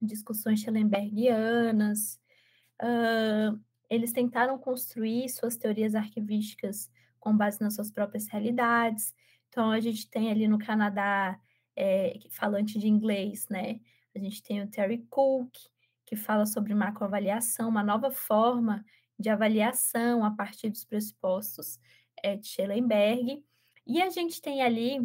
discussões 0.00 0.60
schellenbergianas, 0.60 2.20
uh, 2.80 3.58
eles 3.90 4.12
tentaram 4.12 4.58
construir 4.58 5.28
suas 5.28 5.56
teorias 5.56 5.94
arquivísticas 5.94 6.90
com 7.18 7.36
base 7.36 7.60
nas 7.60 7.74
suas 7.74 7.90
próprias 7.90 8.28
realidades. 8.28 9.14
Então, 9.48 9.70
a 9.70 9.80
gente 9.80 10.08
tem 10.08 10.30
ali 10.30 10.46
no 10.46 10.58
Canadá, 10.58 11.38
é, 11.76 12.18
falante 12.30 12.78
de 12.78 12.88
inglês, 12.88 13.48
né? 13.48 13.80
A 14.14 14.18
gente 14.18 14.42
tem 14.42 14.62
o 14.62 14.68
Terry 14.68 15.06
Cook, 15.10 15.52
que 16.06 16.16
fala 16.16 16.46
sobre 16.46 16.74
macroavaliação, 16.74 17.68
uma 17.68 17.82
nova 17.82 18.10
forma 18.10 18.84
de 19.18 19.28
avaliação 19.28 20.24
a 20.24 20.30
partir 20.30 20.70
dos 20.70 20.84
pressupostos 20.84 21.78
é, 22.22 22.36
de 22.36 22.46
Schellenberg. 22.46 23.44
E 23.86 24.00
a 24.00 24.10
gente 24.10 24.40
tem 24.40 24.62
ali 24.62 24.98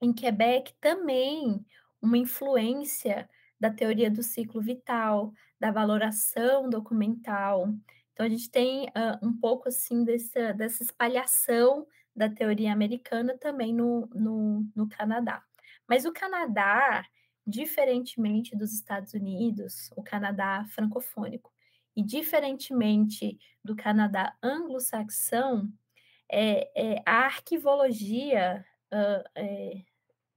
em 0.00 0.12
Quebec 0.12 0.74
também 0.80 1.64
uma 2.00 2.18
influência 2.18 3.28
da 3.58 3.70
teoria 3.70 4.10
do 4.10 4.22
ciclo 4.22 4.60
vital, 4.60 5.32
da 5.58 5.70
valoração 5.70 6.68
documental. 6.70 7.68
Então, 8.12 8.24
a 8.24 8.28
gente 8.28 8.50
tem 8.50 8.84
uh, 8.86 9.26
um 9.26 9.32
pouco 9.32 9.68
assim 9.68 10.04
dessa, 10.04 10.52
dessa 10.52 10.82
espalhação 10.82 11.86
da 12.14 12.28
teoria 12.28 12.72
americana 12.72 13.36
também 13.38 13.72
no, 13.72 14.08
no, 14.14 14.66
no 14.74 14.88
Canadá. 14.88 15.42
Mas 15.88 16.04
o 16.04 16.12
Canadá, 16.12 17.04
diferentemente 17.46 18.56
dos 18.56 18.72
Estados 18.72 19.14
Unidos, 19.14 19.90
o 19.96 20.02
Canadá 20.02 20.64
francofônico, 20.70 21.52
e 21.98 22.02
diferentemente 22.04 23.36
do 23.64 23.74
Canadá 23.74 24.32
anglo-saxão, 24.40 25.68
é, 26.30 26.70
é, 26.76 27.02
a 27.04 27.24
arquivologia 27.24 28.64
uh, 28.92 29.28
é, 29.34 29.82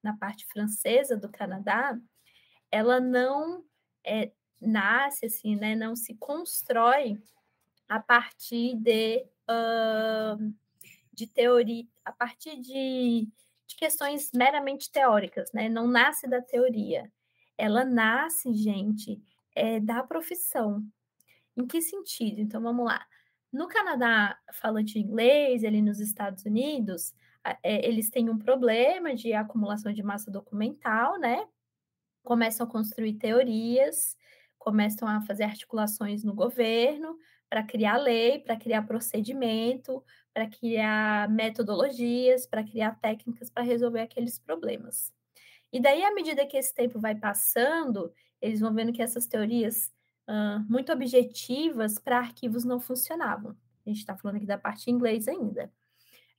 na 0.02 0.18
parte 0.18 0.48
francesa 0.48 1.16
do 1.16 1.30
Canadá, 1.30 1.96
ela 2.72 3.00
não 3.00 3.64
é, 4.04 4.32
nasce 4.60 5.28
assim, 5.28 5.56
né, 5.56 5.76
não 5.76 5.96
se 5.96 6.16
constrói 6.16 7.22
a 7.88 8.00
partir 8.00 8.76
de, 8.78 9.24
uh, 9.48 10.56
de 11.14 11.28
teoria, 11.28 11.86
a 12.04 12.12
partir 12.12 12.60
de, 12.60 13.30
de 13.68 13.76
questões 13.78 14.32
meramente 14.34 14.92
teóricas, 14.92 15.52
né? 15.54 15.70
Não 15.70 15.86
nasce 15.86 16.28
da 16.28 16.42
teoria. 16.42 17.12
Ela 17.56 17.86
nasce, 17.86 18.52
gente, 18.52 19.22
é, 19.54 19.80
da 19.80 20.02
profissão. 20.02 20.84
Em 21.56 21.68
que 21.68 21.82
sentido? 21.82 22.40
Então, 22.40 22.62
vamos 22.62 22.86
lá. 22.86 23.06
No 23.52 23.68
Canadá, 23.68 24.38
falante 24.54 24.98
inglês, 24.98 25.64
ali 25.64 25.82
nos 25.82 26.00
Estados 26.00 26.46
Unidos, 26.46 27.14
é, 27.64 27.86
eles 27.88 28.10
têm 28.10 28.30
um 28.30 28.38
problema 28.38 29.14
de 29.14 29.34
acumulação 29.34 29.92
de 29.92 30.04
massa 30.04 30.32
documental, 30.32 31.20
né? 31.20 31.46
Começam 32.24 32.66
a 32.66 32.70
construir 32.70 33.16
teorias, 33.16 34.16
começam 34.58 35.08
a 35.08 35.22
fazer 35.22 35.44
articulações 35.44 36.24
no 36.24 36.34
governo 36.34 37.18
para 37.50 37.64
criar 37.64 37.98
lei, 37.98 38.40
para 38.40 38.56
criar 38.56 38.84
procedimento, 38.84 40.04
para 40.34 40.48
criar 40.48 41.30
metodologias, 41.30 42.46
para 42.46 42.64
criar 42.64 42.98
técnicas 43.02 43.50
para 43.50 43.64
resolver 43.64 44.02
aqueles 44.02 44.40
problemas. 44.40 45.12
E 45.74 45.80
daí, 45.82 46.04
à 46.04 46.14
medida 46.14 46.46
que 46.46 46.58
esse 46.58 46.74
tempo 46.74 47.00
vai 47.00 47.16
passando, 47.16 48.14
eles 48.42 48.60
vão 48.60 48.74
vendo 48.74 48.94
que 48.94 49.02
essas 49.02 49.26
teorias 49.26 49.92
uh, 50.28 50.60
muito 50.70 50.92
objetivas 50.92 52.00
para 52.00 52.18
arquivos 52.18 52.64
não 52.64 52.80
funcionavam. 52.80 53.56
A 53.86 53.90
gente 53.90 54.00
está 54.00 54.16
falando 54.18 54.38
aqui 54.38 54.46
da 54.46 54.58
parte 54.58 54.90
em 54.90 54.94
inglês 54.94 55.28
ainda 55.28 55.72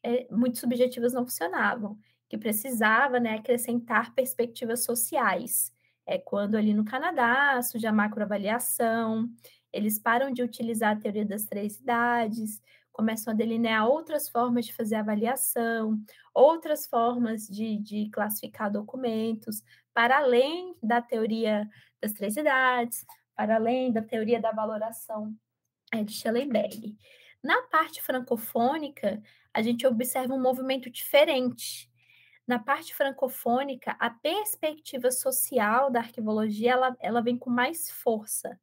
é, 0.03 0.26
muito 0.30 0.59
subjetivas 0.59 1.12
não 1.12 1.24
funcionavam, 1.24 1.97
que 2.28 2.37
precisava 2.37 3.20
né, 3.20 3.35
acrescentar 3.35 4.14
perspectivas 4.14 4.85
sociais. 4.85 5.72
É 6.05 6.18
quando 6.18 6.57
ali 6.57 6.74
no 6.74 6.85
Canadá 6.85 7.61
surge 7.62 7.87
a 7.87 7.93
macroavaliação, 7.93 9.30
eles 9.72 9.99
param 9.99 10.33
de 10.33 10.43
utilizar 10.43 10.97
a 10.97 11.01
teoria 11.01 11.24
das 11.24 11.45
três 11.45 11.78
idades, 11.78 12.61
começam 12.91 13.33
a 13.33 13.37
delinear 13.37 13.87
outras 13.87 14.28
formas 14.28 14.66
de 14.66 14.74
fazer 14.74 14.97
avaliação, 14.97 15.99
outras 16.35 16.87
formas 16.87 17.47
de, 17.47 17.78
de 17.78 18.11
classificar 18.11 18.70
documentos, 18.70 19.62
para 19.95 20.18
além 20.18 20.74
da 20.83 21.01
teoria 21.01 21.68
das 22.01 22.12
três 22.12 22.37
idades, 22.37 23.07
para 23.35 23.57
além 23.57 23.93
da 23.93 24.03
teoria 24.03 24.41
da 24.41 24.53
valoração 24.53 25.35
é, 25.93 26.03
de 26.03 26.12
Schellenberg. 26.12 26.97
Na 27.43 27.62
parte 27.62 28.03
francofônica, 28.03 29.22
a 29.53 29.62
gente 29.62 29.87
observa 29.87 30.33
um 30.35 30.41
movimento 30.41 30.89
diferente. 30.89 31.91
Na 32.47 32.59
parte 32.59 32.95
francofônica, 32.95 33.97
a 33.99 34.11
perspectiva 34.11 35.11
social 35.11 35.91
da 35.91 36.01
arquivologia 36.01 36.72
ela, 36.72 36.97
ela 37.01 37.20
vem 37.20 37.37
com 37.37 37.51
mais 37.51 37.91
força. 37.91 38.59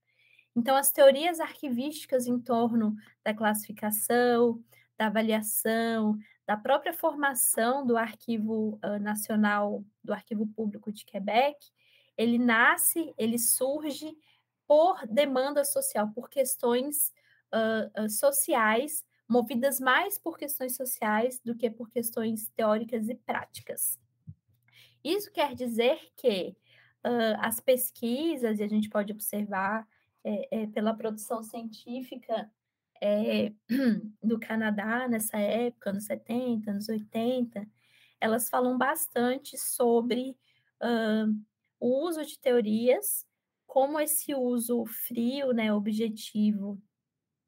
Então, 0.55 0.75
as 0.75 0.91
teorias 0.91 1.39
arquivísticas 1.39 2.27
em 2.27 2.39
torno 2.39 2.95
da 3.23 3.33
classificação, 3.33 4.63
da 4.97 5.07
avaliação, 5.07 6.17
da 6.45 6.57
própria 6.57 6.91
formação 6.91 7.85
do 7.85 7.95
Arquivo 7.95 8.79
uh, 8.83 8.99
Nacional, 8.99 9.83
do 10.03 10.11
Arquivo 10.11 10.47
Público 10.47 10.91
de 10.91 11.05
Quebec, 11.05 11.57
ele 12.17 12.37
nasce, 12.37 13.13
ele 13.17 13.39
surge 13.39 14.13
por 14.69 15.03
demanda 15.07 15.65
social, 15.65 16.11
por 16.13 16.29
questões 16.29 17.11
uh, 17.51 18.03
uh, 18.03 18.07
sociais 18.07 19.03
movidas 19.27 19.79
mais 19.79 20.19
por 20.19 20.37
questões 20.37 20.75
sociais 20.75 21.41
do 21.43 21.55
que 21.55 21.71
por 21.71 21.89
questões 21.89 22.49
teóricas 22.49 23.09
e 23.09 23.15
práticas. 23.15 23.99
Isso 25.03 25.31
quer 25.31 25.55
dizer 25.55 25.99
que 26.15 26.55
uh, 27.03 27.37
as 27.39 27.59
pesquisas, 27.59 28.59
e 28.59 28.63
a 28.63 28.67
gente 28.67 28.89
pode 28.89 29.11
observar 29.11 29.87
é, 30.23 30.61
é, 30.63 30.67
pela 30.67 30.93
produção 30.93 31.41
científica 31.41 32.47
é, 33.01 33.51
do 34.21 34.39
Canadá 34.39 35.07
nessa 35.07 35.39
época, 35.39 35.89
anos 35.89 36.05
70, 36.05 36.69
anos 36.69 36.89
80, 36.89 37.67
elas 38.21 38.49
falam 38.49 38.77
bastante 38.77 39.57
sobre 39.57 40.37
uh, 40.79 41.33
o 41.79 42.05
uso 42.05 42.23
de 42.23 42.37
teorias, 42.37 43.25
como 43.69 43.99
esse 43.99 44.33
uso 44.33 44.83
frio, 44.87 45.53
né, 45.53 45.71
objetivo, 45.71 46.81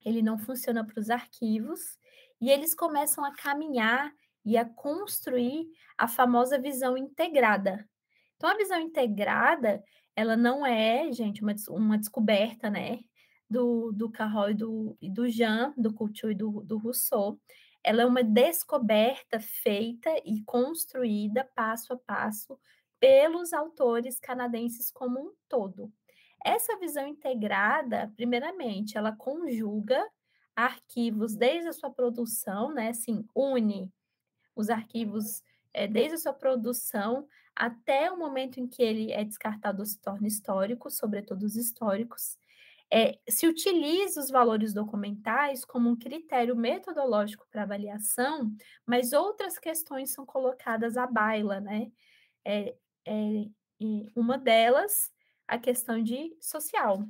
ele 0.05 0.21
não 0.21 0.37
funciona 0.37 0.85
para 0.85 0.99
os 0.99 1.09
arquivos, 1.09 1.97
e 2.39 2.51
eles 2.51 2.75
começam 2.75 3.25
a 3.25 3.33
caminhar 3.33 4.13
e 4.45 4.55
a 4.55 4.63
construir 4.63 5.65
a 5.97 6.07
famosa 6.07 6.59
visão 6.59 6.95
integrada. 6.95 7.89
Então, 8.35 8.51
a 8.51 8.55
visão 8.55 8.79
integrada, 8.79 9.83
ela 10.15 10.37
não 10.37 10.63
é, 10.63 11.11
gente, 11.11 11.41
uma, 11.41 11.55
uma 11.69 11.97
descoberta, 11.97 12.69
né, 12.69 12.99
do, 13.49 13.91
do 13.91 14.07
Carroll 14.11 14.51
e 14.51 14.53
do, 14.53 14.97
e 15.01 15.09
do 15.09 15.27
Jean, 15.27 15.73
do 15.75 15.91
Couture 15.91 16.33
e 16.33 16.37
do, 16.37 16.61
do 16.61 16.77
Rousseau. 16.77 17.39
Ela 17.83 18.03
é 18.03 18.05
uma 18.05 18.23
descoberta 18.23 19.39
feita 19.39 20.09
e 20.23 20.43
construída 20.43 21.49
passo 21.55 21.93
a 21.93 21.97
passo 21.97 22.59
pelos 22.99 23.53
autores 23.53 24.19
canadenses 24.19 24.91
como 24.91 25.19
um 25.19 25.33
todo. 25.49 25.91
Essa 26.45 26.77
visão 26.77 27.07
integrada, 27.07 28.11
primeiramente, 28.15 28.97
ela 28.97 29.11
conjuga 29.11 30.03
arquivos 30.55 31.35
desde 31.35 31.69
a 31.69 31.73
sua 31.73 31.89
produção, 31.89 32.73
né? 32.73 32.89
Assim, 32.89 33.25
une 33.35 33.91
os 34.55 34.69
arquivos 34.69 35.43
é, 35.73 35.87
desde 35.87 36.15
a 36.15 36.17
sua 36.17 36.33
produção 36.33 37.27
até 37.55 38.11
o 38.11 38.17
momento 38.17 38.59
em 38.59 38.67
que 38.67 38.81
ele 38.81 39.11
é 39.11 39.23
descartado 39.23 39.79
ou 39.81 39.85
se 39.85 39.99
torna 39.99 40.27
histórico, 40.27 40.89
sobretudo 40.89 41.43
os 41.43 41.55
históricos. 41.55 42.37
É, 42.93 43.17
se 43.29 43.47
utiliza 43.47 44.19
os 44.19 44.29
valores 44.29 44.73
documentais 44.73 45.63
como 45.63 45.89
um 45.89 45.95
critério 45.95 46.55
metodológico 46.55 47.47
para 47.49 47.63
avaliação, 47.63 48.53
mas 48.85 49.13
outras 49.13 49.57
questões 49.57 50.11
são 50.11 50.25
colocadas 50.25 50.97
à 50.97 51.07
baila, 51.07 51.61
né? 51.61 51.91
É, 52.45 52.75
uma 54.15 54.37
delas 54.37 55.11
a 55.51 55.59
questão 55.59 56.01
de 56.01 56.33
social, 56.39 57.05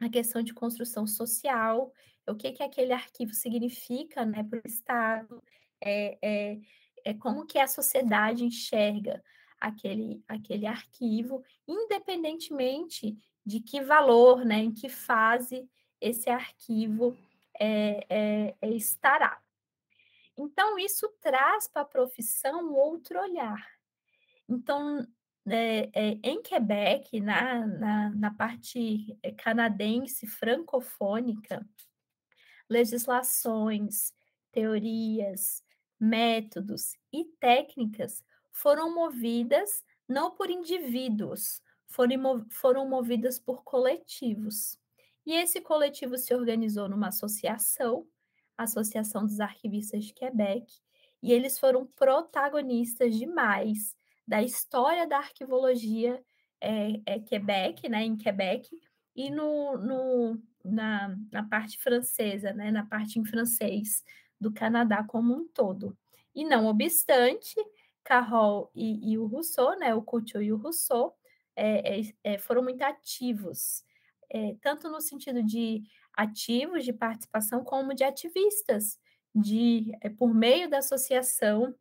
a 0.00 0.08
questão 0.08 0.44
de 0.44 0.54
construção 0.54 1.08
social, 1.08 1.92
o 2.24 2.36
que 2.36 2.52
que 2.52 2.62
aquele 2.62 2.92
arquivo 2.92 3.34
significa, 3.34 4.24
né, 4.24 4.44
para 4.44 4.60
o 4.60 4.62
Estado, 4.64 5.42
é, 5.80 6.16
é, 6.22 6.60
é 7.04 7.14
como 7.14 7.44
que 7.44 7.58
a 7.58 7.66
sociedade 7.66 8.44
enxerga 8.44 9.20
aquele, 9.60 10.22
aquele 10.28 10.68
arquivo, 10.68 11.42
independentemente 11.66 13.18
de 13.44 13.58
que 13.58 13.80
valor, 13.80 14.44
né, 14.44 14.58
em 14.58 14.72
que 14.72 14.88
fase 14.88 15.68
esse 16.00 16.30
arquivo 16.30 17.18
é, 17.58 18.06
é, 18.08 18.54
é 18.62 18.70
estará. 18.70 19.42
Então, 20.36 20.78
isso 20.78 21.12
traz 21.20 21.66
para 21.66 21.82
a 21.82 21.84
profissão 21.86 22.72
outro 22.72 23.20
olhar. 23.20 23.66
Então, 24.48 25.04
é, 25.46 25.90
é, 25.92 26.18
em 26.22 26.42
Quebec, 26.42 27.20
na, 27.20 27.66
na, 27.66 28.10
na 28.10 28.30
parte 28.34 29.16
eh, 29.22 29.32
canadense 29.32 30.26
francofônica, 30.26 31.66
legislações, 32.68 34.14
teorias, 34.50 35.62
métodos 36.00 36.96
e 37.12 37.24
técnicas 37.38 38.24
foram 38.52 38.94
movidas 38.94 39.84
não 40.08 40.30
por 40.30 40.50
indivíduos, 40.50 41.62
foram, 41.86 42.46
foram 42.50 42.88
movidas 42.88 43.38
por 43.38 43.62
coletivos. 43.64 44.78
E 45.26 45.34
esse 45.34 45.60
coletivo 45.60 46.16
se 46.18 46.34
organizou 46.34 46.88
numa 46.88 47.08
associação, 47.08 48.06
a 48.56 48.64
Associação 48.64 49.24
dos 49.26 49.40
Arquivistas 49.40 50.04
de 50.04 50.12
Quebec, 50.12 50.66
e 51.22 51.32
eles 51.32 51.58
foram 51.58 51.86
protagonistas 51.86 53.16
demais 53.16 53.96
da 54.26 54.42
história 54.42 55.06
da 55.06 55.18
arquivologia 55.18 56.22
é, 56.60 57.00
é 57.06 57.20
Quebec, 57.20 57.88
né, 57.88 58.02
em 58.04 58.16
Quebec, 58.16 58.68
e 59.14 59.30
no, 59.30 59.76
no, 59.78 60.42
na, 60.64 61.16
na 61.30 61.42
parte 61.44 61.78
francesa, 61.78 62.52
né, 62.52 62.70
na 62.70 62.84
parte 62.84 63.18
em 63.18 63.24
francês 63.24 64.02
do 64.40 64.52
Canadá 64.52 65.04
como 65.04 65.34
um 65.34 65.46
todo. 65.48 65.96
E 66.34 66.44
não 66.44 66.66
obstante, 66.66 67.54
Carroll 68.02 68.70
e, 68.74 69.12
e 69.12 69.18
o 69.18 69.26
Rousseau, 69.26 69.78
né, 69.78 69.94
o 69.94 70.02
Couture 70.02 70.44
e 70.44 70.52
o 70.52 70.56
Rousseau, 70.56 71.16
é, 71.56 72.00
é, 72.24 72.38
foram 72.38 72.62
muito 72.62 72.82
ativos, 72.82 73.84
tanto 74.60 74.88
no 74.88 75.00
sentido 75.00 75.40
de 75.44 75.84
ativos 76.12 76.84
de 76.84 76.92
participação, 76.92 77.62
como 77.62 77.94
de 77.94 78.02
ativistas, 78.02 78.98
de, 79.32 79.92
por 80.18 80.34
meio 80.34 80.68
da 80.68 80.78
associação, 80.78 81.72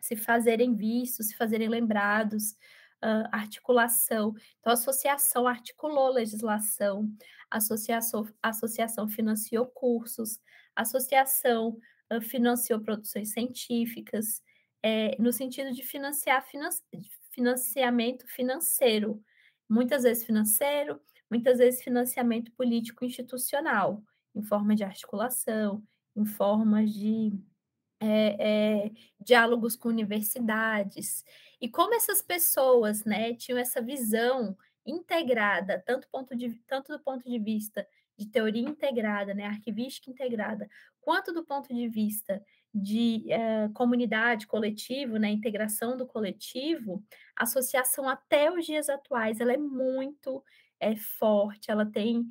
se 0.00 0.16
fazerem 0.16 0.74
vistos, 0.74 1.28
se 1.28 1.36
fazerem 1.36 1.68
lembrados, 1.68 2.52
uh, 3.02 3.28
articulação. 3.32 4.34
Então, 4.58 4.70
a 4.70 4.74
associação 4.74 5.46
articulou 5.46 6.12
legislação, 6.12 7.10
a 7.50 7.58
associação, 7.58 8.26
associação 8.42 9.08
financiou 9.08 9.66
cursos, 9.66 10.38
a 10.76 10.82
associação 10.82 11.78
uh, 12.12 12.20
financiou 12.20 12.80
produções 12.80 13.32
científicas, 13.32 14.42
é, 14.82 15.14
no 15.20 15.32
sentido 15.32 15.72
de 15.72 15.82
financiar 15.82 16.42
finan 16.46 16.70
financiamento 17.32 18.26
financeiro, 18.26 19.22
muitas 19.68 20.02
vezes 20.02 20.24
financeiro, 20.24 21.00
muitas 21.30 21.58
vezes 21.58 21.82
financiamento 21.82 22.50
político 22.52 23.04
institucional, 23.04 24.02
em 24.34 24.42
forma 24.42 24.74
de 24.74 24.82
articulação, 24.82 25.82
em 26.16 26.24
forma 26.24 26.84
de 26.84 27.32
é, 28.00 28.86
é, 28.86 28.90
diálogos 29.20 29.76
com 29.76 29.88
universidades. 29.88 31.24
E 31.60 31.68
como 31.68 31.94
essas 31.94 32.22
pessoas 32.22 33.04
né, 33.04 33.34
tinham 33.34 33.58
essa 33.58 33.82
visão 33.82 34.56
integrada, 34.86 35.82
tanto, 35.86 36.08
ponto 36.10 36.34
de, 36.34 36.54
tanto 36.66 36.92
do 36.92 36.98
ponto 36.98 37.28
de 37.28 37.38
vista 37.38 37.86
de 38.16 38.26
teoria 38.26 38.62
integrada, 38.62 39.34
né, 39.34 39.44
arquivística 39.44 40.10
integrada, 40.10 40.68
quanto 41.00 41.32
do 41.32 41.44
ponto 41.44 41.72
de 41.74 41.88
vista 41.88 42.42
de 42.72 43.24
eh, 43.30 43.68
comunidade, 43.74 44.46
coletivo, 44.46 45.16
né, 45.16 45.28
integração 45.30 45.96
do 45.96 46.06
coletivo, 46.06 47.02
a 47.34 47.42
associação 47.44 48.08
até 48.08 48.50
os 48.52 48.64
dias 48.64 48.88
atuais 48.88 49.40
ela 49.40 49.52
é 49.52 49.56
muito 49.56 50.44
é, 50.78 50.94
forte, 50.96 51.70
ela 51.70 51.84
tem 51.84 52.26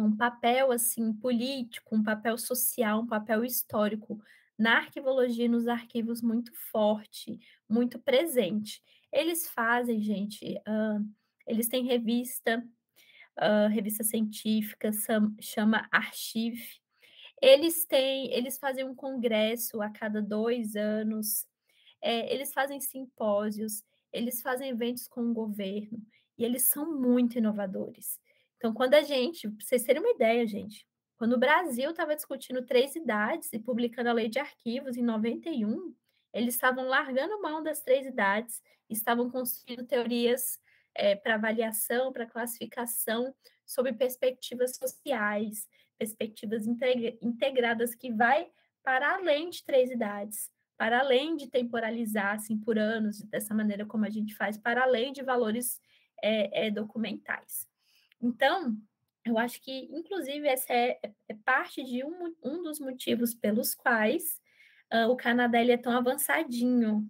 um 0.00 0.16
papel 0.16 0.72
assim 0.72 1.12
político, 1.12 1.94
um 1.94 2.02
papel 2.02 2.36
social, 2.38 3.00
um 3.00 3.06
papel 3.06 3.44
histórico 3.44 4.20
na 4.58 4.76
arquivologia 4.76 5.46
e 5.46 5.48
nos 5.48 5.66
arquivos 5.66 6.20
muito 6.20 6.52
forte, 6.70 7.38
muito 7.68 7.98
presente. 7.98 8.82
Eles 9.12 9.48
fazem, 9.48 10.02
gente, 10.02 10.56
uh, 10.58 11.04
eles 11.46 11.66
têm 11.66 11.84
revista, 11.84 12.62
uh, 13.38 13.68
revista 13.68 14.04
científica, 14.04 14.90
chama 15.40 15.88
Archive. 15.90 16.80
Eles 17.40 17.86
têm, 17.86 18.32
eles 18.32 18.58
fazem 18.58 18.84
um 18.84 18.94
congresso 18.94 19.80
a 19.80 19.88
cada 19.88 20.20
dois 20.20 20.76
anos, 20.76 21.46
é, 22.02 22.32
eles 22.32 22.52
fazem 22.52 22.80
simpósios, 22.80 23.82
eles 24.12 24.42
fazem 24.42 24.68
eventos 24.68 25.08
com 25.08 25.22
o 25.22 25.34
governo, 25.34 26.02
e 26.36 26.44
eles 26.44 26.68
são 26.68 26.98
muito 26.98 27.38
inovadores. 27.38 28.18
Então, 28.60 28.74
quando 28.74 28.92
a 28.92 29.00
gente, 29.00 29.48
para 29.48 29.64
vocês 29.64 29.84
terem 29.84 30.02
uma 30.02 30.10
ideia, 30.10 30.46
gente, 30.46 30.86
quando 31.16 31.32
o 31.32 31.38
Brasil 31.38 31.90
estava 31.90 32.14
discutindo 32.14 32.60
três 32.66 32.94
idades 32.94 33.50
e 33.54 33.58
publicando 33.58 34.10
a 34.10 34.12
lei 34.12 34.28
de 34.28 34.38
arquivos 34.38 34.98
em 34.98 35.02
91, 35.02 35.94
eles 36.30 36.56
estavam 36.56 36.84
largando 36.84 37.40
mão 37.40 37.62
das 37.62 37.80
três 37.80 38.04
idades, 38.04 38.62
estavam 38.90 39.30
construindo 39.30 39.86
teorias 39.86 40.60
é, 40.94 41.16
para 41.16 41.36
avaliação, 41.36 42.12
para 42.12 42.26
classificação, 42.26 43.34
sobre 43.64 43.94
perspectivas 43.94 44.76
sociais, 44.76 45.66
perspectivas 45.96 46.66
integradas 46.66 47.94
que 47.94 48.12
vai 48.12 48.50
para 48.82 49.14
além 49.14 49.48
de 49.48 49.64
três 49.64 49.90
idades, 49.90 50.50
para 50.76 51.00
além 51.00 51.34
de 51.34 51.48
temporalizar 51.48 52.34
assim 52.34 52.58
por 52.58 52.78
anos, 52.78 53.22
dessa 53.22 53.54
maneira 53.54 53.86
como 53.86 54.04
a 54.04 54.10
gente 54.10 54.34
faz, 54.34 54.58
para 54.58 54.82
além 54.82 55.14
de 55.14 55.22
valores 55.22 55.80
é, 56.22 56.66
é, 56.66 56.70
documentais. 56.70 57.69
Então, 58.20 58.76
eu 59.24 59.38
acho 59.38 59.60
que, 59.60 59.88
inclusive, 59.92 60.46
essa 60.48 60.72
é, 60.72 60.98
é 61.28 61.34
parte 61.44 61.82
de 61.84 62.04
um, 62.04 62.34
um 62.42 62.62
dos 62.62 62.80
motivos 62.80 63.34
pelos 63.34 63.74
quais 63.74 64.40
uh, 64.92 65.08
o 65.10 65.16
Canadá 65.16 65.60
ele 65.60 65.72
é 65.72 65.76
tão 65.76 65.92
avançadinho, 65.92 67.08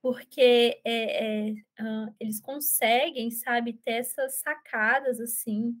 porque 0.00 0.80
é, 0.84 1.48
é, 1.48 1.52
uh, 1.80 2.14
eles 2.20 2.40
conseguem, 2.40 3.30
sabe, 3.30 3.72
ter 3.72 3.92
essas 3.92 4.36
sacadas, 4.36 5.20
assim, 5.20 5.74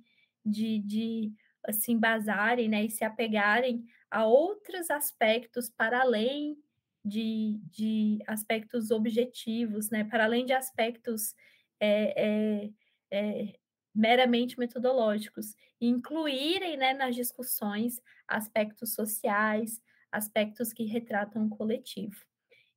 de, 0.44 0.80
de 0.80 1.32
assim, 1.64 1.98
basarem, 1.98 2.68
né, 2.68 2.84
e 2.84 2.90
se 2.90 3.04
apegarem 3.04 3.84
a 4.10 4.26
outros 4.26 4.90
aspectos 4.90 5.68
para 5.68 6.00
além 6.00 6.56
de, 7.04 7.60
de 7.70 8.18
aspectos 8.26 8.90
objetivos, 8.90 9.90
né, 9.90 10.04
para 10.04 10.24
além 10.24 10.44
de 10.44 10.52
aspectos 10.52 11.34
é, 11.80 12.14
é, 12.16 12.70
é 13.10 13.58
meramente 13.94 14.58
metodológicos, 14.58 15.54
incluírem 15.80 16.76
né, 16.76 16.94
nas 16.94 17.14
discussões 17.14 18.00
aspectos 18.26 18.94
sociais, 18.94 19.80
aspectos 20.10 20.72
que 20.72 20.84
retratam 20.84 21.46
o 21.46 21.50
coletivo. 21.50 22.16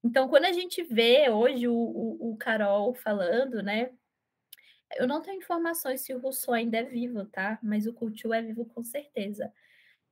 Então, 0.03 0.28
quando 0.28 0.45
a 0.45 0.51
gente 0.51 0.84
vê 0.84 1.30
hoje 1.30 1.68
o, 1.68 1.74
o, 1.74 2.32
o 2.32 2.38
Carol 2.38 2.93
falando, 2.93 3.62
né? 3.62 3.91
Eu 4.97 5.07
não 5.07 5.22
tenho 5.22 5.38
informações 5.38 6.01
se 6.01 6.14
o 6.14 6.20
Rousseau 6.20 6.53
ainda 6.53 6.78
é 6.78 6.84
vivo, 6.84 7.26
tá? 7.26 7.59
Mas 7.64 7.88
o 7.88 7.93
Couture 7.93 8.38
é 8.38 8.41
vivo 8.41 8.66
com 8.66 8.84
certeza. 8.84 9.53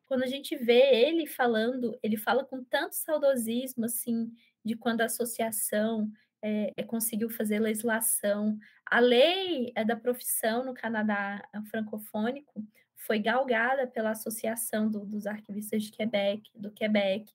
Quando 0.06 0.24
a 0.24 0.28
gente 0.28 0.56
vê 0.56 1.06
ele 1.06 1.28
falando, 1.28 1.98
ele 2.02 2.18
fala 2.18 2.46
com 2.46 2.64
tanto 2.64 2.96
saudosismo, 2.96 3.86
assim, 3.86 4.32
de 4.64 4.76
quando 4.76 5.02
a 5.02 5.06
associação 5.06 6.12
é, 6.42 6.84
conseguiu 6.84 7.30
fazer 7.30 7.60
legislação. 7.60 8.58
A 8.86 9.00
lei 9.00 9.72
é 9.76 9.84
da 9.84 9.96
profissão 9.96 10.66
no 10.66 10.74
Canadá 10.74 11.42
francofônico 11.70 12.64
foi 12.96 13.18
galgada 13.18 13.88
pela 13.88 14.12
Associação 14.12 14.90
do, 14.90 15.06
dos 15.06 15.26
Arquivistas 15.26 15.84
de 15.84 15.92
Quebec, 15.92 16.52
do 16.54 16.72
Quebec. 16.72 17.34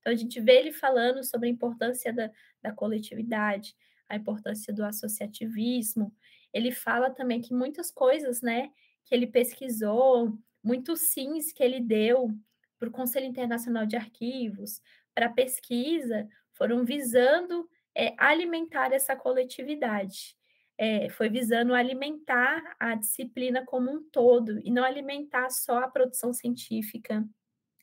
Então, 0.00 0.12
a 0.12 0.16
gente 0.16 0.40
vê 0.40 0.58
ele 0.58 0.72
falando 0.72 1.22
sobre 1.22 1.48
a 1.48 1.52
importância 1.52 2.12
da, 2.12 2.30
da 2.62 2.72
coletividade, 2.72 3.76
a 4.08 4.16
importância 4.16 4.72
do 4.72 4.84
associativismo. 4.84 6.12
Ele 6.52 6.72
fala 6.72 7.10
também 7.10 7.40
que 7.40 7.54
muitas 7.54 7.90
coisas, 7.90 8.42
né, 8.42 8.70
que 9.04 9.14
ele 9.14 9.26
pesquisou, 9.26 10.38
muitos 10.62 11.12
sims 11.12 11.52
que 11.52 11.62
ele 11.62 11.80
deu 11.80 12.30
para 12.78 12.88
o 12.88 12.92
Conselho 12.92 13.26
Internacional 13.26 13.86
de 13.86 13.96
Arquivos, 13.96 14.82
para 15.14 15.28
pesquisa, 15.28 16.28
foram 16.52 16.84
visando 16.84 17.68
é, 17.94 18.14
alimentar 18.18 18.92
essa 18.92 19.14
coletividade. 19.16 20.36
É, 20.76 21.08
foi 21.10 21.28
visando 21.28 21.72
alimentar 21.72 22.74
a 22.80 22.96
disciplina 22.96 23.64
como 23.64 23.90
um 23.90 24.02
todo 24.10 24.58
e 24.58 24.70
não 24.72 24.82
alimentar 24.82 25.48
só 25.50 25.78
a 25.78 25.88
produção 25.88 26.32
científica 26.32 27.24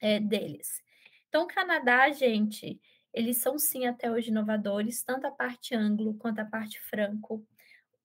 é, 0.01 0.19
deles. 0.19 0.81
Então, 1.29 1.43
o 1.43 1.47
Canadá, 1.47 2.09
gente, 2.11 2.81
eles 3.13 3.37
são 3.37 3.57
sim 3.57 3.85
até 3.85 4.11
hoje 4.11 4.29
inovadores, 4.29 5.03
tanto 5.03 5.25
a 5.25 5.31
parte 5.31 5.73
anglo 5.73 6.15
quanto 6.15 6.39
a 6.39 6.45
parte 6.45 6.81
franco. 6.81 7.45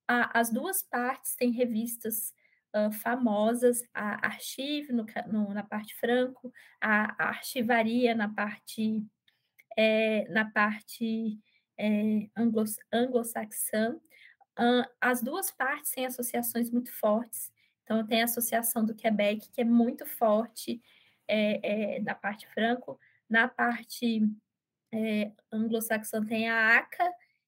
A, 0.07 0.39
as 0.39 0.49
duas 0.49 0.81
partes 0.81 1.35
têm 1.35 1.51
revistas 1.51 2.33
uh, 2.73 2.91
famosas, 2.91 3.81
a 3.93 4.25
Archive 4.25 4.93
no, 4.93 5.05
no, 5.27 5.53
na 5.53 5.63
parte 5.63 5.95
franco, 5.95 6.53
a, 6.79 7.29
Archivaria 7.29 8.15
na 8.15 8.29
parte 8.29 9.03
é, 9.77 10.27
na 10.29 10.49
parte 10.49 11.37
é, 11.77 12.29
anglo-saxã. 12.91 13.99
as 14.99 15.21
duas 15.21 15.51
partes 15.51 15.91
têm 15.91 16.05
associações 16.05 16.71
muito 16.71 16.91
fortes. 16.91 17.51
Então, 17.83 18.05
tem 18.05 18.21
a 18.21 18.25
Associação 18.25 18.83
do 18.83 18.95
Quebec, 18.95 19.49
que 19.49 19.61
é 19.61 19.63
muito 19.63 20.05
forte 20.05 20.81
é, 21.27 21.95
é, 21.95 22.01
na 22.01 22.15
parte 22.15 22.47
franco. 22.47 22.99
Na 23.29 23.47
parte 23.47 24.21
é, 24.91 25.31
anglo-saxã 25.51 26.23
tem 26.25 26.49
a 26.49 26.77
ACA, 26.77 27.05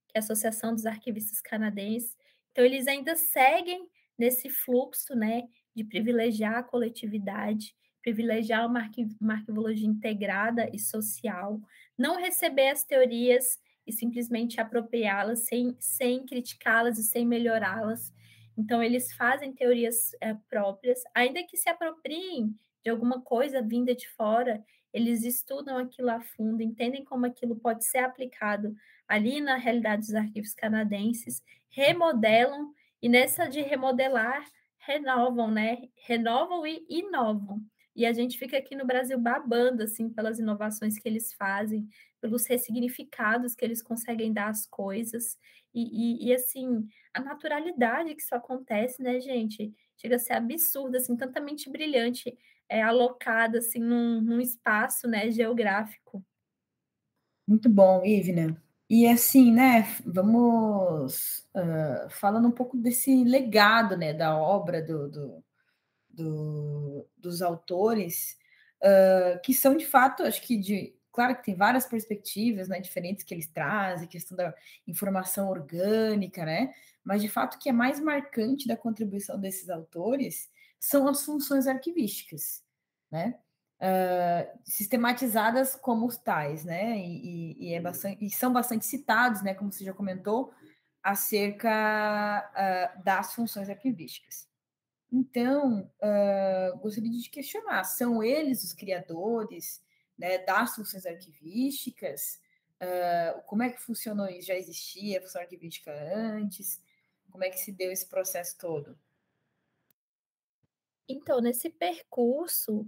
que 0.08 0.16
é 0.16 0.20
a 0.20 0.20
Associação 0.20 0.74
dos 0.74 0.86
Arquivistas 0.86 1.42
Canadenses. 1.42 2.16
Então, 2.52 2.64
eles 2.64 2.88
ainda 2.88 3.16
seguem 3.16 3.88
nesse 4.18 4.50
fluxo 4.50 5.16
né, 5.16 5.44
de 5.76 5.84
privilegiar 5.84 6.56
a 6.58 6.64
coletividade, 6.64 7.76
privilegiar 8.02 8.66
uma, 8.66 8.80
arquiv 8.80 9.16
uma 9.20 9.34
arquivologia 9.34 9.88
integrada 9.88 10.70
e 10.74 10.80
social, 10.80 11.60
não 11.98 12.18
receber 12.18 12.70
as 12.70 12.84
teorias 12.84 13.60
e 13.90 13.94
simplesmente 13.94 14.62
apropriá-las 14.62 15.40
sem, 15.40 15.76
sem 15.80 16.26
criticá-las 16.26 16.98
e 16.98 17.04
sem 17.04 17.26
melhorá-las. 17.26 18.14
Então, 18.58 18.82
eles 18.84 19.12
fazem 19.14 19.54
teorias 19.54 20.12
é, 20.22 20.34
próprias, 20.50 21.02
ainda 21.14 21.44
que 21.44 21.58
se 21.58 21.70
apropriem 21.70 22.56
de 22.84 22.90
alguma 22.90 23.22
coisa 23.22 23.62
vinda 23.62 23.94
de 23.94 24.08
fora, 24.10 24.64
eles 24.94 25.24
estudam 25.24 25.78
aquilo 25.78 26.10
a 26.10 26.20
fundo, 26.20 26.62
entendem 26.62 27.04
como 27.04 27.26
aquilo 27.26 27.56
pode 27.56 27.86
ser 27.86 28.00
aplicado 28.00 28.76
ali 29.08 29.42
na 29.42 29.56
realidade 29.56 30.04
dos 30.04 30.16
arquivos 30.16 30.54
canadenses, 30.54 31.44
remodelam 31.70 32.74
e 33.02 33.10
nessa 33.10 33.48
de 33.48 33.62
remodelar, 33.62 34.44
renovam, 34.78 35.52
né? 35.52 35.90
Renovam 36.06 36.66
e 36.66 36.86
inovam. 36.90 37.62
E 38.00 38.06
a 38.06 38.14
gente 38.14 38.40
fica 38.40 38.58
aqui 38.58 38.78
no 38.78 38.86
Brasil 38.86 39.20
babando 39.20 39.84
assim 39.84 40.10
pelas 40.10 40.40
inovações 40.40 40.98
que 40.98 41.06
eles 41.06 41.34
fazem, 41.34 41.86
pelos 42.22 42.46
ressignificados 42.48 43.54
que 43.54 43.66
eles 43.66 43.82
conseguem 43.82 44.32
dar 44.32 44.48
às 44.48 44.66
coisas. 44.66 45.38
E, 45.74 45.82
e, 46.24 46.30
e, 46.30 46.34
assim, 46.34 46.88
a 47.14 47.20
naturalidade 47.20 48.16
que 48.16 48.22
isso 48.22 48.34
acontece, 48.34 49.04
né, 49.04 49.20
gente? 49.20 49.74
Chega 49.98 50.16
a 50.16 50.20
ser 50.20 50.32
absurdo, 50.32 50.96
assim, 50.96 51.18
tanta 51.18 51.42
mente 51.42 51.70
brilhante 51.70 52.38
é, 52.70 52.82
alocada 52.82 53.58
assim 53.58 53.80
num, 53.80 54.22
num 54.22 54.40
espaço 54.40 55.06
né, 55.06 55.30
geográfico. 55.30 56.24
Muito 57.46 57.68
bom, 57.68 58.06
Ivna. 58.06 58.56
E 58.90 59.06
assim, 59.08 59.52
né, 59.52 59.84
vamos 60.06 61.46
uh, 61.54 62.10
falando 62.12 62.48
um 62.48 62.52
pouco 62.52 62.78
desse 62.78 63.26
legado, 63.26 63.98
né, 63.98 64.14
da 64.14 64.38
obra 64.38 64.82
do, 64.82 65.10
do, 65.10 65.44
do 66.10 67.08
dos 67.18 67.42
autores, 67.42 68.38
uh, 68.84 69.40
que 69.44 69.54
são 69.54 69.76
de 69.76 69.86
fato, 69.86 70.24
acho 70.24 70.42
que 70.42 70.58
de, 70.58 70.96
claro 71.12 71.36
que 71.36 71.44
tem 71.44 71.56
várias 71.56 71.86
perspectivas, 71.86 72.68
né, 72.68 72.80
diferentes 72.80 73.24
que 73.24 73.34
eles 73.34 73.48
trazem, 73.48 74.08
questão 74.08 74.38
da 74.38 74.54
informação 74.88 75.50
orgânica, 75.50 76.46
né, 76.46 76.74
mas 77.04 77.22
de 77.22 77.30
fato 77.30 77.56
o 77.56 77.60
que 77.60 77.70
é 77.70 77.74
mais 77.74 78.00
marcante 78.00 78.68
da 78.68 78.78
contribuição 78.78 79.40
desses 79.40 79.70
autores 79.70 80.50
são 80.80 81.08
as 81.08 81.24
funções 81.24 81.68
arquivísticas, 81.68 82.64
né, 83.12 83.36
uh, 83.80 84.60
sistematizadas 84.64 85.76
como 85.76 86.08
tais, 86.20 86.66
né? 86.66 86.98
E, 86.98 87.56
e, 87.58 87.70
e, 87.70 87.74
é 87.74 87.82
bastante, 87.82 88.24
e 88.24 88.30
são 88.30 88.52
bastante 88.52 88.86
citados, 88.86 89.42
né? 89.42 89.54
Como 89.54 89.72
você 89.72 89.84
já 89.84 89.94
comentou, 89.94 90.54
acerca 91.02 92.52
uh, 92.52 93.04
das 93.04 93.34
funções 93.34 93.70
arquivísticas. 93.70 94.49
Então, 95.12 95.92
uh, 96.02 96.78
gostaria 96.80 97.10
de 97.10 97.30
questionar: 97.30 97.84
são 97.84 98.24
eles 98.24 98.64
os 98.64 98.74
criadores 98.74 99.84
né, 100.18 100.38
das 100.40 100.76
funções 100.76 101.06
arquivísticas? 101.06 102.40
Uh, 102.82 103.42
como 103.46 103.64
é 103.64 103.72
que 103.72 103.82
funcionou 103.82 104.28
isso? 104.28 104.48
Já 104.48 104.56
existia 104.56 105.22
função 105.22 105.42
arquivística 105.42 105.92
antes? 106.14 106.82
Como 107.32 107.44
é 107.44 107.50
que 107.50 107.60
se 107.60 107.72
deu 107.72 107.92
esse 107.92 108.08
processo 108.08 108.58
todo? 108.58 108.98
Então, 111.08 111.42
nesse 111.42 111.70
percurso, 111.70 112.82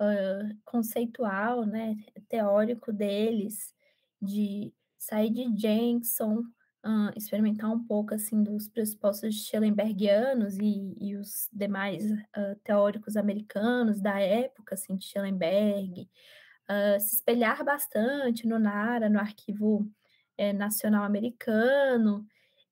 uh, 0.00 0.58
conceitual, 0.64 1.64
né, 1.64 1.96
teórico 2.28 2.92
deles, 2.92 3.72
de 4.20 4.72
sair 4.98 5.30
de 5.30 5.56
Jensen, 5.56 6.42
uh, 6.84 7.10
experimentar 7.16 7.70
um 7.70 7.84
pouco 7.84 8.14
assim 8.14 8.42
dos 8.42 8.68
pressupostos 8.68 9.46
Schellenbergianos 9.46 10.58
e, 10.58 10.94
e 11.00 11.16
os 11.16 11.48
demais 11.52 12.10
uh, 12.10 12.56
teóricos 12.64 13.16
americanos 13.16 14.00
da 14.00 14.20
época, 14.20 14.74
assim, 14.74 14.96
de 14.96 15.06
Schellenberg, 15.06 16.08
se 17.00 17.14
espelhar 17.14 17.64
bastante 17.64 18.46
no 18.46 18.58
NARA, 18.58 19.08
no 19.08 19.18
Arquivo 19.18 19.90
eh, 20.36 20.52
Nacional 20.52 21.02
Americano, 21.02 22.26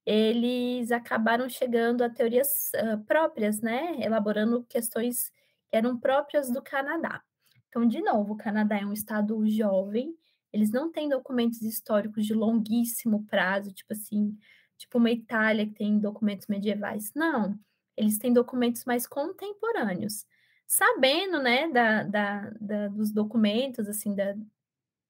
eles 0.04 0.92
acabaram 0.92 1.48
chegando 1.48 2.02
a 2.04 2.10
teorias 2.10 2.70
próprias, 3.06 3.62
né, 3.62 3.96
elaborando 4.00 4.66
questões 4.68 5.32
eram 5.72 5.98
próprias 5.98 6.50
do 6.50 6.62
Canadá. 6.62 7.22
Então, 7.68 7.86
de 7.86 8.02
novo, 8.02 8.34
o 8.34 8.36
Canadá 8.36 8.78
é 8.78 8.84
um 8.84 8.92
estado 8.92 9.46
jovem, 9.48 10.14
eles 10.56 10.70
não 10.70 10.90
têm 10.90 11.06
documentos 11.06 11.60
históricos 11.60 12.24
de 12.24 12.32
longuíssimo 12.32 13.26
prazo, 13.26 13.74
tipo 13.74 13.92
assim, 13.92 14.34
tipo 14.78 14.96
uma 14.96 15.10
Itália 15.10 15.66
que 15.66 15.74
tem 15.74 15.98
documentos 15.98 16.46
medievais. 16.46 17.12
Não, 17.14 17.58
eles 17.94 18.16
têm 18.16 18.32
documentos 18.32 18.86
mais 18.86 19.06
contemporâneos. 19.06 20.24
Sabendo, 20.66 21.42
né, 21.42 21.68
da, 21.68 22.04
da, 22.04 22.50
da 22.58 22.88
dos 22.88 23.12
documentos, 23.12 23.86
assim, 23.86 24.14
da, 24.14 24.34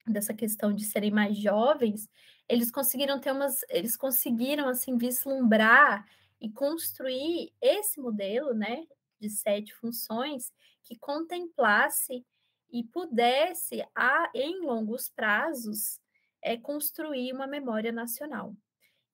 dessa 0.04 0.34
questão 0.34 0.74
de 0.74 0.84
serem 0.84 1.12
mais 1.12 1.38
jovens, 1.38 2.08
eles 2.48 2.68
conseguiram 2.68 3.20
ter 3.20 3.30
umas, 3.30 3.60
eles 3.68 3.96
conseguiram, 3.96 4.68
assim, 4.68 4.98
vislumbrar 4.98 6.04
e 6.40 6.50
construir 6.50 7.52
esse 7.62 8.00
modelo, 8.00 8.52
né, 8.52 8.84
de 9.20 9.30
sete 9.30 9.72
funções 9.74 10.52
que 10.82 10.98
contemplasse 10.98 12.26
e 12.70 12.84
pudesse, 12.84 13.84
a, 13.94 14.30
em 14.34 14.64
longos 14.64 15.08
prazos, 15.08 15.98
é, 16.42 16.56
construir 16.56 17.32
uma 17.32 17.46
memória 17.46 17.92
nacional. 17.92 18.54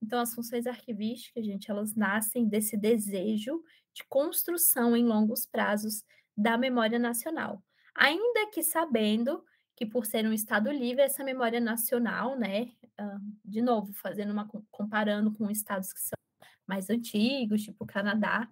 Então, 0.02 0.20
as 0.20 0.34
funções 0.34 0.66
arquivísticas, 0.66 1.44
gente, 1.44 1.70
elas 1.70 1.94
nascem 1.94 2.48
desse 2.48 2.76
desejo 2.76 3.62
de 3.94 4.02
construção 4.08 4.96
em 4.96 5.04
longos 5.04 5.46
prazos 5.46 6.02
da 6.36 6.58
memória 6.58 6.98
nacional. 6.98 7.62
Ainda 7.94 8.50
que 8.50 8.62
sabendo 8.62 9.44
que, 9.76 9.86
por 9.86 10.04
ser 10.06 10.26
um 10.26 10.32
Estado 10.32 10.70
livre, 10.70 11.02
essa 11.02 11.22
memória 11.22 11.60
nacional, 11.60 12.36
né, 12.38 12.72
uh, 13.00 13.20
de 13.44 13.62
novo, 13.62 13.92
fazendo 13.92 14.32
uma 14.32 14.48
comparando 14.70 15.32
com 15.32 15.50
estados 15.50 15.92
que 15.92 16.00
são 16.00 16.18
mais 16.66 16.90
antigos, 16.90 17.62
tipo 17.62 17.86
Canadá, 17.86 18.48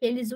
eles 0.00 0.30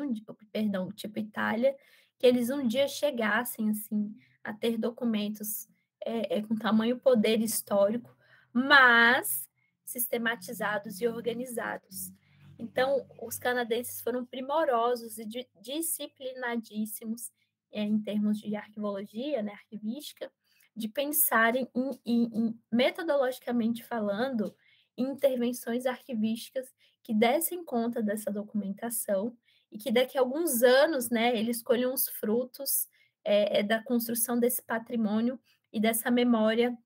perdão, 0.51 0.91
tipo 0.93 1.19
Itália, 1.19 1.77
que 2.23 2.27
eles 2.29 2.51
um 2.51 2.65
dia 2.65 2.87
chegassem 2.87 3.69
assim 3.69 4.17
a 4.45 4.53
ter 4.53 4.79
documentos 4.79 5.69
é, 6.07 6.39
é, 6.39 6.43
com 6.43 6.55
tamanho 6.55 6.97
poder 6.97 7.41
histórico, 7.41 8.17
mas 8.53 9.49
sistematizados 9.85 11.01
e 11.01 11.09
organizados. 11.09 12.13
Então, 12.57 13.05
os 13.21 13.41
canadenses 13.41 14.01
foram 14.01 14.25
primorosos 14.25 15.19
e 15.19 15.27
disciplinadíssimos 15.61 17.33
é, 17.73 17.83
em 17.83 18.01
termos 18.01 18.39
de 18.39 18.55
arquivologia, 18.55 19.43
né, 19.43 19.55
arquivística, 19.55 20.31
de 20.77 20.89
pensarem 20.89 21.69
em, 21.75 21.91
em, 22.07 22.23
em, 22.33 22.61
metodologicamente 22.71 23.83
falando, 23.83 24.55
em 24.97 25.11
intervenções 25.11 25.87
arquivísticas 25.87 26.73
que 27.03 27.13
dessem 27.13 27.65
conta 27.65 28.01
dessa 28.01 28.31
documentação 28.31 29.37
e 29.73 29.79
que 29.79 29.91
daqui 29.91 30.19
a 30.19 30.21
alguns 30.21 30.63
anos, 30.63 31.11
né, 31.11 31.37
ele 31.37 31.51
escolham 31.51 31.95
os 31.95 32.07
frutos 32.09 32.87
é, 33.25 33.61
é, 33.61 33.63
da 33.63 33.83
construção 33.83 34.39
desse 34.39 34.63
patrimônio 34.63 35.41
e 35.73 35.81
dessa 35.81 36.11
memória 36.11 36.77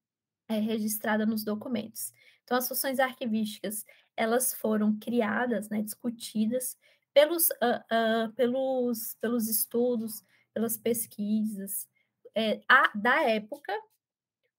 é, 0.49 0.59
registrada 0.59 1.26
nos 1.26 1.45
documentos. 1.45 2.12
Então, 2.45 2.57
as 2.57 2.68
funções 2.68 3.01
arquivísticas, 3.01 3.84
elas 4.16 4.55
foram 4.55 4.97
criadas, 4.99 5.68
né, 5.68 5.82
discutidas 5.82 6.78
pelos, 7.12 7.49
uh, 7.51 8.28
uh, 8.28 8.32
pelos, 8.34 9.16
pelos 9.20 9.49
estudos, 9.49 10.22
pelas 10.55 10.76
pesquisas 10.76 11.89
é, 12.37 12.61
a, 12.68 12.93
da 12.95 13.22
época, 13.22 13.72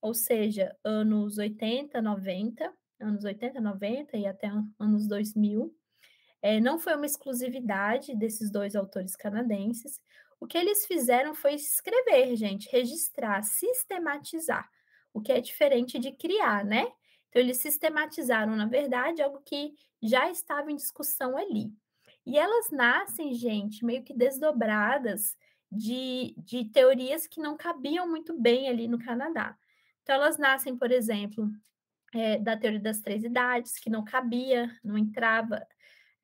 ou 0.02 0.12
seja, 0.12 0.76
anos 0.82 1.38
80, 1.38 2.02
90, 2.02 2.72
anos 3.00 3.24
80, 3.24 3.60
90 3.60 4.16
e 4.16 4.26
até 4.26 4.50
anos 4.78 5.06
2000, 5.06 5.72
é, 6.40 6.60
não 6.60 6.78
foi 6.78 6.94
uma 6.94 7.06
exclusividade 7.06 8.14
desses 8.14 8.50
dois 8.50 8.76
autores 8.76 9.16
canadenses. 9.16 10.00
O 10.40 10.46
que 10.46 10.56
eles 10.56 10.86
fizeram 10.86 11.34
foi 11.34 11.54
escrever, 11.54 12.36
gente, 12.36 12.68
registrar, 12.70 13.42
sistematizar, 13.42 14.68
o 15.12 15.20
que 15.20 15.32
é 15.32 15.40
diferente 15.40 15.98
de 15.98 16.12
criar, 16.12 16.64
né? 16.64 16.86
Então, 17.28 17.42
eles 17.42 17.58
sistematizaram, 17.58 18.54
na 18.56 18.66
verdade, 18.66 19.20
algo 19.20 19.42
que 19.44 19.74
já 20.02 20.30
estava 20.30 20.70
em 20.70 20.76
discussão 20.76 21.36
ali. 21.36 21.72
E 22.24 22.38
elas 22.38 22.70
nascem, 22.70 23.34
gente, 23.34 23.84
meio 23.84 24.02
que 24.02 24.14
desdobradas 24.14 25.36
de, 25.70 26.34
de 26.38 26.64
teorias 26.66 27.26
que 27.26 27.40
não 27.40 27.56
cabiam 27.56 28.08
muito 28.08 28.38
bem 28.38 28.68
ali 28.68 28.86
no 28.86 28.98
Canadá. 28.98 29.56
Então, 30.02 30.14
elas 30.14 30.38
nascem, 30.38 30.76
por 30.76 30.90
exemplo, 30.90 31.50
é, 32.14 32.38
da 32.38 32.56
teoria 32.56 32.80
das 32.80 33.00
três 33.00 33.24
idades, 33.24 33.78
que 33.78 33.90
não 33.90 34.04
cabia, 34.04 34.70
não 34.82 34.96
entrava 34.96 35.66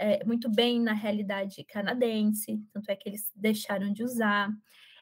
é, 0.05 0.23
muito 0.23 0.51
bem 0.51 0.79
na 0.79 0.93
realidade 0.93 1.65
canadense, 1.65 2.63
tanto 2.75 2.91
é 2.91 2.95
que 2.95 3.09
eles 3.09 3.33
deixaram 3.35 3.91
de 3.91 4.05
usar. 4.05 4.51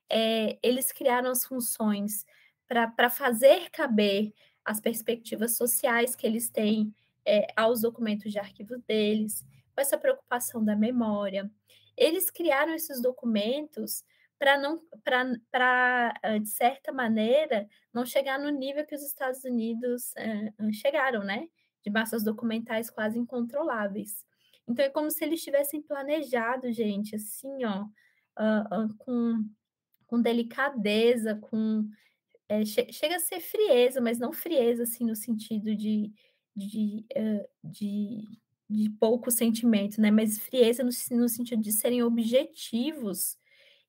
É, 0.09 0.57
eles 0.63 0.93
criaram 0.93 1.29
as 1.29 1.45
funções 1.45 2.25
para 2.69 3.11
fazer 3.11 3.69
caber 3.71 4.33
as 4.65 4.81
perspectivas 4.81 5.57
sociais 5.57 6.15
que 6.15 6.25
eles 6.25 6.49
têm 6.49 6.95
é, 7.27 7.49
aos 7.57 7.81
documentos 7.81 8.31
de 8.31 8.39
arquivo 8.39 8.79
deles, 8.87 9.45
com 9.75 9.81
essa 9.81 9.99
preocupação 9.99 10.65
da 10.65 10.77
memória. 10.77 11.51
Eles 11.97 12.31
criaram 12.31 12.73
esses 12.73 13.03
documentos 13.03 14.05
para 14.39 14.57
não 14.57 14.81
para 15.05 16.15
de 16.41 16.49
certa 16.49 16.93
maneira 16.93 17.69
não 17.93 18.07
chegar 18.07 18.39
no 18.39 18.51
nível 18.51 18.87
que 18.87 18.95
os 18.95 19.03
Estados 19.03 19.43
Unidos 19.43 20.15
chegaram, 20.73 21.25
né? 21.25 21.49
De 21.85 21.91
massas 21.91 22.23
documentais 22.23 22.89
quase 22.89 23.19
incontroláveis. 23.19 24.25
Então 24.73 24.85
é 24.85 24.91
como 24.91 25.11
se 25.11 25.23
eles 25.23 25.43
tivessem 25.43 25.83
planejado, 25.83 26.73
gente, 26.73 27.15
assim, 27.15 27.65
ó, 27.65 27.83
uh, 27.83 28.85
uh, 28.85 28.95
com, 28.99 29.45
com 30.07 30.21
delicadeza, 30.21 31.37
com. 31.37 31.89
É, 32.49 32.65
che 32.65 32.93
chega 32.93 33.17
a 33.17 33.21
ser 33.21 33.41
frieza, 33.41 34.01
mas 34.01 34.19
não 34.19 34.33
frieza, 34.33 34.83
assim, 34.83 35.05
no 35.05 35.15
sentido 35.15 35.75
de, 35.77 36.13
de, 36.57 37.07
uh, 37.17 37.49
de, 37.63 38.29
de 38.69 38.91
pouco 38.99 39.31
sentimento, 39.31 40.01
né? 40.01 40.11
Mas 40.11 40.39
frieza 40.39 40.83
no, 40.83 40.91
no 41.19 41.29
sentido 41.29 41.63
de 41.63 41.73
serem 41.73 42.03
objetivos 42.03 43.39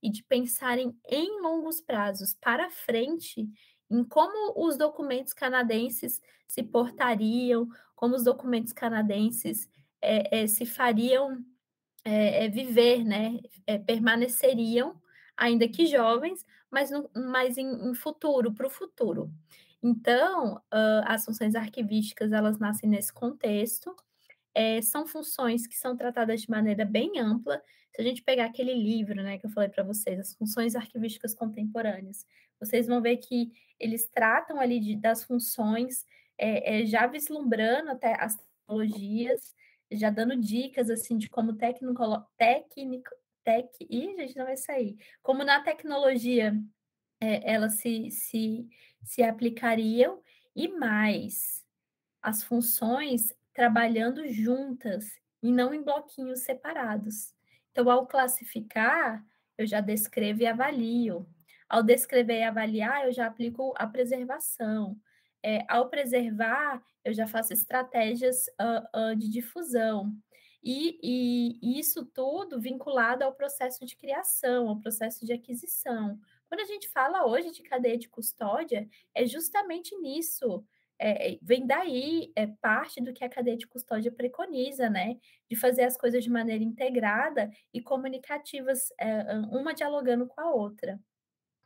e 0.01 0.09
de 0.09 0.21
pensarem 0.23 0.95
em 1.09 1.41
longos 1.41 1.79
prazos 1.81 2.33
para 2.33 2.69
frente 2.69 3.49
em 3.89 4.03
como 4.03 4.65
os 4.65 4.77
documentos 4.77 5.33
canadenses 5.33 6.21
se 6.47 6.63
portariam, 6.63 7.67
como 7.95 8.15
os 8.15 8.23
documentos 8.23 8.73
canadenses 8.73 9.69
é, 10.03 10.47
se 10.47 10.65
fariam 10.65 11.43
é, 12.03 12.47
viver, 12.49 13.03
né, 13.03 13.39
permaneceriam, 13.85 15.01
ainda 15.37 15.67
que 15.67 15.85
jovens, 15.85 16.45
mas, 16.69 16.89
no, 16.91 17.09
mas 17.15 17.57
em, 17.57 17.89
em 17.89 17.93
futuro, 17.93 18.53
para 18.53 18.67
o 18.67 18.69
futuro. 18.69 19.31
Então, 19.81 20.55
uh, 20.55 21.03
as 21.05 21.25
funções 21.25 21.55
arquivísticas, 21.55 22.31
elas 22.31 22.57
nascem 22.57 22.89
nesse 22.89 23.11
contexto, 23.11 23.93
é, 24.55 24.81
são 24.81 25.05
funções 25.05 25.67
que 25.67 25.75
são 25.75 25.97
tratadas 25.97 26.41
de 26.41 26.49
maneira 26.49 26.85
bem 26.85 27.19
ampla. 27.19 27.61
Se 27.93 28.01
a 28.01 28.03
gente 28.03 28.23
pegar 28.23 28.45
aquele 28.45 28.73
livro, 28.73 29.15
né, 29.21 29.37
que 29.37 29.45
eu 29.45 29.49
falei 29.49 29.69
para 29.69 29.83
vocês, 29.83 30.19
as 30.19 30.33
funções 30.35 30.75
arquivísticas 30.75 31.33
contemporâneas, 31.33 32.25
vocês 32.59 32.87
vão 32.87 33.01
ver 33.01 33.17
que 33.17 33.51
eles 33.79 34.07
tratam 34.07 34.59
ali 34.59 34.79
de, 34.79 34.95
das 34.95 35.23
funções, 35.23 36.05
é, 36.37 36.81
é, 36.81 36.85
já 36.85 37.05
vislumbrando 37.05 37.91
até 37.91 38.15
as 38.19 38.37
tecnologias, 38.37 39.53
já 39.93 40.09
dando 40.09 40.35
dicas 40.35 40.89
assim 40.89 41.17
de 41.17 41.29
como 41.29 41.53
técnico, 41.53 42.03
técnico, 42.37 43.09
tec, 43.43 43.69
ih, 43.81 44.15
gente, 44.17 44.37
não 44.37 44.45
vai 44.45 44.57
sair, 44.57 44.97
como 45.21 45.43
na 45.43 45.61
tecnologia 45.61 46.53
é, 47.19 47.53
elas 47.53 47.75
se, 47.75 48.09
se, 48.11 48.67
se 49.03 49.23
aplicariam 49.23 50.21
e 50.55 50.67
mais 50.67 51.63
as 52.21 52.43
funções 52.43 53.33
trabalhando 53.53 54.27
juntas 54.27 55.05
e 55.41 55.51
não 55.51 55.73
em 55.73 55.83
bloquinhos 55.83 56.39
separados. 56.41 57.33
Então, 57.71 57.89
ao 57.89 58.07
classificar, 58.07 59.23
eu 59.57 59.67
já 59.67 59.81
descrevo 59.81 60.41
e 60.41 60.47
avalio. 60.47 61.27
Ao 61.67 61.83
descrever 61.83 62.39
e 62.39 62.43
avaliar, 62.43 63.05
eu 63.05 63.11
já 63.11 63.27
aplico 63.27 63.73
a 63.77 63.87
preservação. 63.87 64.97
É, 65.43 65.65
ao 65.67 65.89
preservar, 65.89 66.81
eu 67.03 67.13
já 67.13 67.27
faço 67.27 67.51
estratégias 67.51 68.45
uh, 68.61 69.11
uh, 69.11 69.15
de 69.15 69.29
difusão. 69.29 70.15
E, 70.63 70.97
e, 71.03 71.79
isso 71.79 72.05
tudo 72.05 72.59
vinculado 72.59 73.23
ao 73.25 73.33
processo 73.33 73.85
de 73.85 73.97
criação, 73.97 74.69
ao 74.69 74.79
processo 74.79 75.25
de 75.25 75.33
aquisição. 75.33 76.17
Quando 76.47 76.61
a 76.61 76.65
gente 76.65 76.87
fala 76.87 77.25
hoje 77.25 77.51
de 77.51 77.61
cadeia 77.61 77.97
de 77.97 78.07
custódia, 78.07 78.87
é 79.13 79.25
justamente 79.25 79.93
nisso. 79.97 80.63
É, 80.97 81.37
vem 81.41 81.67
daí 81.67 82.31
é 82.33 82.47
parte 82.47 83.01
do 83.01 83.11
que 83.11 83.25
a 83.25 83.29
cadeia 83.29 83.57
de 83.57 83.67
custódia 83.67 84.11
preconiza, 84.11 84.89
né? 84.89 85.17
De 85.49 85.55
fazer 85.57 85.83
as 85.83 85.97
coisas 85.97 86.23
de 86.23 86.29
maneira 86.29 86.63
integrada 86.63 87.51
e 87.73 87.81
comunicativas, 87.81 88.89
é, 88.97 89.33
uma 89.51 89.73
dialogando 89.73 90.27
com 90.27 90.39
a 90.39 90.49
outra. 90.53 90.97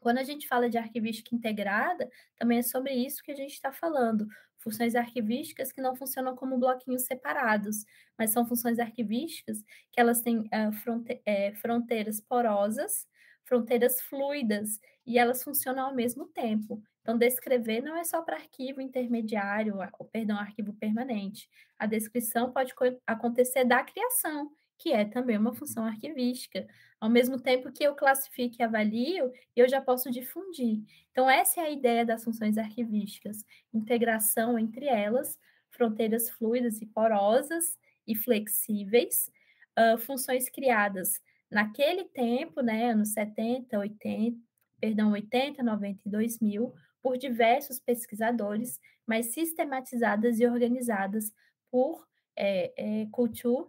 Quando 0.07 0.19
a 0.19 0.23
gente 0.23 0.47
fala 0.47 0.69
de 0.69 0.77
arquivística 0.77 1.35
integrada, 1.35 2.09
também 2.37 2.59
é 2.59 2.63
sobre 2.63 2.93
isso 2.93 3.21
que 3.21 3.29
a 3.29 3.35
gente 3.35 3.51
está 3.51 3.73
falando. 3.73 4.25
Funções 4.57 4.95
arquivísticas 4.95 5.69
que 5.69 5.81
não 5.81 5.97
funcionam 5.97 6.33
como 6.33 6.57
bloquinhos 6.57 7.01
separados, 7.01 7.83
mas 8.17 8.29
são 8.29 8.45
funções 8.45 8.79
arquivísticas 8.79 9.61
que 9.91 9.99
elas 9.99 10.21
têm 10.21 10.39
uh, 10.39 10.71
fronte 10.81 11.21
é, 11.25 11.53
fronteiras 11.55 12.21
porosas, 12.21 13.05
fronteiras 13.43 13.99
fluidas, 13.99 14.79
e 15.05 15.19
elas 15.19 15.43
funcionam 15.43 15.87
ao 15.87 15.93
mesmo 15.93 16.25
tempo. 16.27 16.81
Então, 17.01 17.17
descrever 17.17 17.81
não 17.81 17.97
é 17.97 18.05
só 18.05 18.21
para 18.21 18.37
arquivo 18.37 18.79
intermediário, 18.79 19.75
ou 19.99 20.05
perdão, 20.05 20.37
arquivo 20.37 20.71
permanente. 20.71 21.49
A 21.77 21.85
descrição 21.85 22.53
pode 22.53 22.73
acontecer 23.05 23.65
da 23.65 23.83
criação, 23.83 24.53
que 24.77 24.93
é 24.93 25.03
também 25.03 25.37
uma 25.37 25.53
função 25.53 25.83
arquivística. 25.83 26.65
Ao 26.99 27.09
mesmo 27.09 27.39
tempo 27.39 27.71
que 27.71 27.83
eu 27.83 27.95
classifico 27.95 28.55
e 28.59 28.63
avalio, 28.63 29.31
eu 29.55 29.69
já 29.69 29.79
posso 29.79 30.09
difundir. 30.09 30.83
Então, 31.11 31.29
essa 31.29 31.61
é 31.61 31.65
a 31.65 31.69
ideia 31.69 32.05
das 32.05 32.23
funções 32.23 32.57
arquivísticas: 32.57 33.45
integração 33.73 34.57
entre 34.57 34.87
elas, 34.87 35.37
fronteiras 35.69 36.29
fluidas 36.29 36.81
e 36.81 36.85
porosas 36.87 37.77
e 38.07 38.15
flexíveis, 38.15 39.29
uh, 39.77 39.97
funções 39.97 40.49
criadas 40.49 41.21
naquele 41.51 42.05
tempo, 42.05 42.61
né, 42.61 42.91
anos 42.91 43.09
70, 43.09 43.77
80, 43.77 44.37
perdão, 44.79 45.11
80, 45.11 45.63
90 45.63 45.99
e 46.05 46.09
2000, 46.09 46.73
por 47.01 47.17
diversos 47.17 47.79
pesquisadores, 47.79 48.79
mas 49.05 49.27
sistematizadas 49.27 50.39
e 50.39 50.45
organizadas 50.45 51.31
por 51.71 52.05
é, 52.35 52.73
é, 52.75 53.07
Couture 53.11 53.67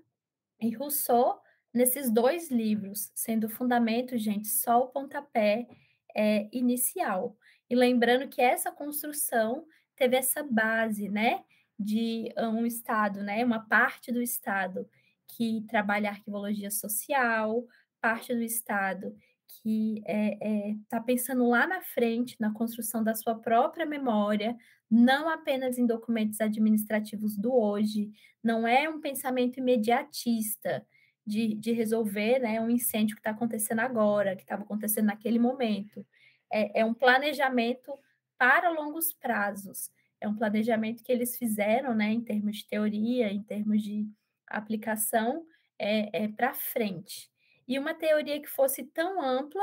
e 0.60 0.74
Rousseau 0.74 1.40
nesses 1.78 2.10
dois 2.10 2.50
livros, 2.50 3.12
sendo 3.14 3.48
fundamento, 3.48 4.18
gente, 4.18 4.48
só 4.48 4.80
o 4.80 4.88
pontapé 4.88 5.68
é, 6.14 6.48
inicial. 6.52 7.36
E 7.70 7.76
lembrando 7.76 8.28
que 8.28 8.42
essa 8.42 8.72
construção 8.72 9.64
teve 9.94 10.16
essa 10.16 10.42
base, 10.42 11.08
né, 11.08 11.44
de 11.78 12.34
um 12.36 12.66
Estado, 12.66 13.22
né, 13.22 13.44
uma 13.44 13.60
parte 13.60 14.10
do 14.10 14.20
Estado 14.20 14.88
que 15.28 15.64
trabalha 15.68 16.10
arquivologia 16.10 16.70
social, 16.70 17.64
parte 18.00 18.34
do 18.34 18.42
Estado 18.42 19.14
que 19.46 19.98
está 19.98 20.12
é, 20.12 20.38
é, 20.40 20.76
tá 20.88 21.00
pensando 21.00 21.48
lá 21.48 21.66
na 21.66 21.80
frente, 21.80 22.36
na 22.40 22.52
construção 22.52 23.02
da 23.04 23.14
sua 23.14 23.36
própria 23.36 23.86
memória, 23.86 24.56
não 24.90 25.28
apenas 25.28 25.78
em 25.78 25.86
documentos 25.86 26.40
administrativos 26.40 27.36
do 27.36 27.54
hoje, 27.54 28.10
não 28.42 28.66
é 28.66 28.88
um 28.88 29.00
pensamento 29.00 29.58
imediatista 29.58 30.84
de, 31.28 31.54
de 31.54 31.72
resolver 31.72 32.38
né, 32.38 32.58
um 32.58 32.70
incêndio 32.70 33.14
que 33.14 33.20
está 33.20 33.30
acontecendo 33.30 33.80
agora, 33.80 34.34
que 34.34 34.42
estava 34.42 34.62
acontecendo 34.62 35.06
naquele 35.06 35.38
momento. 35.38 36.04
É, 36.50 36.80
é 36.80 36.84
um 36.84 36.94
planejamento 36.94 37.92
para 38.38 38.70
longos 38.70 39.12
prazos, 39.12 39.90
é 40.20 40.26
um 40.26 40.34
planejamento 40.34 41.04
que 41.04 41.12
eles 41.12 41.36
fizeram 41.36 41.94
né, 41.94 42.10
em 42.10 42.22
termos 42.22 42.56
de 42.56 42.66
teoria, 42.66 43.30
em 43.30 43.42
termos 43.42 43.82
de 43.82 44.08
aplicação, 44.46 45.44
é, 45.78 46.24
é 46.24 46.28
para 46.28 46.54
frente. 46.54 47.30
E 47.66 47.78
uma 47.78 47.92
teoria 47.92 48.40
que 48.40 48.48
fosse 48.48 48.84
tão 48.84 49.20
ampla 49.22 49.62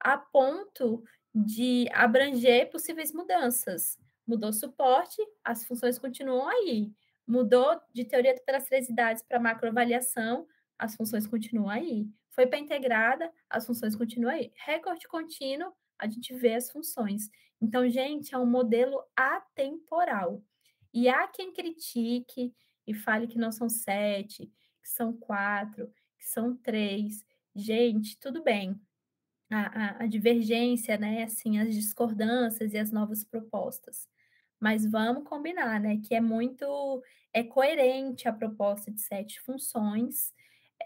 a 0.00 0.18
ponto 0.18 1.04
de 1.32 1.88
abranger 1.92 2.70
possíveis 2.70 3.12
mudanças. 3.12 3.96
Mudou 4.26 4.52
suporte, 4.52 5.22
as 5.44 5.64
funções 5.64 5.96
continuam 5.96 6.48
aí. 6.48 6.90
Mudou 7.26 7.80
de 7.92 8.04
teoria 8.04 8.34
das 8.46 8.66
três 8.66 8.88
idades 8.88 9.22
para 9.22 9.38
macroavaliação, 9.38 10.46
as 10.84 10.96
funções 10.96 11.26
continuam 11.26 11.68
aí. 11.68 12.08
Foi 12.30 12.46
para 12.46 12.58
integrada, 12.58 13.32
as 13.48 13.66
funções 13.66 13.94
continuam 13.94 14.34
aí. 14.34 14.52
Recorte 14.56 15.08
contínuo, 15.08 15.72
a 15.98 16.06
gente 16.06 16.34
vê 16.34 16.54
as 16.54 16.70
funções. 16.70 17.28
Então, 17.60 17.88
gente, 17.88 18.34
é 18.34 18.38
um 18.38 18.46
modelo 18.46 19.02
atemporal. 19.16 20.42
E 20.92 21.08
há 21.08 21.26
quem 21.28 21.52
critique 21.52 22.54
e 22.86 22.94
fale 22.94 23.26
que 23.26 23.38
não 23.38 23.50
são 23.50 23.68
sete, 23.68 24.46
que 24.82 24.88
são 24.88 25.12
quatro, 25.12 25.86
que 26.18 26.24
são 26.24 26.56
três. 26.56 27.24
Gente, 27.54 28.18
tudo 28.18 28.42
bem 28.42 28.80
a, 29.50 30.04
a, 30.04 30.06
divergência, 30.06 30.96
né? 30.98 31.24
Assim, 31.24 31.58
as 31.58 31.74
discordâncias 31.74 32.72
e 32.72 32.78
as 32.78 32.90
novas 32.90 33.24
propostas. 33.24 34.08
Mas 34.58 34.90
vamos 34.90 35.24
combinar, 35.24 35.80
né? 35.80 36.00
Que 36.02 36.14
é 36.14 36.20
muito 36.20 37.02
é 37.32 37.42
coerente 37.42 38.28
a 38.28 38.32
proposta 38.32 38.90
de 38.90 39.00
sete 39.00 39.40
funções. 39.40 40.32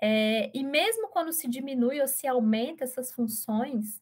É, 0.03 0.51
e 0.57 0.63
mesmo 0.63 1.09
quando 1.09 1.33
se 1.33 1.49
diminui 1.49 2.01
ou 2.01 2.07
se 2.07 2.27
aumenta 2.27 2.85
essas 2.85 3.13
funções, 3.13 4.01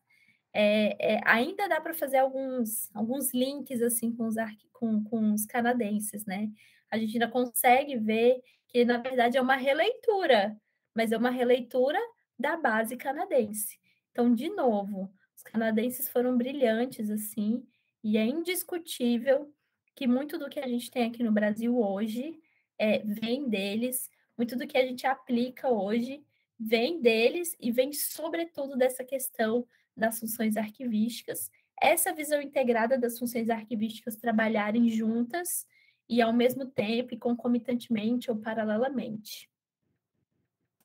é, 0.53 1.17
é, 1.17 1.21
ainda 1.25 1.69
dá 1.69 1.81
para 1.81 1.95
fazer 1.95 2.19
alguns, 2.19 2.91
alguns 2.95 3.33
links 3.35 3.83
assim 3.83 4.15
com 4.15 4.27
os, 4.27 4.37
com, 4.73 5.05
com 5.05 5.33
os 5.33 5.45
canadenses, 5.47 6.25
né? 6.27 6.51
A 6.91 6.99
gente 6.99 7.15
ainda 7.15 7.29
consegue 7.29 7.97
ver 7.97 8.41
que, 8.69 8.85
na 8.85 8.99
verdade, 8.99 9.37
é 9.37 9.41
uma 9.41 9.57
releitura, 9.57 10.57
mas 10.95 11.13
é 11.13 11.17
uma 11.17 11.31
releitura 11.31 11.99
da 12.39 12.57
base 12.57 12.97
canadense. 12.97 13.79
Então, 14.13 14.35
de 14.35 14.49
novo, 14.51 15.13
os 15.37 15.43
canadenses 15.43 16.09
foram 16.09 16.37
brilhantes, 16.37 17.11
assim, 17.11 17.67
e 18.03 18.17
é 18.17 18.25
indiscutível 18.25 19.53
que 19.95 20.07
muito 20.07 20.39
do 20.39 20.49
que 20.49 20.61
a 20.61 20.69
gente 20.69 20.91
tem 20.91 21.05
aqui 21.05 21.23
no 21.23 21.33
Brasil 21.33 21.79
hoje 21.79 22.39
é, 22.79 22.99
vem 22.99 23.49
deles, 23.49 24.11
muito 24.37 24.57
do 24.57 24.67
que 24.67 24.77
a 24.77 24.87
gente 24.87 25.07
aplica 25.07 25.69
hoje 25.69 26.23
vem 26.59 27.01
deles 27.01 27.55
e 27.61 27.71
vem, 27.71 27.93
sobretudo, 27.93 28.77
dessa 28.77 29.05
questão 29.05 29.67
das 29.97 30.19
funções 30.19 30.57
arquivísticas, 30.57 31.51
essa 31.81 32.13
visão 32.13 32.41
integrada 32.41 32.99
das 32.99 33.19
funções 33.19 33.51
arquivísticas 33.51 34.17
trabalharem 34.17 34.89
juntas 34.89 35.67
e 36.09 36.23
ao 36.23 36.33
mesmo 36.33 36.67
tempo 36.67 37.15
e 37.15 37.19
concomitantemente 37.19 38.31
ou 38.31 38.37
paralelamente. 38.37 39.51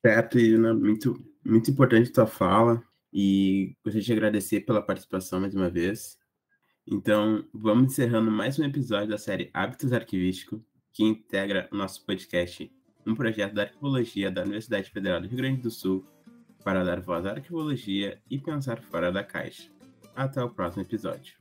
Certo, 0.01 0.39
Irina, 0.39 0.73
muito, 0.73 1.23
muito 1.45 1.69
importante 1.71 2.09
a 2.09 2.13
tua 2.13 2.27
fala 2.27 2.83
e 3.13 3.75
gostaria 3.83 4.05
de 4.05 4.13
agradecer 4.13 4.61
pela 4.61 4.81
participação 4.81 5.39
mais 5.39 5.53
uma 5.53 5.69
vez. 5.69 6.17
Então, 6.87 7.47
vamos 7.53 7.91
encerrando 7.93 8.31
mais 8.31 8.57
um 8.57 8.63
episódio 8.63 9.09
da 9.09 9.17
série 9.17 9.49
Hábitos 9.53 9.93
Arquivísticos, 9.93 10.59
que 10.91 11.03
integra 11.03 11.69
o 11.71 11.75
nosso 11.75 12.03
podcast, 12.05 12.71
um 13.05 13.15
projeto 13.15 13.53
da 13.53 13.63
arquivologia 13.63 14.31
da 14.31 14.41
Universidade 14.41 14.89
Federal 14.89 15.21
do 15.21 15.27
Rio 15.27 15.37
Grande 15.37 15.61
do 15.61 15.71
Sul, 15.71 16.05
para 16.63 16.83
dar 16.83 17.01
voz 17.01 17.25
à 17.25 17.31
arqueologia 17.31 18.21
e 18.29 18.37
pensar 18.37 18.81
fora 18.81 19.11
da 19.11 19.23
caixa. 19.23 19.69
Até 20.15 20.43
o 20.43 20.49
próximo 20.49 20.83
episódio. 20.83 21.40